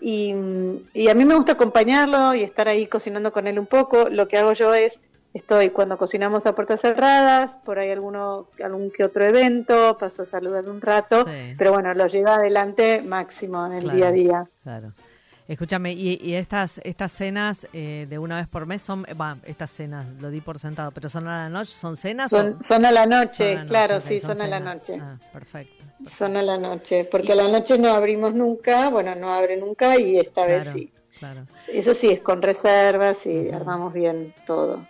Y, 0.00 0.32
a 0.32 1.14
mí 1.14 1.24
me 1.24 1.34
gusta 1.34 1.52
acompañarlo 1.52 2.34
y 2.34 2.42
estar 2.42 2.68
ahí 2.68 2.86
cocinando 2.86 3.32
con 3.32 3.46
él 3.46 3.58
un 3.58 3.66
poco. 3.66 4.08
Lo 4.10 4.28
que 4.28 4.38
hago 4.38 4.52
yo 4.52 4.74
es, 4.74 5.00
estoy 5.34 5.70
cuando 5.70 5.98
cocinamos 5.98 6.46
a 6.46 6.54
puertas 6.54 6.80
cerradas, 6.80 7.58
por 7.58 7.78
ahí 7.78 7.90
alguno, 7.90 8.46
algún 8.64 8.90
que 8.90 9.04
otro 9.04 9.24
evento, 9.24 9.98
paso 9.98 10.22
a 10.22 10.26
saludar 10.26 10.68
un 10.68 10.80
rato, 10.80 11.26
pero 11.58 11.72
bueno, 11.72 11.92
lo 11.92 12.06
lleva 12.06 12.36
adelante 12.36 13.02
máximo 13.02 13.66
en 13.66 13.72
el 13.74 13.90
día 13.90 14.08
a 14.08 14.12
día. 14.12 14.46
Claro. 14.62 14.88
Escúchame, 15.46 15.92
y, 15.92 16.18
y 16.22 16.34
estas 16.36 16.80
estas 16.84 17.12
cenas 17.12 17.66
eh, 17.74 18.06
de 18.08 18.18
una 18.18 18.36
vez 18.36 18.48
por 18.48 18.64
mes 18.64 18.80
son, 18.80 19.04
va, 19.20 19.36
estas 19.44 19.70
cenas, 19.70 20.06
lo 20.18 20.30
di 20.30 20.40
por 20.40 20.58
sentado, 20.58 20.90
pero 20.90 21.10
son 21.10 21.28
a 21.28 21.36
la 21.36 21.48
noche, 21.50 21.70
¿son 21.72 21.98
cenas? 21.98 22.30
Son, 22.30 22.56
o- 22.58 22.64
son 22.64 22.86
a 22.86 22.92
la 22.92 23.04
noche, 23.04 23.52
a 23.52 23.54
la 23.56 23.64
claro, 23.66 23.94
noche, 23.96 24.08
sí, 24.08 24.20
son, 24.20 24.40
a 24.40 24.46
la 24.46 24.58
noche. 24.60 24.98
Ah, 24.98 25.16
perfecto. 25.34 25.84
Son 26.08 26.36
a 26.38 26.42
la 26.42 26.56
noche, 26.56 27.04
porque 27.04 27.32
a 27.32 27.36
la 27.36 27.48
noche 27.48 27.76
no 27.78 27.90
abrimos 27.90 28.32
nunca, 28.34 28.88
bueno, 28.88 29.14
no 29.16 29.34
abre 29.34 29.58
nunca 29.58 29.98
y 29.98 30.18
esta 30.18 30.46
vez 30.46 30.64
sí. 30.72 30.90
claro. 31.18 31.42
Eso 31.68 31.92
sí, 31.92 32.10
es 32.10 32.20
con 32.20 32.40
reservas 32.40 33.26
y 33.26 33.50
armamos 33.50 33.92
bien 33.92 34.32
todo. 34.46 34.86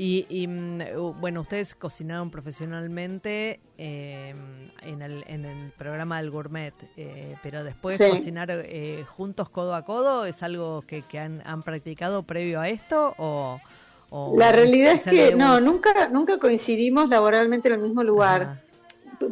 Y, 0.00 0.26
y, 0.28 0.46
mm, 0.46 1.20
bueno, 1.20 1.40
ustedes 1.40 1.74
cocinaron 1.74 2.30
profesionalmente 2.30 3.58
eh, 3.78 4.32
en, 4.82 5.02
el, 5.02 5.24
en 5.26 5.44
el 5.44 5.72
programa 5.72 6.18
del 6.18 6.30
gourmet, 6.30 6.72
eh, 6.96 7.34
pero 7.42 7.64
después 7.64 7.96
Sí. 7.98 8.08
cocinar 8.08 8.48
eh, 8.50 9.04
juntos 9.08 9.48
codo 9.48 9.74
a 9.74 9.82
codo 9.84 10.24
es 10.24 10.44
algo 10.44 10.82
que, 10.86 11.02
que 11.02 11.18
han, 11.18 11.42
han 11.44 11.62
practicado 11.64 12.22
previo 12.22 12.60
a 12.60 12.68
esto 12.68 13.12
o, 13.18 13.58
o 14.10 14.36
La 14.38 14.52
realidad 14.52 14.92
es 14.92 15.02
que 15.02 15.34
no, 15.34 15.60
nunca, 15.60 16.08
nunca 16.08 16.38
coincidimos 16.38 17.08
laboralmente 17.08 17.66
en 17.66 17.74
el 17.74 17.80
mismo 17.80 18.04
lugar. 18.04 18.42
Ajá. 18.42 18.60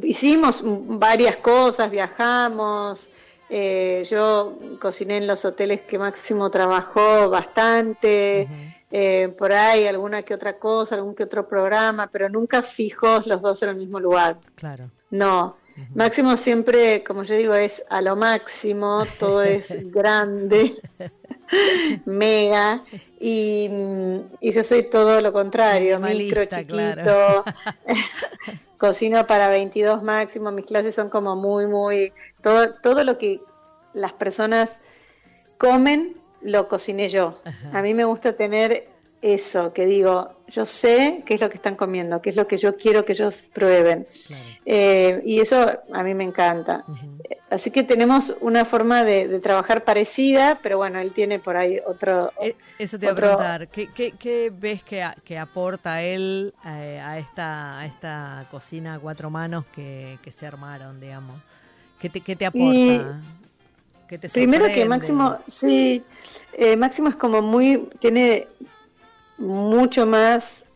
Hicimos 0.02 0.62
varias 0.64 1.36
cosas, 1.36 1.88
viajamos. 1.92 3.08
eh, 3.48 4.04
yo 4.10 4.58
cociné 4.80 5.18
en 5.18 5.28
los 5.28 5.44
hoteles 5.44 5.82
que 5.82 5.96
Máximo 5.96 6.50
trabajó 6.50 7.30
bastante. 7.30 8.48
Eh, 8.90 9.34
por 9.36 9.52
ahí 9.52 9.86
alguna 9.86 10.22
que 10.22 10.34
otra 10.34 10.58
cosa, 10.58 10.94
algún 10.94 11.14
que 11.14 11.24
otro 11.24 11.48
programa, 11.48 12.08
pero 12.08 12.28
nunca 12.28 12.62
fijos 12.62 13.26
los 13.26 13.42
dos 13.42 13.62
en 13.62 13.70
el 13.70 13.76
mismo 13.76 14.00
lugar. 14.00 14.38
Claro. 14.56 14.90
No, 15.10 15.56
Máximo 15.94 16.36
siempre, 16.36 17.04
como 17.04 17.22
yo 17.22 17.34
digo, 17.34 17.54
es 17.54 17.82
a 17.90 18.00
lo 18.00 18.16
máximo, 18.16 19.04
todo 19.18 19.42
es 19.42 19.68
grande, 19.92 20.74
mega, 22.06 22.82
y, 23.20 23.68
y 24.40 24.50
yo 24.52 24.64
soy 24.64 24.84
todo 24.84 25.20
lo 25.20 25.32
contrario, 25.32 25.98
micro, 26.00 26.44
chiquito, 26.46 26.74
claro. 26.74 27.44
cocino 28.78 29.26
para 29.26 29.48
22 29.48 30.02
máximo, 30.02 30.50
mis 30.50 30.66
clases 30.66 30.94
son 30.94 31.10
como 31.10 31.36
muy, 31.36 31.66
muy, 31.66 32.12
todo, 32.42 32.74
todo 32.74 33.04
lo 33.04 33.18
que 33.18 33.40
las 33.92 34.12
personas 34.14 34.80
comen, 35.58 36.16
lo 36.46 36.68
cociné 36.68 37.08
yo. 37.08 37.38
A 37.72 37.82
mí 37.82 37.92
me 37.94 38.04
gusta 38.04 38.32
tener 38.34 38.88
eso, 39.22 39.72
que 39.72 39.86
digo, 39.86 40.30
yo 40.46 40.66
sé 40.66 41.22
qué 41.26 41.34
es 41.34 41.40
lo 41.40 41.48
que 41.48 41.56
están 41.56 41.74
comiendo, 41.74 42.20
qué 42.22 42.30
es 42.30 42.36
lo 42.36 42.46
que 42.46 42.56
yo 42.58 42.76
quiero 42.76 43.04
que 43.04 43.12
ellos 43.12 43.42
prueben. 43.52 44.06
Claro. 44.28 44.44
Eh, 44.66 45.22
y 45.24 45.40
eso 45.40 45.66
a 45.92 46.02
mí 46.02 46.14
me 46.14 46.22
encanta. 46.24 46.84
Así 47.50 47.70
que 47.70 47.82
tenemos 47.82 48.36
una 48.40 48.64
forma 48.64 49.02
de, 49.04 49.26
de 49.26 49.40
trabajar 49.40 49.84
parecida, 49.84 50.60
pero 50.62 50.76
bueno, 50.78 51.00
él 51.00 51.12
tiene 51.12 51.38
por 51.38 51.56
ahí 51.56 51.80
otro... 51.86 52.32
Eh, 52.40 52.54
Eso 52.78 52.98
te 52.98 53.06
iba 53.06 53.10
a 53.10 53.14
otro- 53.14 53.26
preguntar, 53.28 53.68
¿qué, 53.68 53.88
qué, 53.92 54.12
qué 54.12 54.52
ves 54.56 54.82
que, 54.84 55.02
a- 55.02 55.16
que 55.24 55.38
aporta 55.38 56.02
él 56.02 56.52
eh, 56.64 57.00
a, 57.02 57.18
esta, 57.18 57.80
a 57.80 57.86
esta 57.86 58.46
cocina 58.50 58.94
a 58.94 58.98
cuatro 58.98 59.30
manos 59.30 59.64
que, 59.74 60.18
que 60.22 60.30
se 60.30 60.46
armaron, 60.46 61.00
digamos? 61.00 61.36
¿Qué 61.98 62.10
te, 62.10 62.20
qué 62.20 62.36
te 62.36 62.46
aporta? 62.46 62.74
Y 62.74 63.00
¿Qué 64.08 64.18
te 64.18 64.28
Primero 64.28 64.66
que? 64.66 64.84
Máximo, 64.84 65.38
sí, 65.46 66.04
eh, 66.52 66.76
Máximo 66.76 67.08
es 67.08 67.16
como 67.16 67.42
muy, 67.42 67.88
tiene 67.98 68.48
mucho 69.38 70.06
más 70.06 70.66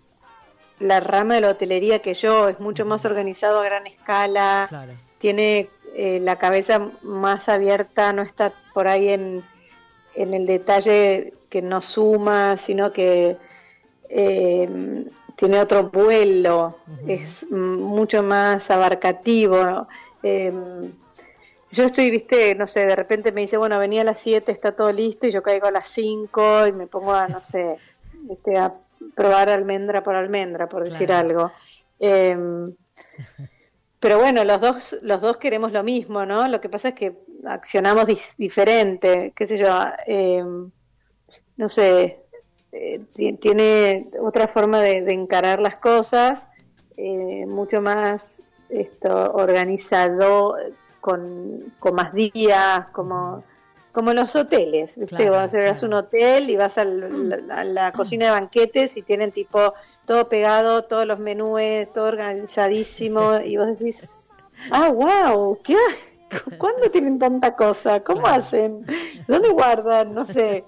la 0.78 1.00
rama 1.00 1.34
de 1.34 1.42
la 1.42 1.50
hotelería 1.50 2.00
que 2.00 2.14
yo, 2.14 2.48
es 2.48 2.58
mucho 2.58 2.84
más 2.84 3.04
organizado 3.04 3.60
a 3.60 3.64
gran 3.64 3.86
escala, 3.86 4.66
Claro, 4.68 4.92
tiene 5.18 5.68
eh, 5.94 6.20
la 6.20 6.36
cabeza 6.36 6.90
más 7.02 7.48
abierta, 7.48 8.12
no 8.12 8.22
está 8.22 8.52
por 8.72 8.88
ahí 8.88 9.10
en, 9.10 9.44
en 10.14 10.34
el 10.34 10.46
detalle 10.46 11.34
que 11.50 11.62
no 11.62 11.82
suma, 11.82 12.56
sino 12.56 12.92
que 12.92 13.36
eh, 14.08 15.04
tiene 15.36 15.60
otro 15.60 15.90
vuelo, 15.90 16.78
es 17.06 17.46
mm, 17.50 17.54
mucho 17.80 18.22
más 18.22 18.70
abarcativo. 18.70 19.86
eh, 20.22 20.52
yo 21.70 21.84
estoy, 21.84 22.10
viste, 22.10 22.54
no 22.54 22.66
sé, 22.66 22.86
de 22.86 22.96
repente 22.96 23.32
me 23.32 23.42
dice, 23.42 23.56
bueno, 23.56 23.78
venía 23.78 24.02
a 24.02 24.04
las 24.04 24.18
7, 24.20 24.52
está 24.52 24.74
todo 24.74 24.92
listo, 24.92 25.26
y 25.26 25.32
yo 25.32 25.42
caigo 25.42 25.66
a 25.66 25.70
las 25.70 25.88
5 25.88 26.66
y 26.66 26.72
me 26.72 26.86
pongo 26.86 27.12
a, 27.12 27.28
no 27.28 27.40
sé, 27.42 27.80
este, 28.28 28.58
a 28.58 28.74
probar 29.14 29.48
almendra 29.50 30.02
por 30.02 30.14
almendra, 30.14 30.68
por 30.68 30.84
decir 30.84 31.08
Claro. 31.08 31.28
algo. 31.28 31.52
Em, 31.98 32.74
pero 33.98 34.18
bueno, 34.18 34.44
los 34.44 34.60
dos, 34.60 34.96
los 35.02 35.20
dos 35.20 35.36
queremos 35.36 35.72
lo 35.72 35.82
mismo, 35.82 36.24
¿no? 36.24 36.48
Lo 36.48 36.60
que 36.60 36.70
pasa 36.70 36.88
es 36.88 36.94
que 36.94 37.18
accionamos 37.44 38.06
diferente, 38.38 39.32
qué 39.36 39.46
sé 39.46 39.58
yo, 39.58 39.68
em, 40.06 40.70
no 41.56 41.68
sé, 41.68 42.24
eh, 42.72 43.00
ti- 43.14 43.36
tiene 43.38 44.10
otra 44.20 44.48
forma 44.48 44.80
de, 44.82 45.02
de 45.02 45.12
encarar 45.12 45.60
las 45.60 45.76
cosas, 45.76 46.46
eh, 46.96 47.46
mucho 47.46 47.80
más 47.82 48.44
esto 48.68 49.32
organizado, 49.34 50.56
con, 51.00 51.72
con 51.78 51.94
más 51.94 52.12
días, 52.12 52.86
como, 52.92 53.42
como 53.92 54.12
los 54.12 54.34
hoteles, 54.36 54.96
¿viste? 54.98 55.16
Claro, 55.16 55.32
Vas 55.32 55.54
a 55.54 55.60
vas 55.60 55.82
a 55.82 55.86
un 55.86 55.94
hotel 55.94 56.50
y 56.50 56.56
vas 56.56 56.78
a 56.78 56.84
la 56.84 57.92
cocina 57.92 58.26
de 58.26 58.30
banquetes 58.32 58.96
y 58.96 59.02
tienen 59.02 59.32
tipo 59.32 59.74
todo 60.04 60.28
pegado, 60.28 60.84
todos 60.84 61.06
los 61.06 61.18
menúes, 61.18 61.92
todo 61.92 62.06
organizadísimo, 62.06 63.40
y 63.44 63.56
vos 63.56 63.78
decís, 63.78 64.04
ah, 64.70 64.90
wow, 64.90 65.58
¿qué? 65.62 65.76
¿Cuándo 66.58 66.90
tienen 66.92 67.18
tanta 67.18 67.56
cosa? 67.56 68.00
¿Cómo 68.00 68.22
Claro. 68.22 68.36
hacen? 68.40 68.86
¿Dónde 69.26 69.48
guardan? 69.48 70.14
No 70.14 70.24
sé. 70.26 70.64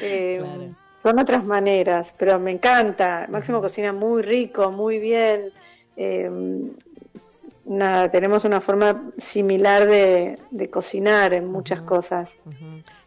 Eh, 0.00 0.36
Claro. 0.40 0.74
Son 0.96 1.18
otras 1.18 1.44
maneras, 1.44 2.14
pero 2.16 2.38
me 2.38 2.52
encanta. 2.52 3.26
Máximo 3.28 3.60
cocina 3.60 3.92
muy 3.92 4.22
rico, 4.22 4.70
muy 4.70 5.00
bien. 5.00 5.52
Eh, 5.96 6.30
nada, 7.64 8.10
tenemos 8.10 8.44
una 8.44 8.60
forma 8.60 9.02
similar 9.18 9.86
de, 9.86 10.38
de 10.50 10.70
cocinar 10.70 11.32
en 11.34 11.46
muchas 11.50 11.82
cosas. 11.82 12.36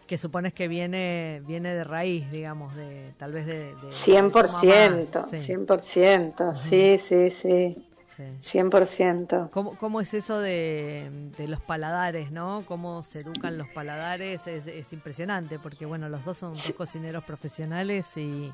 que 0.07 0.17
supones 0.19 0.53
que 0.53 0.67
viene 0.67 1.41
viene 1.47 1.73
de 1.73 1.83
raíz, 1.83 2.29
digamos, 2.31 2.75
de 2.75 3.11
tal 3.17 3.31
vez 3.33 3.45
de... 3.47 3.53
de- 3.53 3.75
de 3.75 3.81
tu 3.81 3.87
100%, 3.89 5.11
mamá. 5.11 5.27
Sí, 5.31 5.53
100%, 5.53 6.55
sí, 6.55 6.97
sí, 6.99 7.31
sí, 7.31 7.85
sí. 8.15 8.59
100%. 8.59 9.49
¿Cómo, 9.49 9.75
¿Cómo 9.77 9.99
es 9.99 10.13
eso 10.13 10.39
de, 10.39 11.09
de 11.37 11.47
los 11.47 11.59
paladares, 11.59 12.31
no? 12.31 12.63
¿Cómo 12.67 13.03
se 13.03 13.21
educan 13.21 13.57
los 13.57 13.67
paladares? 13.69 14.47
Es, 14.47 14.67
es 14.67 14.93
impresionante, 14.93 15.59
porque 15.59 15.85
bueno, 15.85 16.07
los 16.07 16.23
dos 16.23 16.37
son 16.37 16.51
dos 16.53 16.71
cocineros 16.77 17.23
profesionales 17.25 18.15
y, 18.15 18.53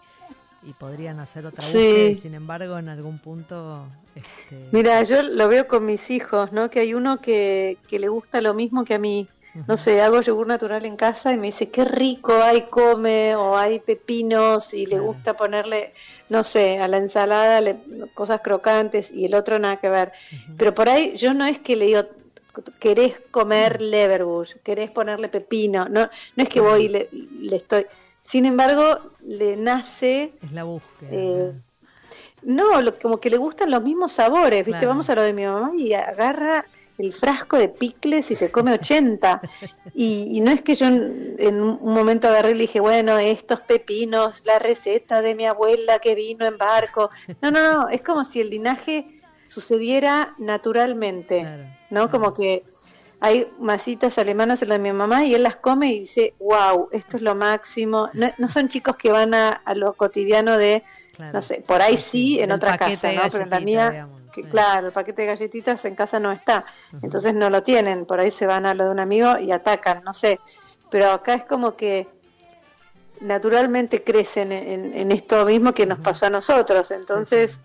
y 0.63 0.73
podrían 0.73 1.19
hacer 1.19 1.45
otra 1.45 1.63
Sí. 1.63 1.77
búsqueda 1.77 2.09
y 2.09 2.15
sin 2.15 2.33
embargo 2.35 2.77
en 2.77 2.89
algún 2.89 3.17
punto... 3.19 3.85
Este, 4.15 4.67
Mira, 4.71 5.01
yo 5.03 5.23
lo 5.23 5.47
veo 5.47 5.67
con 5.67 5.85
mis 5.85 6.09
hijos, 6.09 6.51
¿no? 6.51 6.69
Que 6.69 6.81
hay 6.81 6.93
uno 6.93 7.19
que, 7.21 7.77
que 7.87 7.97
le 7.99 8.09
gusta 8.09 8.41
lo 8.41 8.53
mismo 8.53 8.83
que 8.85 8.93
a 8.95 8.99
mí. 8.99 9.27
No 9.67 9.75
sé, 9.75 9.99
hago 9.99 10.21
yogur 10.21 10.47
natural 10.47 10.85
en 10.85 10.95
casa 10.95 11.33
y 11.33 11.37
me 11.37 11.47
dice, 11.47 11.69
qué 11.69 11.83
rico, 11.83 12.41
hay 12.41 12.67
come 12.69 13.35
o 13.35 13.57
hay 13.57 13.79
pepinos 13.79 14.73
y 14.73 14.85
le 14.85 14.97
gusta 15.01 15.35
ponerle, 15.35 15.93
no 16.29 16.45
sé, 16.45 16.79
a 16.79 16.87
la 16.87 16.97
ensalada 16.97 17.59
le- 17.59 17.75
cosas 18.13 18.39
crocantes 18.39 19.11
y 19.11 19.25
el 19.25 19.35
otro 19.35 19.59
nada 19.59 19.75
que 19.75 19.89
ver. 19.89 20.13
Pero 20.57 20.73
por 20.73 20.87
ahí 20.87 21.17
yo 21.17 21.33
no 21.33 21.45
es 21.45 21.59
que 21.59 21.75
le 21.75 21.87
digo, 21.87 22.05
querés 22.79 23.15
comer 23.29 23.81
leverbush, 23.81 24.55
querés 24.63 24.89
ponerle 24.89 25.27
pepino, 25.27 25.89
no, 25.89 26.09
no 26.35 26.43
es 26.43 26.47
que 26.47 26.61
voy 26.61 26.85
y 26.85 26.89
le, 26.89 27.09
le 27.11 27.55
estoy... 27.57 27.85
Sin 28.31 28.45
embargo, 28.45 29.11
le 29.25 29.57
nace 29.57 30.31
es 30.41 30.51
la 30.53 30.63
búsqueda. 30.63 31.09
eh, 31.11 31.51
no, 32.43 32.81
lo- 32.81 32.97
como 32.97 33.19
que 33.19 33.29
le 33.29 33.37
gustan 33.37 33.69
los 33.69 33.83
mismos 33.83 34.13
sabores, 34.13 34.59
¿viste? 34.65 34.71
Claro. 34.71 34.87
Vamos 34.87 35.09
a 35.09 35.15
lo 35.15 35.21
de 35.21 35.33
mi 35.33 35.45
mamá 35.45 35.71
y 35.75 35.93
agarra 35.93 36.65
el 36.97 37.11
frasco 37.13 37.57
de 37.57 37.67
picles 37.69 38.31
y 38.31 38.35
se 38.35 38.49
come 38.51 38.73
80. 38.73 39.41
y, 39.93 40.37
y 40.37 40.39
no 40.39 40.51
es 40.51 40.61
que 40.61 40.75
yo 40.75 40.85
en, 40.87 41.35
en 41.39 41.61
un 41.61 41.79
momento 41.93 42.27
agarré 42.29 42.51
y 42.51 42.53
le 42.55 42.61
dije, 42.61 42.79
bueno, 42.79 43.17
estos 43.19 43.59
pepinos, 43.61 44.43
la 44.45 44.59
receta 44.59 45.21
de 45.21 45.35
mi 45.35 45.45
abuela 45.45 45.99
que 45.99 46.15
vino 46.15 46.45
en 46.45 46.57
barco. 46.57 47.09
No, 47.41 47.51
no, 47.51 47.59
no, 47.79 47.89
es 47.89 48.01
como 48.01 48.23
si 48.23 48.39
el 48.41 48.49
linaje 48.49 49.05
sucediera 49.47 50.33
naturalmente, 50.39 51.41
Claro, 51.41 51.63
¿no? 51.89 52.09
claro. 52.09 52.11
Como 52.11 52.33
que 52.33 52.63
hay 53.21 53.51
masitas 53.59 54.17
alemanas 54.17 54.61
en 54.63 54.69
la 54.69 54.75
de 54.75 54.83
mi 54.83 54.91
mamá 54.91 55.23
y 55.23 55.35
él 55.35 55.43
las 55.43 55.55
come 55.57 55.93
y 55.93 55.99
dice, 56.01 56.33
wow, 56.39 56.89
esto 56.91 57.17
es 57.17 57.23
lo 57.23 57.35
máximo. 57.35 58.09
No, 58.13 58.27
no 58.39 58.49
son 58.49 58.67
chicos 58.67 58.97
que 58.97 59.11
van 59.11 59.35
a, 59.35 59.49
a 59.49 59.75
lo 59.75 59.93
cotidiano 59.93 60.57
de, 60.57 60.83
Claro. 61.15 61.33
no 61.33 61.41
sé, 61.41 61.61
por 61.67 61.81
ahí 61.81 61.97
Sí, 61.97 62.09
sí, 62.09 62.39
en 62.39 62.49
del 62.49 62.55
otra 62.55 62.77
casa, 62.77 63.11
¿no? 63.11 63.21
Pero 63.31 63.43
en 63.43 63.49
la 63.49 63.59
mía, 63.59 63.91
digamos, 63.91 64.21
que, 64.33 64.43
claro, 64.43 64.87
el 64.87 64.93
paquete 64.93 65.21
de 65.23 65.27
galletitas 65.27 65.85
en 65.85 65.93
casa 65.93 66.19
no 66.19 66.31
está. 66.31 66.65
Entonces 67.01 67.33
no 67.35 67.49
lo 67.49 67.61
tienen, 67.61 68.05
por 68.05 68.19
ahí 68.19 68.31
se 68.31 68.47
van 68.47 68.65
a 68.65 68.73
lo 68.73 68.85
de 68.85 68.91
un 68.91 68.99
amigo 68.99 69.37
y 69.37 69.51
atacan, 69.51 70.03
no 70.03 70.13
sé. 70.13 70.39
Pero 70.89 71.11
acá 71.11 71.35
es 71.35 71.43
como 71.43 71.75
que 71.75 72.07
naturalmente 73.19 74.03
crecen 74.03 74.51
en, 74.51 74.97
en 74.97 75.11
esto 75.11 75.45
mismo 75.45 75.73
que 75.73 75.85
nos 75.85 75.99
pasó 75.99 76.25
a 76.25 76.29
nosotros. 76.31 76.89
Entonces, 76.89 77.59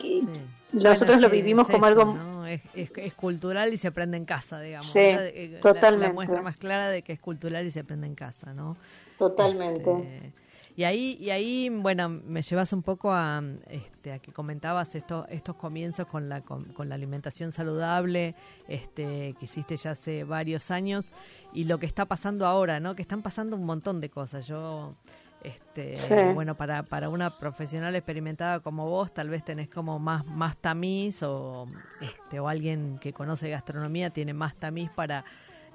sí. 0.00 0.26
Nosotros 0.72 1.16
Bueno, 1.16 1.20
lo 1.22 1.30
vivimos 1.30 1.68
es 1.68 1.74
como 1.74 1.86
eso, 1.86 2.00
algo... 2.00 2.14
¿no? 2.14 2.46
Es, 2.46 2.60
es, 2.74 2.90
es 2.96 3.14
cultural 3.14 3.72
y 3.74 3.76
se 3.76 3.88
aprende 3.88 4.16
en 4.16 4.24
casa, 4.24 4.60
digamos. 4.60 4.86
Sí, 4.86 5.00
eh, 5.00 5.48
la- 5.52 5.56
La, 5.56 5.60
totalmente. 5.74 6.14
muestra 6.14 6.42
más 6.42 6.56
clara 6.56 6.88
de 6.88 7.02
que 7.02 7.12
es 7.12 7.20
cultural 7.20 7.66
y 7.66 7.70
se 7.72 7.80
aprende 7.80 8.06
en 8.06 8.14
casa, 8.14 8.54
¿no? 8.54 8.76
Totalmente. 9.18 9.80
Este, 9.80 10.32
y 10.76 10.84
ahí, 10.84 11.16
y 11.18 11.30
ahí, 11.30 11.70
bueno, 11.70 12.08
me 12.08 12.42
llevas 12.42 12.72
un 12.72 12.82
poco 12.82 13.10
a, 13.12 13.42
este, 13.68 14.12
a 14.12 14.18
que 14.18 14.30
comentabas 14.32 14.94
estos, 14.94 15.26
estos 15.30 15.56
comienzos 15.56 16.06
con 16.06 16.28
la, 16.28 16.42
con, 16.42 16.66
con 16.66 16.88
la 16.90 16.94
alimentación 16.94 17.50
saludable, 17.50 18.34
este, 18.68 19.34
que 19.40 19.44
hiciste 19.46 19.76
ya 19.78 19.92
hace 19.92 20.22
varios 20.24 20.70
años, 20.70 21.12
y 21.54 21.64
lo 21.64 21.78
que 21.78 21.86
está 21.86 22.04
pasando 22.04 22.46
ahora, 22.46 22.78
¿no? 22.78 22.94
Que 22.94 23.02
están 23.02 23.22
pasando 23.22 23.56
un 23.56 23.64
montón 23.64 24.00
de 24.02 24.10
cosas. 24.10 24.46
Yo, 24.46 24.94
este, 25.42 25.96
Sí. 25.96 26.14
bueno, 26.34 26.54
para, 26.56 26.82
para 26.82 27.08
una 27.08 27.30
profesional 27.30 27.94
experimentada 27.94 28.60
como 28.60 28.88
vos, 28.88 29.12
tal 29.12 29.28
vez 29.28 29.44
tenés 29.44 29.68
como 29.68 29.98
más, 29.98 30.24
más 30.26 30.56
tamiz 30.56 31.22
o, 31.22 31.66
este, 32.00 32.40
o 32.40 32.48
alguien 32.48 32.98
que 33.00 33.12
conoce 33.12 33.48
gastronomía 33.50 34.10
tiene 34.10 34.32
más 34.34 34.54
tamiz 34.56 34.90
para 34.90 35.24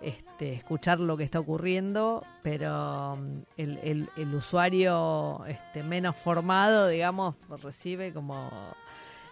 este, 0.02 0.54
escuchar 0.54 1.00
lo 1.00 1.16
que 1.16 1.24
está 1.24 1.40
ocurriendo, 1.40 2.26
pero 2.42 3.18
mm, 3.18 3.38
el, 3.58 3.78
el, 3.84 4.10
el 4.18 4.34
usuario 4.36 5.46
este, 5.46 5.84
menos 5.84 6.16
formado, 6.16 6.88
digamos, 6.88 7.36
recibe 7.62 8.12
como 8.12 8.50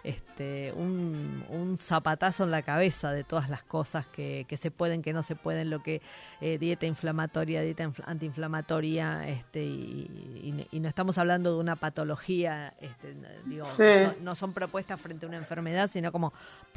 este, 0.02 0.72
un, 0.76 1.44
un 1.50 1.76
zapatazo 1.76 2.44
en 2.44 2.50
la 2.50 2.62
cabeza 2.62 3.12
de 3.12 3.22
todas 3.24 3.50
las 3.50 3.62
cosas 3.62 4.06
que, 4.06 4.46
que 4.48 4.56
se 4.56 4.70
pueden, 4.70 5.02
que 5.02 5.12
no 5.12 5.22
se 5.22 5.36
pueden, 5.36 5.68
lo 5.70 5.82
que 5.82 6.00
eh, 6.40 6.56
dieta 6.58 6.86
inflamatoria, 6.86 7.60
dieta 7.62 7.84
infl- 7.84 8.02
antiinflamatoria, 8.06 9.28
este, 9.28 9.62
y, 9.62 10.10
y- 10.42 10.68
y 10.76 10.80
no 10.80 10.88
estamos 10.88 11.18
hablando 11.18 11.52
de 11.54 11.60
una 11.60 11.76
patología, 11.76 12.74
este, 12.80 13.14
digo, 13.46 13.64
Sí. 13.66 13.82
son- 14.02 14.24
no 14.24 14.34
son 14.34 14.52
propuestas 14.52 15.00
frente 15.00 15.26
a 15.26 15.28
una 15.28 15.38
enfermedad, 15.38 15.88
sino 15.88 16.10
como, 16.12 16.32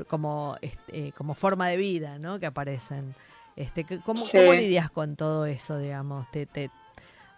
como, 0.07 0.57
este, 0.61 1.11
como 1.13 1.33
forma 1.33 1.67
de 1.69 1.77
vida, 1.77 2.19
¿no? 2.19 2.39
Que 2.39 2.45
aparecen. 2.47 3.15
Este, 3.55 3.83
que- 3.83 3.99
¿cómo, 3.99 4.25
Sí. 4.25 4.37
¿Cómo 4.37 4.53
lidias 4.53 4.89
con 4.89 5.15
todo 5.15 5.45
eso, 5.45 5.77
digamos? 5.77 6.29
Te, 6.31 6.45
te, 6.45 6.71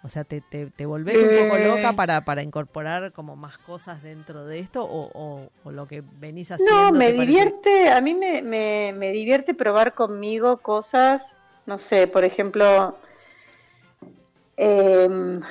o 0.06 0.10
sea, 0.10 0.24
¿te, 0.24 0.40
te, 0.40 0.68
te 0.68 0.86
volvés 0.86 1.20
un 1.20 1.30
poco 1.30 1.58
Eh. 1.58 1.68
loca 1.68 1.94
para, 1.94 2.24
para 2.24 2.44
incorporar 2.44 3.12
como 3.12 3.36
más 3.36 3.58
cosas 3.58 4.04
dentro 4.04 4.46
de 4.46 4.60
esto 4.60 4.84
o, 4.86 5.10
o, 5.14 5.50
o 5.64 5.72
lo 5.72 5.88
que 5.88 6.04
venís 6.20 6.52
haciendo? 6.52 6.74
No, 6.76 6.92
me 6.92 7.06
parece- 7.06 7.22
divierte, 7.26 7.90
a 7.90 8.00
mí 8.02 8.14
me, 8.14 8.44
me, 8.44 8.94
me 8.96 9.12
divierte 9.12 9.56
probar 9.56 9.96
conmigo 9.96 10.58
cosas, 10.58 11.40
no 11.66 11.80
sé, 11.80 12.06
por 12.06 12.24
ejemplo, 12.24 12.96
em, 14.58 15.42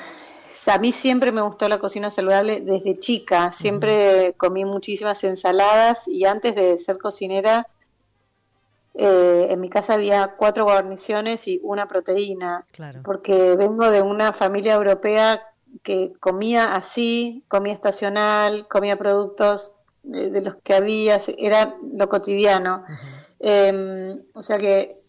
a 0.67 0.79
mí 0.79 0.93
siempre 0.93 1.33
me 1.33 1.43
gustó 1.43 1.69
la 1.69 1.79
cocina 1.79 2.11
saludable 2.11 2.61
desde 2.61 2.99
chica, 3.01 3.51
siempre 3.53 4.35
comí 4.37 4.65
muchísimas 4.65 5.23
ensaladas 5.25 6.07
y 6.09 6.25
antes 6.27 6.55
de 6.55 6.79
ser 6.79 6.99
cocinera, 6.99 7.67
eh, 8.95 9.49
en 9.51 9.61
mi 9.61 9.69
casa 9.69 9.95
había 9.95 10.35
cuatro 10.37 10.65
guarniciones 10.65 11.47
y 11.49 11.61
una 11.63 11.87
proteína, 11.89 12.65
Claro. 12.73 13.01
porque 13.05 13.57
vengo 13.57 13.91
de 13.91 14.03
una 14.03 14.33
familia 14.33 14.75
europea 14.75 15.43
que 15.83 16.13
comía 16.21 16.75
así, 16.77 17.43
comía 17.49 17.73
estacional, 17.73 18.69
comía 18.69 18.97
productos 18.97 19.75
de 20.05 20.41
los 20.43 20.57
que 20.63 20.75
había, 20.75 21.19
era 21.39 21.77
lo 21.93 22.09
cotidiano. 22.09 22.85
Eh, 23.41 24.17
o 24.35 24.43
sea 24.43 24.59
que 24.59 25.01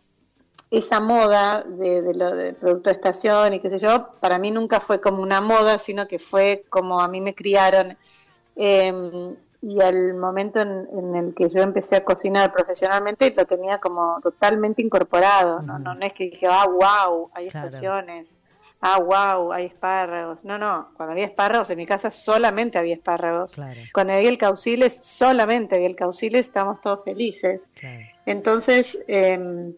esa 0.71 0.99
moda 0.99 1.63
de, 1.67 2.01
de 2.01 2.13
lo 2.15 2.35
de 2.35 2.53
producto 2.53 2.89
de 2.89 2.95
estación 2.95 3.53
y 3.53 3.59
qué 3.59 3.69
sé 3.69 3.77
yo, 3.77 4.09
para 4.19 4.39
mí 4.39 4.51
nunca 4.51 4.79
fue 4.79 4.99
como 4.99 5.21
una 5.21 5.39
moda, 5.41 5.77
sino 5.77 6.07
que 6.07 6.17
fue 6.17 6.65
como 6.69 6.99
a 7.01 7.07
mí 7.07 7.21
me 7.21 7.35
criaron. 7.35 7.97
Eh, 8.55 9.35
y 9.67 9.81
al 9.81 10.13
momento 10.13 10.59
en, 10.59 10.87
en 10.95 11.15
el 11.15 11.33
que 11.33 11.49
yo 11.49 11.63
empecé 11.63 11.95
a 11.95 12.03
cocinar 12.03 12.51
profesionalmente, 12.51 13.33
lo 13.35 13.45
tenía 13.47 13.79
como 13.79 14.19
totalmente 14.21 14.83
incorporado. 14.83 15.63
¿no? 15.63 15.79
No, 15.79 15.95
no 15.95 16.05
es 16.05 16.13
que 16.13 16.25
dije, 16.25 16.45
ah, 16.47 16.67
wow, 16.67 17.31
hay 17.33 17.49
Claro. 17.49 17.67
estaciones. 17.69 18.37
Ah, 18.79 18.99
wow, 18.99 19.51
hay 19.53 19.65
espárragos. 19.65 20.45
No, 20.45 20.59
no, 20.59 20.89
cuando 20.95 21.13
había 21.13 21.25
espárragos 21.25 21.71
en 21.71 21.77
mi 21.79 21.87
casa 21.87 22.11
solamente 22.11 22.77
había 22.77 22.93
espárragos. 22.93 23.55
Claro, 23.55 23.79
Cuando 23.91 24.13
había 24.13 24.29
el 24.29 24.37
cauciles, 24.37 24.99
solamente 25.01 25.75
había 25.77 25.87
el 25.87 25.95
cauciles, 25.95 26.45
estábamos 26.45 26.79
todos 26.81 27.03
felices. 27.03 27.65
claro. 27.73 28.05
Entonces, 28.27 28.99
eh, 29.07 29.73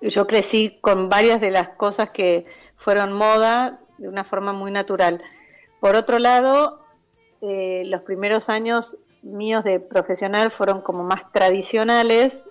yo 0.00 0.26
crecí 0.26 0.78
con 0.80 1.08
varias 1.08 1.40
de 1.40 1.52
las 1.52 1.68
cosas 1.68 2.10
que 2.10 2.44
fueron 2.76 3.12
moda 3.12 3.78
de 3.98 4.08
una 4.08 4.24
forma 4.24 4.52
muy 4.52 4.72
natural. 4.72 5.22
Por 5.78 5.94
otro 5.94 6.18
lado, 6.18 6.84
eh, 7.42 7.82
los 7.86 8.02
primeros 8.02 8.48
años 8.48 8.96
míos 9.22 9.64
de 9.64 9.80
profesional 9.80 10.50
fueron 10.50 10.80
como 10.82 11.02
más 11.04 11.30
tradicionales 11.32 12.48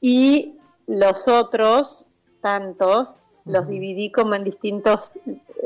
y 0.00 0.56
los 0.86 1.28
otros 1.28 2.08
tantos 2.40 3.22
los 3.44 3.66
dividí 3.66 4.12
como 4.12 4.34
en 4.34 4.44
distintas 4.44 5.18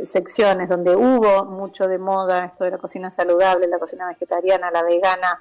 secciones 0.05 0.69
donde 0.69 0.95
hubo 0.95 1.45
mucho 1.45 1.89
de 1.89 1.99
moda 1.99 2.45
esto 2.47 2.63
de 2.65 2.71
la 2.71 2.79
cocina 2.79 3.11
saludable, 3.11 3.67
la 3.67 3.81
cocina 3.81 4.07
vegetariana, 4.07 4.71
la 4.71 4.85
vegana 4.85 5.41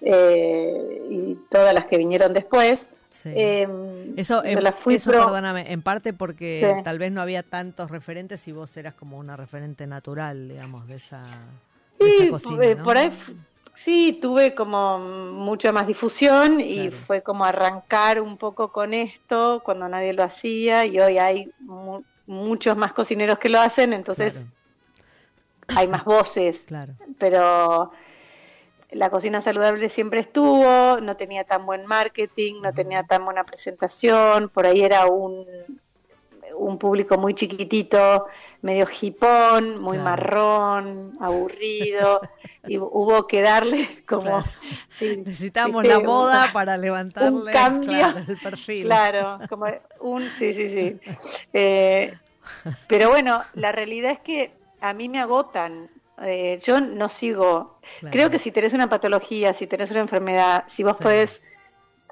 eh, 0.00 1.00
y 1.10 1.34
todas 1.50 1.74
las 1.74 1.86
que 1.86 1.98
vinieron 1.98 2.32
después. 2.32 2.88
Sí. 3.10 3.30
Eh, 3.34 4.12
Eso, 4.16 4.44
en, 4.44 4.72
fui 4.74 4.94
eso 4.96 5.10
pro- 5.10 5.24
perdóname, 5.24 5.72
en 5.72 5.82
parte 5.82 6.12
porque 6.12 6.60
Sí. 6.76 6.82
tal 6.84 6.98
vez 6.98 7.10
no 7.12 7.20
había 7.20 7.42
tantos 7.42 7.90
referentes 7.90 8.46
y 8.46 8.52
vos 8.52 8.76
eras 8.76 8.94
como 8.94 9.18
una 9.18 9.36
referente 9.36 9.86
natural, 9.86 10.48
digamos, 10.48 10.86
de 10.86 10.96
esa 10.96 11.22
Sí, 11.98 12.28
cocina, 12.30 12.62
eh, 12.62 12.76
¿no? 12.76 12.84
por 12.84 12.96
ahí 12.96 13.10
sí, 13.74 14.18
tuve 14.20 14.54
como 14.54 14.98
mucha 14.98 15.72
más 15.72 15.86
difusión 15.86 16.60
y 16.60 16.90
Claro. 16.90 16.96
fue 17.06 17.22
como 17.22 17.44
arrancar 17.44 18.20
un 18.20 18.38
poco 18.38 18.72
con 18.72 18.94
esto 18.94 19.62
cuando 19.64 19.88
nadie 19.88 20.12
lo 20.12 20.22
hacía 20.24 20.84
y 20.86 20.98
hoy 21.00 21.18
hay 21.18 21.52
mu- 21.58 22.04
muchos 22.26 22.76
más 22.76 22.92
cocineros 22.92 23.38
que 23.38 23.48
lo 23.48 23.60
hacen, 23.60 23.92
entonces 23.92 24.48
hay 25.74 25.88
más 25.88 26.04
voces, 26.04 26.66
Claro, 26.68 26.96
pero 27.18 27.90
la 28.90 29.10
cocina 29.10 29.40
saludable 29.40 29.88
siempre 29.88 30.20
estuvo, 30.20 31.00
no 31.00 31.16
tenía 31.16 31.44
tan 31.44 31.66
buen 31.66 31.86
marketing, 31.86 32.60
no 32.62 32.72
tenía 32.72 33.02
tan 33.02 33.24
buena 33.24 33.44
presentación, 33.44 34.48
por 34.48 34.66
ahí 34.66 34.82
era 34.82 35.06
un, 35.06 35.44
un 36.56 36.78
público 36.78 37.16
muy 37.18 37.34
chiquitito, 37.34 38.26
medio 38.62 38.86
hipón, 39.00 39.80
muy 39.82 39.96
Claro. 39.98 40.04
marrón, 40.10 41.18
aburrido, 41.20 42.20
y 42.66 42.78
hubo 42.78 43.26
que 43.26 43.42
darle 43.42 44.02
como... 44.06 44.22
Claro. 44.22 44.44
sí, 44.88 45.16
necesitamos 45.18 45.84
la 45.86 46.00
moda 46.00 46.50
para 46.52 46.76
levantarle 46.76 47.30
un 47.30 47.46
cambio. 47.46 47.90
claro, 47.90 48.24
el 48.26 48.36
perfil. 48.38 48.84
Claro, 48.86 49.38
como 49.48 49.66
un, 50.00 50.22
sí, 50.30 50.52
sí, 50.52 50.68
sí. 50.70 51.44
Eh, 51.52 52.14
pero 52.86 53.10
bueno, 53.10 53.42
la 53.54 53.72
realidad 53.72 54.12
es 54.12 54.20
que 54.20 54.52
a 54.80 54.92
mí 54.92 55.08
me 55.08 55.18
agotan. 55.20 55.88
Eh, 56.22 56.58
yo 56.62 56.80
no 56.80 57.08
sigo. 57.10 57.78
Creo 58.10 58.30
que 58.30 58.38
si 58.38 58.50
tenés 58.50 58.72
una 58.72 58.88
patología, 58.88 59.52
si 59.52 59.66
tenés 59.66 59.90
una 59.90 60.00
enfermedad, 60.00 60.64
si 60.66 60.82
vos 60.82 60.96
Sí. 60.96 61.02
podés 61.02 61.42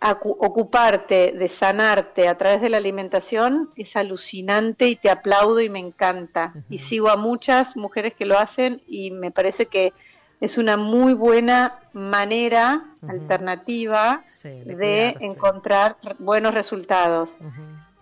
ocuparte 0.01 1.33
de 1.33 1.49
sanarte 1.49 2.29
a 2.29 2.37
través 2.37 2.61
de 2.61 2.69
la 2.69 2.77
alimentación, 2.77 3.71
es 3.77 3.97
alucinante 3.97 4.89
y 4.89 4.97
te 4.97 5.11
aplaudo 5.11 5.61
y 5.61 5.71
me 5.71 5.79
encanta. 5.79 6.53
Y 6.69 6.79
sigo 6.79 7.09
a 7.09 7.17
muchas 7.17 7.77
mujeres 7.77 8.15
que 8.15 8.27
lo 8.27 8.39
hacen 8.39 8.83
y 8.87 9.11
me 9.11 9.31
parece 9.31 9.67
que 9.67 9.93
es 10.41 10.59
una 10.59 10.77
muy 10.77 11.15
buena 11.15 11.81
manera 11.93 12.85
alternativa 13.09 14.25
Sí, 14.43 14.49
de 14.65 15.17
encontrar 15.21 15.97
buenos 16.19 16.53
resultados. 16.55 17.39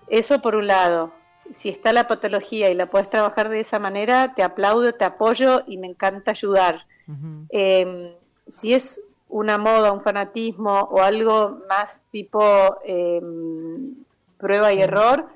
Eso 0.09 0.43
por 0.43 0.57
un 0.57 0.67
lado. 0.67 1.13
Si 1.53 1.69
está 1.69 1.93
la 1.93 2.09
patología 2.09 2.71
y 2.71 2.75
la 2.75 2.87
puedes 2.87 3.11
trabajar 3.11 3.49
de 3.49 3.61
esa 3.61 3.79
manera, 3.79 4.35
te 4.35 4.43
aplaudo, 4.43 4.93
te 4.95 5.05
apoyo 5.05 5.63
y 5.67 5.77
me 5.77 5.87
encanta 5.87 6.33
ayudar. 6.33 6.87
Eh, 7.51 8.17
si 8.49 8.75
es 8.75 9.01
una 9.33 9.57
moda, 9.59 9.93
un 9.93 10.03
fanatismo 10.03 10.79
o 10.91 11.01
algo 11.01 11.59
más 11.69 12.05
tipo 12.11 12.41
eh, 12.85 13.21
prueba 14.39 14.73
y 14.73 14.81
error, 14.83 15.27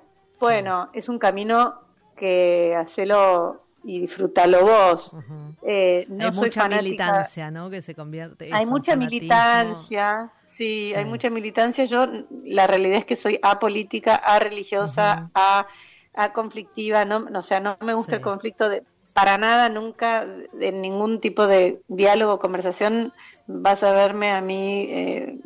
bueno, 0.40 0.88
es 0.92 1.08
un 1.08 1.18
camino 1.18 1.74
que 2.16 2.74
hacelo 2.76 3.62
y 3.84 4.00
disfrútalo 4.00 4.62
vos. 4.64 5.12
Ujú. 5.14 5.54
Eh, 5.62 6.06
no 6.08 6.26
hay 6.26 6.32
soy 6.32 6.46
mucha 6.48 6.62
fanática- 6.62 6.82
militancia, 6.82 7.50
¿no? 7.50 7.70
Que 7.70 7.80
se 7.80 7.94
convierte. 7.94 8.50
hay 8.52 8.66
mucha 8.66 8.92
fanatismo. 8.92 9.20
militancia, 9.20 10.30
sí, 10.44 10.92
hay 10.94 11.04
mucha 11.04 11.30
militancia. 11.30 11.84
Yo, 11.84 12.06
la 12.44 12.66
realidad 12.66 12.98
es 12.98 13.04
que 13.04 13.16
soy 13.16 13.38
apolítica, 13.42 14.16
a 14.16 14.38
religiosa, 14.40 15.30
a, 15.34 15.66
a 16.14 16.32
conflictiva, 16.32 17.04
no, 17.04 17.20
no, 17.20 17.38
o 17.38 17.42
sea, 17.42 17.60
no 17.60 17.76
me 17.80 17.94
gusta 17.94 18.12
Sí. 18.12 18.16
el 18.16 18.22
conflicto 18.22 18.68
de 18.68 18.82
para 19.16 19.38
nada, 19.38 19.70
nunca, 19.70 20.26
en 20.60 20.82
ningún 20.82 21.22
tipo 21.22 21.46
de 21.46 21.80
diálogo 21.88 22.34
o 22.34 22.38
conversación 22.38 23.14
vas 23.46 23.82
a 23.82 23.94
verme 23.94 24.30
a 24.30 24.42
mí 24.42 24.88
eh, 24.90 25.38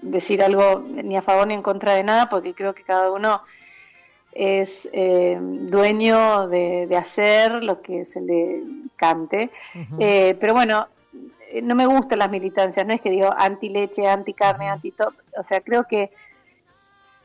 decir 0.00 0.42
algo 0.42 0.80
ni 0.80 1.14
a 1.14 1.20
favor 1.20 1.46
ni 1.46 1.52
en 1.52 1.60
contra 1.60 1.92
de 1.92 2.04
nada, 2.04 2.30
porque 2.30 2.54
creo 2.54 2.74
que 2.74 2.84
cada 2.84 3.12
uno 3.12 3.42
es 4.32 4.88
eh, 4.94 5.36
dueño 5.38 6.48
de, 6.48 6.86
de 6.86 6.96
hacer 6.96 7.62
lo 7.62 7.82
que 7.82 8.06
se 8.06 8.22
le 8.22 8.62
cante. 8.96 9.50
Eh, 10.00 10.34
pero 10.40 10.54
bueno, 10.54 10.88
eh, 11.50 11.60
no 11.60 11.74
me 11.74 11.84
gustan 11.84 12.20
las 12.20 12.30
militancias, 12.30 12.86
no 12.86 12.94
es 12.94 13.02
que 13.02 13.10
digo 13.10 13.28
anti 13.36 13.68
leche, 13.68 14.08
anti 14.08 14.32
carne, 14.32 14.70
anti 14.70 14.92
todo, 14.92 15.12
o 15.38 15.42
sea, 15.42 15.60
creo 15.60 15.84
que 15.84 16.10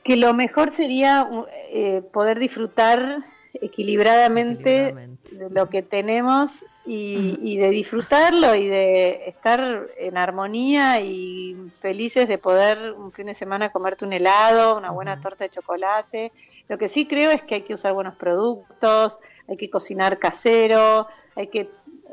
que 0.03 0.17
lo 0.17 0.33
mejor 0.33 0.71
sería 0.71 1.29
eh, 1.69 2.01
poder 2.11 2.39
disfrutar 2.39 3.23
equilibradamente, 3.53 4.93
de 5.31 5.49
lo 5.49 5.69
que 5.69 5.81
tenemos 5.81 6.65
y, 6.85 7.57
de 7.57 7.69
disfrutarlo 7.69 8.55
y 8.55 8.67
de 8.67 9.27
estar 9.27 9.87
en 9.97 10.17
armonía 10.17 10.99
y 11.01 11.55
felices 11.73 12.27
de 12.27 12.37
poder 12.37 12.93
un 12.93 13.11
fin 13.11 13.27
de 13.27 13.35
semana 13.35 13.71
comerte 13.71 14.05
un 14.05 14.13
helado, 14.13 14.77
una 14.77 14.91
buena 14.91 15.19
torta 15.19 15.43
de 15.43 15.49
chocolate. 15.49 16.31
Lo 16.67 16.77
que 16.77 16.87
sí 16.87 17.07
creo 17.07 17.31
es 17.31 17.43
que 17.43 17.55
hay 17.55 17.61
que 17.61 17.73
usar 17.73 17.93
buenos 17.93 18.15
productos, 18.15 19.19
hay 19.47 19.57
que 19.57 19.69
cocinar 19.69 20.17
casero, 20.17 21.07
hay 21.35 21.47
que 21.47 21.69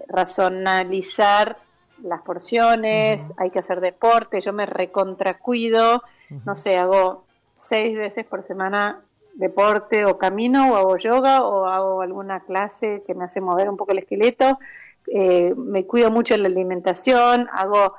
razonalizar 0.08 1.58
las 2.02 2.22
porciones, 2.22 3.32
hay 3.36 3.50
que 3.50 3.58
hacer 3.58 3.80
deporte, 3.80 4.40
yo 4.40 4.52
me 4.52 4.66
recontracuido, 4.66 6.02
no 6.44 6.54
sé, 6.54 6.76
hago 6.76 7.24
seis 7.56 7.96
veces 7.96 8.24
por 8.24 8.44
semana 8.44 9.02
deporte 9.38 10.04
o 10.04 10.18
camino 10.18 10.72
o 10.72 10.76
hago 10.76 10.96
yoga 10.96 11.44
o 11.44 11.66
hago 11.66 12.02
alguna 12.02 12.40
clase 12.40 13.04
que 13.06 13.14
me 13.14 13.24
hace 13.24 13.40
mover 13.40 13.70
un 13.70 13.76
poco 13.76 13.92
el 13.92 13.98
esqueleto. 13.98 14.58
Eh, 15.06 15.54
me 15.56 15.86
cuido 15.86 16.10
mucho 16.10 16.34
en 16.34 16.42
la 16.42 16.48
alimentación, 16.48 17.48
hago 17.52 17.94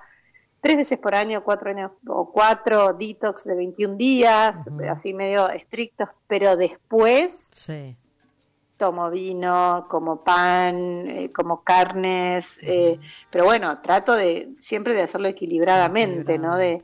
tres 0.60 0.76
veces 0.76 1.00
por 1.00 1.16
año, 1.16 1.42
cuatro 1.44 1.70
años 1.70 1.92
o 2.08 2.30
cuatro 2.32 2.94
detox 2.94 3.46
de 3.46 3.56
21 3.56 3.96
días, 3.96 4.70
así 4.90 5.14
medio 5.14 5.50
estrictos, 5.50 6.10
pero 6.28 6.58
después 6.58 7.52
tomo 8.76 9.10
vino, 9.10 9.88
como 9.90 10.24
pan, 10.24 11.10
eh, 11.10 11.32
como 11.34 11.64
carnes, 11.64 12.60
eh, 12.62 12.98
pero 13.30 13.44
bueno, 13.44 13.80
trato 13.82 14.16
de 14.16 14.50
siempre 14.60 14.94
de 14.94 15.02
hacerlo 15.02 15.28
equilibradamente, 15.28 16.38
¿no? 16.38 16.56
De, 16.56 16.82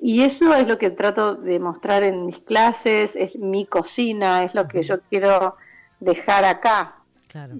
y 0.00 0.22
eso 0.22 0.54
es 0.54 0.68
lo 0.68 0.78
que 0.78 0.90
trato 0.90 1.34
de 1.34 1.58
mostrar 1.58 2.02
en 2.02 2.26
mis 2.26 2.38
clases, 2.40 3.16
es 3.16 3.36
mi 3.38 3.66
cocina, 3.66 4.44
es 4.44 4.54
lo 4.54 4.68
que 4.68 4.82
yo 4.82 5.00
quiero 5.02 5.56
dejar 6.00 6.44
acá. 6.44 6.96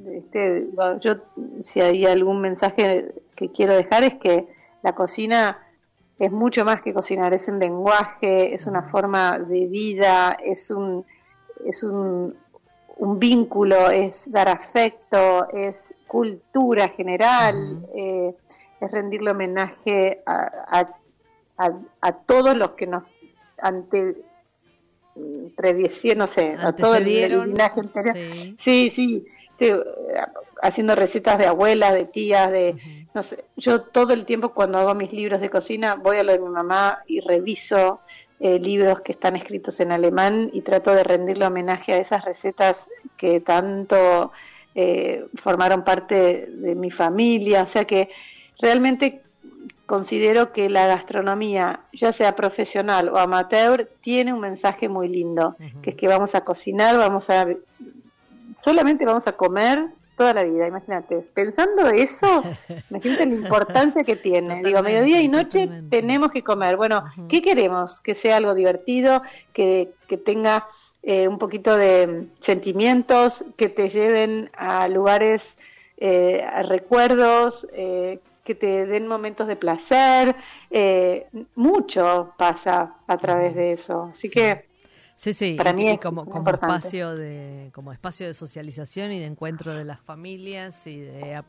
Este, 0.06 0.68
yo, 1.00 1.16
si 1.64 1.80
hay 1.80 2.06
algún 2.06 2.40
mensaje 2.40 3.12
que 3.34 3.50
quiero 3.50 3.74
dejar 3.74 4.04
es 4.04 4.14
que 4.14 4.46
la 4.82 4.94
cocina 4.94 5.58
es 6.18 6.30
mucho 6.30 6.64
más 6.64 6.80
que 6.80 6.94
cocinar, 6.94 7.34
es 7.34 7.48
un 7.48 7.58
lenguaje, 7.58 8.54
es 8.54 8.68
una 8.68 8.82
forma 8.82 9.38
de 9.40 9.66
vida, 9.66 10.36
es 10.44 10.70
un, 10.70 11.04
es 11.64 11.82
un, 11.82 12.36
un 12.98 13.18
vínculo, 13.18 13.90
es 13.90 14.30
dar 14.30 14.48
afecto, 14.48 15.48
es 15.50 15.92
cultura 16.06 16.88
general, 16.90 17.84
eh, 17.96 18.36
es 18.80 18.92
rendirle 18.92 19.32
homenaje 19.32 20.22
a, 20.24 20.78
a 20.78 21.03
a, 21.56 22.12
todos 22.26 22.56
los 22.56 22.70
que 22.70 22.86
nos 22.86 23.04
ante 23.58 24.16
predicieron, 25.56 26.18
no 26.18 26.26
sé, 26.26 26.56
a 26.58 26.74
todo 26.74 26.96
el, 26.96 27.04
linaje 27.04 27.80
anterior. 27.80 28.16
Sí, 28.56 28.90
sí, 28.90 29.24
haciendo 30.62 30.94
recetas 30.94 31.38
de 31.38 31.46
abuelas, 31.46 31.94
de 31.94 32.06
tías, 32.06 32.50
de, 32.50 32.76
no 33.14 33.22
sé, 33.22 33.44
yo 33.56 33.82
todo 33.82 34.12
el 34.12 34.24
tiempo 34.24 34.50
cuando 34.50 34.78
hago 34.78 34.94
mis 34.94 35.12
libros 35.12 35.40
de 35.40 35.50
cocina 35.50 35.94
voy 35.94 36.16
a 36.16 36.24
lo 36.24 36.32
de 36.32 36.38
mi 36.38 36.48
mamá 36.48 37.02
y 37.06 37.20
reviso 37.20 38.00
eh, 38.40 38.58
libros 38.58 39.00
que 39.00 39.12
están 39.12 39.36
escritos 39.36 39.78
en 39.80 39.92
alemán 39.92 40.50
y 40.52 40.62
trato 40.62 40.94
de 40.94 41.04
rendirle 41.04 41.46
homenaje 41.46 41.92
a 41.92 41.98
esas 41.98 42.24
recetas 42.24 42.88
que 43.16 43.40
tanto 43.40 44.32
eh, 44.74 45.26
formaron 45.34 45.84
parte 45.84 46.46
de 46.50 46.74
mi 46.74 46.90
familia, 46.90 47.62
o 47.62 47.68
sea 47.68 47.84
que 47.84 48.10
realmente 48.58 49.22
considero 49.86 50.52
que 50.52 50.68
la 50.68 50.86
gastronomía, 50.86 51.80
ya 51.92 52.12
sea 52.12 52.36
profesional 52.36 53.08
o 53.08 53.18
amateur, 53.18 53.88
tiene 54.00 54.32
un 54.32 54.40
mensaje 54.40 54.88
muy 54.88 55.08
lindo, 55.08 55.56
que 55.82 55.90
es 55.90 55.96
que 55.96 56.08
vamos 56.08 56.34
a 56.34 56.42
cocinar, 56.42 56.96
vamos 56.96 57.30
a 57.30 57.46
solamente 58.56 59.04
vamos 59.04 59.26
a 59.26 59.32
comer 59.32 59.90
toda 60.16 60.32
la 60.32 60.44
vida, 60.44 60.68
imagínate, 60.68 61.20
pensando 61.34 61.88
eso, 61.88 62.42
imagínate 62.90 63.26
la 63.26 63.34
importancia 63.34 64.04
que 64.04 64.16
tiene. 64.16 64.62
Digo, 64.62 64.82
mediodía 64.82 65.20
y 65.20 65.28
noche 65.28 65.68
tenemos 65.90 66.30
que 66.30 66.42
comer. 66.42 66.76
Bueno, 66.76 67.04
¿qué 67.28 67.42
queremos? 67.42 68.00
Que 68.00 68.14
sea 68.14 68.36
algo 68.36 68.54
divertido, 68.54 69.22
que, 69.52 69.92
que 70.06 70.16
tenga 70.16 70.68
eh, 71.02 71.28
un 71.28 71.38
poquito 71.38 71.76
de 71.76 72.28
sentimientos, 72.40 73.44
que 73.56 73.68
te 73.68 73.88
lleven 73.88 74.50
a 74.56 74.88
lugares, 74.88 75.58
eh, 75.96 76.42
a 76.42 76.62
recuerdos, 76.62 77.66
eh, 77.72 78.20
que 78.44 78.54
te 78.54 78.86
den 78.86 79.08
momentos 79.08 79.48
de 79.48 79.56
placer, 79.56 80.36
eh, 80.70 81.26
mucho 81.54 82.34
pasa 82.36 82.96
a 83.06 83.18
través 83.18 83.54
de 83.54 83.72
eso. 83.72 84.10
Así 84.12 84.30
que 84.30 84.66
Sí, 85.16 85.32
sí, 85.32 85.54
para 85.56 85.72
mí 85.72 85.88
es 85.88 86.02
como, 86.02 86.26
como 86.26 86.50
espacio 86.50 87.14
de 87.14 87.70
como 87.72 87.92
espacio 87.92 88.26
de 88.26 88.34
socialización 88.34 89.12
y 89.12 89.20
de 89.20 89.26
encuentro 89.26 89.72
de 89.72 89.84
las 89.84 90.00
familias 90.00 90.86
y 90.86 91.00
de 91.00 91.40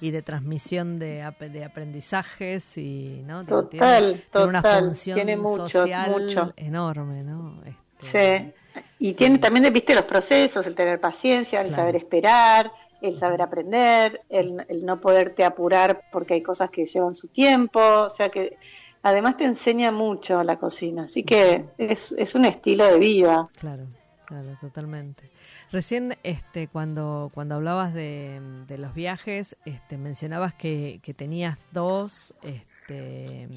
y 0.00 0.10
de 0.10 0.22
transmisión 0.22 0.98
de, 0.98 1.24
de 1.38 1.64
aprendizajes 1.64 2.76
y 2.76 3.22
no 3.24 3.44
total, 3.44 4.24
tiene, 4.30 4.46
una 4.46 4.62
función 4.62 5.14
tiene 5.14 5.36
mucho, 5.36 5.68
social 5.68 6.52
enorme, 6.56 7.22
¿no? 7.22 7.62
Este, 7.64 8.52
sí. 8.74 8.82
Y 8.98 9.14
tiene 9.14 9.38
también, 9.38 9.72
viste, 9.72 9.94
los 9.94 10.04
procesos, 10.04 10.66
el 10.66 10.74
tener 10.74 11.00
paciencia, 11.00 11.60
el 11.60 11.72
saber 11.72 11.96
esperar, 11.96 12.70
el 13.00 13.18
saber 13.18 13.42
aprender, 13.42 14.22
el, 14.28 14.64
no 14.84 15.00
poderte 15.00 15.44
apurar 15.44 16.02
porque 16.10 16.34
hay 16.34 16.42
cosas 16.42 16.70
que 16.70 16.86
llevan 16.86 17.14
su 17.14 17.28
tiempo, 17.28 17.80
o 17.80 18.10
sea 18.10 18.30
que 18.30 18.56
además 19.02 19.36
te 19.36 19.44
enseña 19.44 19.90
mucho 19.90 20.42
la 20.42 20.56
cocina, 20.56 21.04
así 21.04 21.22
que 21.22 21.64
es, 21.78 22.12
es 22.12 22.34
un 22.34 22.44
estilo 22.44 22.86
de 22.86 22.98
vida. 22.98 23.48
Claro, 23.58 23.86
claro, 24.24 24.56
totalmente. 24.60 25.30
Recién, 25.72 26.16
este, 26.22 26.68
cuando, 26.68 27.30
cuando 27.34 27.56
hablabas 27.56 27.92
de, 27.92 28.40
de 28.66 28.78
los 28.78 28.94
viajes, 28.94 29.56
este, 29.64 29.98
mencionabas 29.98 30.54
que, 30.54 31.00
que 31.02 31.12
tenías 31.12 31.58
dos, 31.72 32.34
este, 32.42 33.48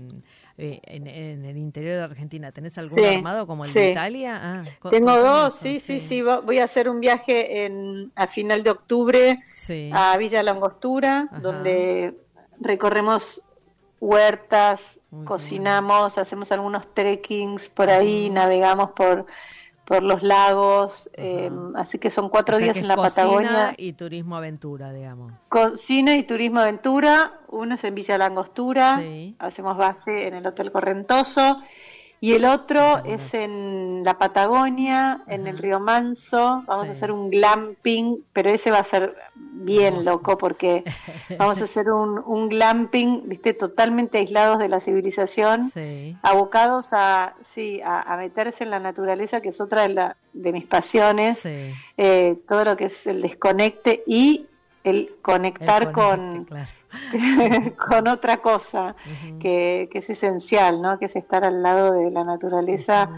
eh, 0.59 0.81
en, 0.83 1.07
el 1.45 1.57
interior 1.57 1.95
de 1.95 2.03
Argentina. 2.03 2.51
¿Tenés 2.51 2.77
algún 2.77 3.03
armado 3.05 3.47
como 3.47 3.63
el 3.63 3.71
de 3.71 3.91
Italia? 3.91 4.39
Ah, 4.41 4.89
Tengo 4.89 5.17
dos, 5.17 5.55
sí, 5.55 5.79
sí, 5.79 5.99
sí, 5.99 6.21
Voy 6.21 6.59
a 6.59 6.65
hacer 6.65 6.89
un 6.89 6.99
viaje 6.99 7.65
en, 7.65 8.11
a 8.15 8.27
final 8.27 8.63
de 8.63 8.71
octubre 8.71 9.43
a 9.93 10.17
Villa 10.17 10.43
Langostura, 10.43 11.29
donde 11.41 12.17
recorremos 12.59 13.41
huertas, 14.01 14.99
cocinamos, 15.25 16.17
hacemos 16.17 16.51
algunos 16.51 16.93
trekkings 16.93 17.69
por 17.69 17.89
ahí, 17.89 18.29
navegamos 18.29 18.91
por 18.91 19.25
por 19.89 20.03
los 20.03 20.21
lagos, 20.21 21.09
eh, 21.13 21.49
así 21.73 21.97
que 21.97 22.11
son 22.11 22.29
cuatro 22.29 22.59
días 22.59 22.77
en 22.77 22.87
la 22.87 22.95
Patagonia. 22.95 23.73
y 23.75 23.93
turismo 23.93 24.35
aventura, 24.35 24.93
digamos. 24.93 25.33
Cocina 25.49 26.15
y 26.15 26.21
turismo 26.21 26.59
aventura, 26.59 27.39
uno 27.47 27.73
es 27.73 27.83
en 27.83 27.95
Villa 27.95 28.19
Langostura, 28.19 29.01
hacemos 29.39 29.77
base 29.77 30.27
en 30.27 30.35
el 30.35 30.45
Hotel 30.45 30.71
Correntoso, 30.71 31.63
y 32.21 32.33
el 32.33 32.45
otro 32.45 33.01
es 33.05 33.33
en 33.33 34.03
la 34.03 34.17
Patagonia, 34.17 35.21
en 35.27 35.47
el 35.47 35.57
río 35.57 35.79
Manso. 35.79 36.63
Vamos 36.67 36.89
a 36.89 36.91
hacer 36.91 37.11
un 37.11 37.29
glamping, 37.29 38.25
pero 38.33 38.49
ese 38.49 38.71
va 38.71 38.79
a 38.79 38.83
ser 38.83 39.15
bien 39.35 40.03
loco 40.03 40.37
porque 40.37 40.83
vamos 41.37 41.61
a 41.61 41.63
hacer 41.63 41.89
un, 41.89 42.21
un 42.25 42.49
glamping, 42.49 43.23
viste, 43.27 43.53
totalmente 43.53 44.17
aislados 44.17 44.59
de 44.59 44.67
la 44.67 44.81
civilización, 44.81 45.71
abocados 46.21 46.89
a, 46.91 47.35
sí, 47.41 47.79
a, 47.83 48.15
meterse 48.17 48.65
en 48.65 48.71
la 48.71 48.79
naturaleza, 48.79 49.41
que 49.41 49.49
es 49.49 49.61
otra 49.61 49.83
de, 49.83 49.89
la, 49.89 50.17
de 50.33 50.51
mis 50.51 50.65
pasiones. 50.65 51.41
Eh, 51.45 52.37
todo 52.47 52.65
lo 52.65 52.75
que 52.75 52.85
es 52.85 53.07
el 53.07 53.21
desconecte 53.21 54.03
y 54.05 54.45
el 54.83 55.15
conectar 55.21 55.91
con 55.91 56.47
con 57.89 58.07
otra 58.07 58.37
cosa 58.37 58.95
que, 59.39 59.89
es 59.91 60.09
esencial, 60.09 60.81
¿no? 60.81 60.97
Que 60.99 61.05
es 61.05 61.15
estar 61.15 61.43
al 61.43 61.61
lado 61.61 61.93
de 61.93 62.11
la 62.11 62.23
naturaleza 62.23 63.09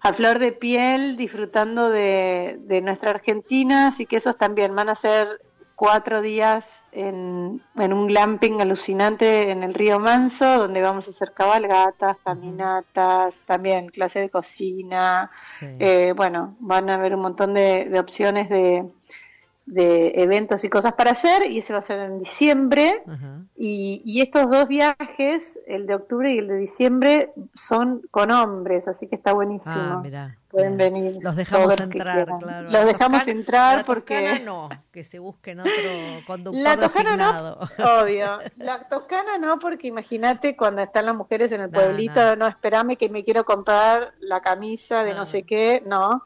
a 0.00 0.12
flor 0.12 0.38
de 0.38 0.52
piel, 0.52 1.16
disfrutando 1.16 1.88
de, 1.88 2.80
nuestra 2.82 3.10
Argentina, 3.10 3.88
así 3.88 4.06
que 4.06 4.16
esos 4.16 4.36
también 4.36 4.74
van 4.74 4.90
a 4.90 4.94
ser 4.94 5.40
cuatro 5.76 6.20
días 6.20 6.86
en, 6.92 7.62
un 7.74 8.06
glamping 8.06 8.60
alucinante 8.60 9.50
en 9.50 9.62
el 9.62 9.74
río 9.74 9.98
Manso, 9.98 10.58
donde 10.58 10.82
vamos 10.82 11.06
a 11.06 11.10
hacer 11.10 11.32
cabalgatas, 11.32 12.18
caminatas, 12.22 13.40
también 13.46 13.88
clase 13.88 14.20
de 14.20 14.30
cocina. 14.30 15.30
Eh, 15.60 16.12
bueno, 16.14 16.54
van 16.60 16.90
a 16.90 16.94
haber 16.94 17.14
un 17.14 17.22
montón 17.22 17.54
de 17.54 17.98
opciones 17.98 18.50
de, 18.50 18.84
de 19.66 20.12
eventos 20.22 20.62
y 20.64 20.68
cosas 20.68 20.92
para 20.92 21.12
hacer 21.12 21.50
y 21.50 21.58
ese 21.58 21.72
va 21.72 21.78
a 21.78 21.82
ser 21.82 21.98
en 22.00 22.18
diciembre 22.18 23.02
y, 23.56 24.02
y 24.04 24.20
estos 24.20 24.50
dos 24.50 24.68
viajes, 24.68 25.58
el 25.66 25.86
de 25.86 25.94
octubre 25.94 26.34
y 26.34 26.38
el 26.38 26.48
de 26.48 26.56
diciembre, 26.56 27.32
son 27.54 28.02
con 28.10 28.30
hombres, 28.30 28.88
así 28.88 29.06
que 29.06 29.14
está 29.14 29.32
buenísimo. 29.32 29.74
Ah, 29.78 30.00
mirá. 30.02 30.36
Pueden 30.50 30.76
mirá. 30.76 30.84
venir 30.90 31.18
Los 31.22 31.34
dejamos 31.34 31.80
entrar, 31.80 32.26
claro. 32.38 32.62
Los 32.64 32.72
La 32.72 32.84
dejamos 32.84 33.20
Toscana- 33.20 33.38
entrar 33.38 33.76
la 33.78 33.84
porque... 33.84 34.40
No, 34.44 34.68
que 34.92 35.02
se 35.02 35.18
busquen 35.18 35.60
otro 35.60 35.72
conductor 36.26 36.62
La 36.62 36.76
toscana 36.76 37.16
no, 37.16 37.58
obvio. 38.02 38.38
La 38.56 38.86
toscana 38.86 39.38
no, 39.38 39.58
porque 39.58 39.88
imagínate 39.88 40.56
cuando 40.56 40.82
están 40.82 41.06
las 41.06 41.16
mujeres 41.16 41.50
en 41.52 41.62
el 41.62 41.70
No, 41.70 41.78
pueblito, 41.80 42.20
no. 42.20 42.36
no, 42.36 42.46
esperame 42.48 42.96
que 42.96 43.08
me 43.08 43.24
quiero 43.24 43.44
comprar 43.44 44.12
la 44.20 44.40
camisa 44.42 45.02
de 45.04 45.12
no, 45.12 45.20
No. 45.20 45.26
sé 45.26 45.42
qué, 45.44 45.82
no. 45.86 46.22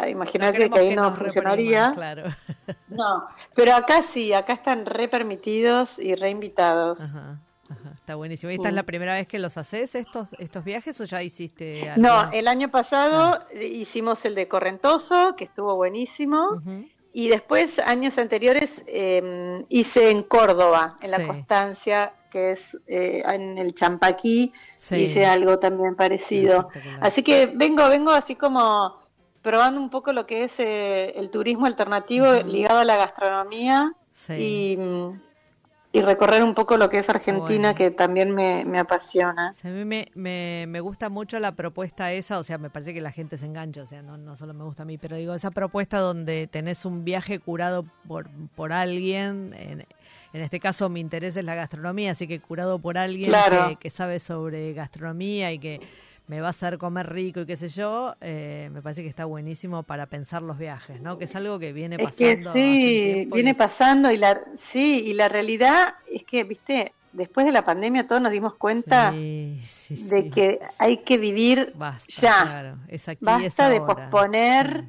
Ah, 0.00 0.04
No 0.06 0.10
Imagínate 0.10 0.70
que 0.70 0.78
ahí 0.78 0.94
no 0.96 1.12
funcionaría. 1.14 1.92
Claro. 1.94 2.24
No, 2.88 3.24
pero 3.54 3.74
acá 3.74 4.02
sí, 4.02 4.32
acá 4.32 4.52
están 4.54 4.84
re 4.86 5.08
permitidos 5.08 5.98
y 5.98 6.14
re 6.16 6.30
invitados. 6.30 7.14
Ajá, 7.16 7.38
ajá, 7.68 7.92
está 7.94 8.14
buenísimo. 8.16 8.50
¿Y 8.50 8.56
esta 8.56 8.68
es 8.68 8.74
la 8.74 8.82
primera 8.82 9.14
vez 9.14 9.26
que 9.28 9.38
los 9.38 9.56
haces 9.56 9.94
estos 9.94 10.32
estos 10.38 10.64
viajes 10.64 11.00
o 11.00 11.04
ya 11.04 11.22
hiciste 11.22 11.92
No, 11.96 12.12
alguno? 12.20 12.30
el 12.38 12.48
año 12.48 12.68
pasado 12.70 13.38
eh, 13.52 13.64
hicimos 13.66 14.24
el 14.24 14.34
de 14.34 14.48
Correntoso, 14.48 15.34
que 15.36 15.44
estuvo 15.44 15.74
buenísimo. 15.76 16.60
Y 17.12 17.28
después, 17.28 17.80
años 17.80 18.18
anteriores, 18.18 18.82
eh, 18.86 19.64
hice 19.68 20.10
en 20.10 20.22
Córdoba, 20.22 20.96
en 21.02 21.10
la 21.10 21.16
Sí. 21.18 21.26
Constancia, 21.26 22.12
que 22.30 22.52
es 22.52 22.78
eh, 22.86 23.22
en 23.26 23.58
el 23.58 23.74
Champaquí, 23.74 24.52
Sí. 24.76 24.94
hice 24.96 25.26
algo 25.26 25.58
también 25.58 25.96
parecido. 25.96 26.68
Así 27.00 27.22
que 27.24 27.46
vengo, 27.46 27.88
vengo 27.88 28.12
así 28.12 28.36
como 28.36 28.96
probando 29.42 29.80
un 29.80 29.90
poco 29.90 30.12
lo 30.12 30.26
que 30.26 30.44
es 30.44 30.58
eh, 30.60 31.12
el 31.18 31.30
turismo 31.30 31.66
alternativo 31.66 32.26
ligado 32.46 32.78
a 32.80 32.84
la 32.84 32.96
gastronomía 32.96 33.92
Sí. 34.12 34.34
y, 34.34 34.78
y 35.92 36.02
recorrer 36.02 36.44
un 36.44 36.54
poco 36.54 36.76
lo 36.76 36.90
que 36.90 36.98
es 36.98 37.08
Argentina, 37.08 37.70
Bueno. 37.70 37.74
que 37.74 37.90
también 37.90 38.30
me, 38.32 38.64
me 38.66 38.78
apasiona. 38.78 39.54
Sí, 39.54 39.66
a 39.66 39.70
mí 39.70 39.84
me, 39.84 40.08
me, 40.14 40.66
me 40.68 40.80
gusta 40.80 41.08
mucho 41.08 41.38
la 41.38 41.52
propuesta 41.52 42.12
esa, 42.12 42.38
o 42.38 42.44
sea, 42.44 42.58
me 42.58 42.68
parece 42.70 42.92
que 42.94 43.00
la 43.00 43.10
gente 43.12 43.38
se 43.38 43.46
engancha, 43.46 43.82
o 43.82 43.86
sea, 43.86 44.02
no, 44.02 44.16
no 44.18 44.36
solo 44.36 44.52
me 44.54 44.62
gusta 44.64 44.82
a 44.82 44.86
mí, 44.86 44.98
pero 44.98 45.16
digo, 45.16 45.34
esa 45.34 45.50
propuesta 45.50 45.98
donde 45.98 46.46
tenés 46.46 46.84
un 46.84 47.02
viaje 47.04 47.38
curado 47.38 47.86
por, 48.06 48.28
por 48.54 48.72
alguien, 48.72 49.54
en, 49.58 49.86
en 50.32 50.40
este 50.42 50.60
caso 50.60 50.88
mi 50.90 51.00
interés 51.00 51.36
es 51.36 51.44
la 51.44 51.54
gastronomía, 51.56 52.12
así 52.12 52.28
que 52.28 52.40
curado 52.40 52.78
por 52.78 52.98
alguien 52.98 53.30
Claro. 53.30 53.70
que, 53.70 53.76
que 53.76 53.90
sabe 53.90 54.20
sobre 54.20 54.74
gastronomía 54.74 55.50
y 55.52 55.58
que 55.58 55.80
me 56.30 56.40
va 56.40 56.46
a 56.46 56.50
hacer 56.50 56.78
comer 56.78 57.12
rico 57.12 57.40
y 57.40 57.46
qué 57.46 57.56
sé 57.56 57.68
yo, 57.68 58.14
eh, 58.20 58.68
me 58.72 58.82
parece 58.82 59.02
que 59.02 59.08
está 59.08 59.24
buenísimo 59.24 59.82
para 59.82 60.06
pensar 60.06 60.42
los 60.42 60.58
viajes, 60.58 61.00
¿no? 61.02 61.18
Que 61.18 61.24
es 61.24 61.34
algo 61.34 61.58
que 61.58 61.72
viene 61.72 61.96
Es 61.98 62.04
pasando. 62.04 62.24
que 62.24 62.30
hace 62.30 62.50
un 62.52 62.62
sí, 62.62 63.22
y 63.22 63.24
viene 63.32 63.50
es- 63.50 63.56
pasando 63.56 64.12
y 64.12 64.16
la 64.16 64.40
sí, 64.56 65.02
y 65.06 65.12
la 65.14 65.28
realidad 65.28 65.92
es 66.06 66.24
que, 66.24 66.44
viste, 66.44 66.92
después 67.12 67.46
de 67.46 67.50
la 67.52 67.64
pandemia 67.64 68.06
todos 68.06 68.22
nos 68.22 68.30
dimos 68.30 68.54
cuenta 68.54 69.10
Sí, 69.10 69.60
sí, 69.66 70.08
de 70.08 70.30
que 70.30 70.60
hay 70.78 70.98
que 70.98 71.18
vivir 71.18 71.72
Basta, 71.76 72.06
ya. 72.22 72.42
claro, 72.42 72.76
es 72.86 73.08
aquí, 73.08 73.24
es 73.26 73.26
Basta 73.26 73.68
de 73.68 73.80
posponer, 73.80 74.84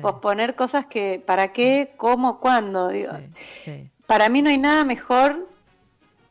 posponer 0.00 0.54
cosas 0.54 0.86
que 0.86 1.22
para 1.26 1.52
qué, 1.52 1.92
cómo, 1.98 2.40
cuándo. 2.40 2.88
Digo, 2.88 3.12
Para 4.06 4.30
mí 4.30 4.40
no 4.40 4.48
hay 4.48 4.56
nada 4.56 4.82
mejor 4.86 5.46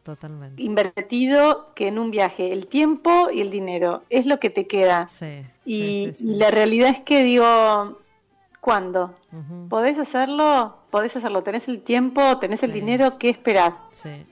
totalmente. 0.06 0.62
invertido 0.62 1.74
que 1.76 1.88
en 1.90 2.00
un 2.00 2.12
viaje. 2.12 2.54
El 2.54 2.68
tiempo 2.68 3.30
y 3.32 3.42
el 3.42 3.50
dinero 3.52 4.04
es 4.10 4.26
lo 4.26 4.40
que 4.40 4.50
te 4.50 4.68
queda. 4.68 5.08
Sí, 5.10 5.44
Y, 5.66 5.80
sí, 5.80 6.14
sí, 6.14 6.24
y 6.24 6.28
sí. 6.34 6.36
la 6.40 6.52
realidad 6.52 6.90
es 6.92 7.02
que 7.02 7.24
digo, 7.24 8.00
¿cuándo? 8.62 9.14
¿Podés 9.70 9.98
hacerlo? 10.00 10.78
¿Podés 10.92 11.16
hacerlo? 11.18 11.44
¿Tenés 11.44 11.68
el 11.68 11.82
tiempo? 11.82 12.38
¿Tenés 12.40 12.64
el 12.64 12.72
dinero? 12.72 13.18
¿Qué 13.18 13.30
esperás? 13.30 13.90
sí. 13.92 14.26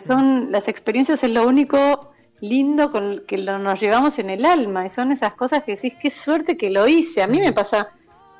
son 0.00 0.50
las 0.52 0.68
experiencias 0.68 1.22
es 1.22 1.30
lo 1.30 1.46
único 1.46 2.10
lindo 2.40 2.90
con 2.90 3.22
que 3.26 3.38
lo- 3.38 3.58
nos 3.58 3.80
llevamos 3.80 4.18
en 4.18 4.28
el 4.30 4.44
alma 4.44 4.84
y 4.84 4.90
son 4.90 5.12
esas 5.12 5.32
cosas 5.34 5.62
que 5.64 5.76
decís 5.76 5.94
qué 6.00 6.10
suerte 6.10 6.56
que 6.56 6.68
lo 6.70 6.86
hice 6.88 7.22
a 7.22 7.26
mí 7.28 7.38
me 7.38 7.52
pasa 7.52 7.88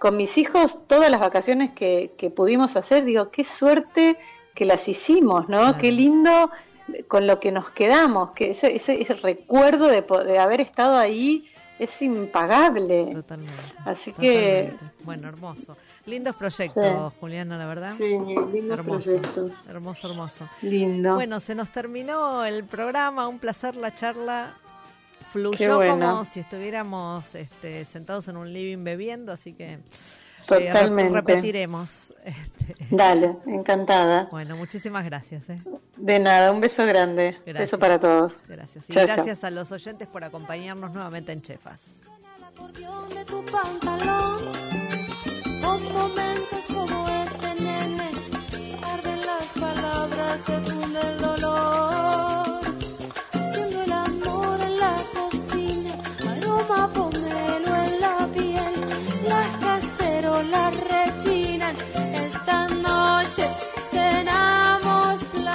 con 0.01 0.17
mis 0.17 0.37
hijos 0.39 0.87
todas 0.89 1.09
las 1.11 1.21
vacaciones 1.21 1.71
que, 1.71 2.13
que 2.19 2.29
pudimos 2.29 2.75
hacer 2.77 3.05
digo 3.05 3.31
qué 3.31 3.45
suerte 3.45 4.19
que 4.55 4.65
las 4.65 4.89
hicimos 4.89 5.49
no 5.49 5.59
Claro. 5.59 5.79
qué 5.79 5.93
lindo 5.93 6.51
con 7.09 7.27
lo 7.27 7.41
que 7.41 7.53
nos 7.53 7.71
quedamos 7.71 8.33
que 8.33 8.51
ese, 8.51 8.75
ese, 8.77 9.01
ese 9.01 9.15
recuerdo 9.15 9.87
de, 9.89 10.03
po- 10.03 10.23
de 10.25 10.39
haber 10.39 10.61
estado 10.61 10.99
ahí 10.99 11.47
es 11.79 12.03
impagable 12.03 13.07
Totalmente. 13.13 13.53
Así 13.85 14.13
que- 14.13 14.71
totalmente. 14.73 15.05
Bueno, 15.05 15.29
hermoso. 15.29 15.77
Lindos 16.07 16.35
proyectos, 16.37 16.85
Sí. 16.85 17.17
Juliana, 17.21 17.57
la 17.57 17.67
verdad. 17.67 17.93
sí 17.97 18.19
lindos 18.53 18.79
hermoso, 18.79 19.05
proyectos 19.05 19.53
hermoso, 19.69 20.11
hermoso. 20.11 20.49
lindo 20.63 21.15
Bueno, 21.15 21.39
se 21.41 21.55
nos 21.55 21.71
terminó 21.71 22.45
el 22.45 22.65
programa, 22.65 23.29
un 23.29 23.39
placer 23.39 23.77
la 23.77 23.95
charla. 23.95 24.55
Fluyó 25.31 25.77
bueno. 25.77 25.93
como 26.11 26.25
si 26.27 26.41
estuviéramos 26.41 27.35
este, 27.35 27.85
sentados 27.87 28.29
en 28.29 28.37
un 28.37 28.53
living 28.53 28.85
bebiendo, 28.85 29.33
así 29.33 29.55
que 29.55 29.79
eh, 30.51 30.67
Totalmente. 30.73 31.15
repetiremos. 31.15 32.15
Este, 32.25 32.77
dale 32.91 33.35
encantada 33.47 34.29
bueno, 34.31 34.55
muchísimas 34.57 35.05
gracias. 35.05 35.51
eh. 35.51 35.59
De 35.97 36.21
nada, 36.21 36.53
un 36.53 36.61
beso 36.61 36.87
grande. 36.87 37.33
Gracias. 37.45 37.59
Beso 37.59 37.79
para 37.81 37.99
todos. 37.99 38.45
Gracias. 38.47 38.89
Y 38.89 38.93
chao. 38.93 39.05
gracias 39.07 39.43
a 39.43 39.51
los 39.51 39.73
oyentes 39.73 40.07
por 40.07 40.23
acompañarnos 40.23 40.93
nuevamente 40.93 41.33
en 41.33 41.43
Chefas. 41.43 42.03
el 42.39 42.45
acordeón 42.45 43.09
de 43.09 43.25
tu 43.25 43.45
pantalón. 43.47 44.39
Con 45.63 45.93
momentos 45.93 46.65
como 46.73 47.09
este, 47.09 47.55
nene, 47.61 48.11
arden 48.83 49.21
las 49.27 49.53
palabras, 49.61 50.41
se 50.43 50.61
funde 50.61 51.01
el 51.01 51.19
dolor. 51.19 51.92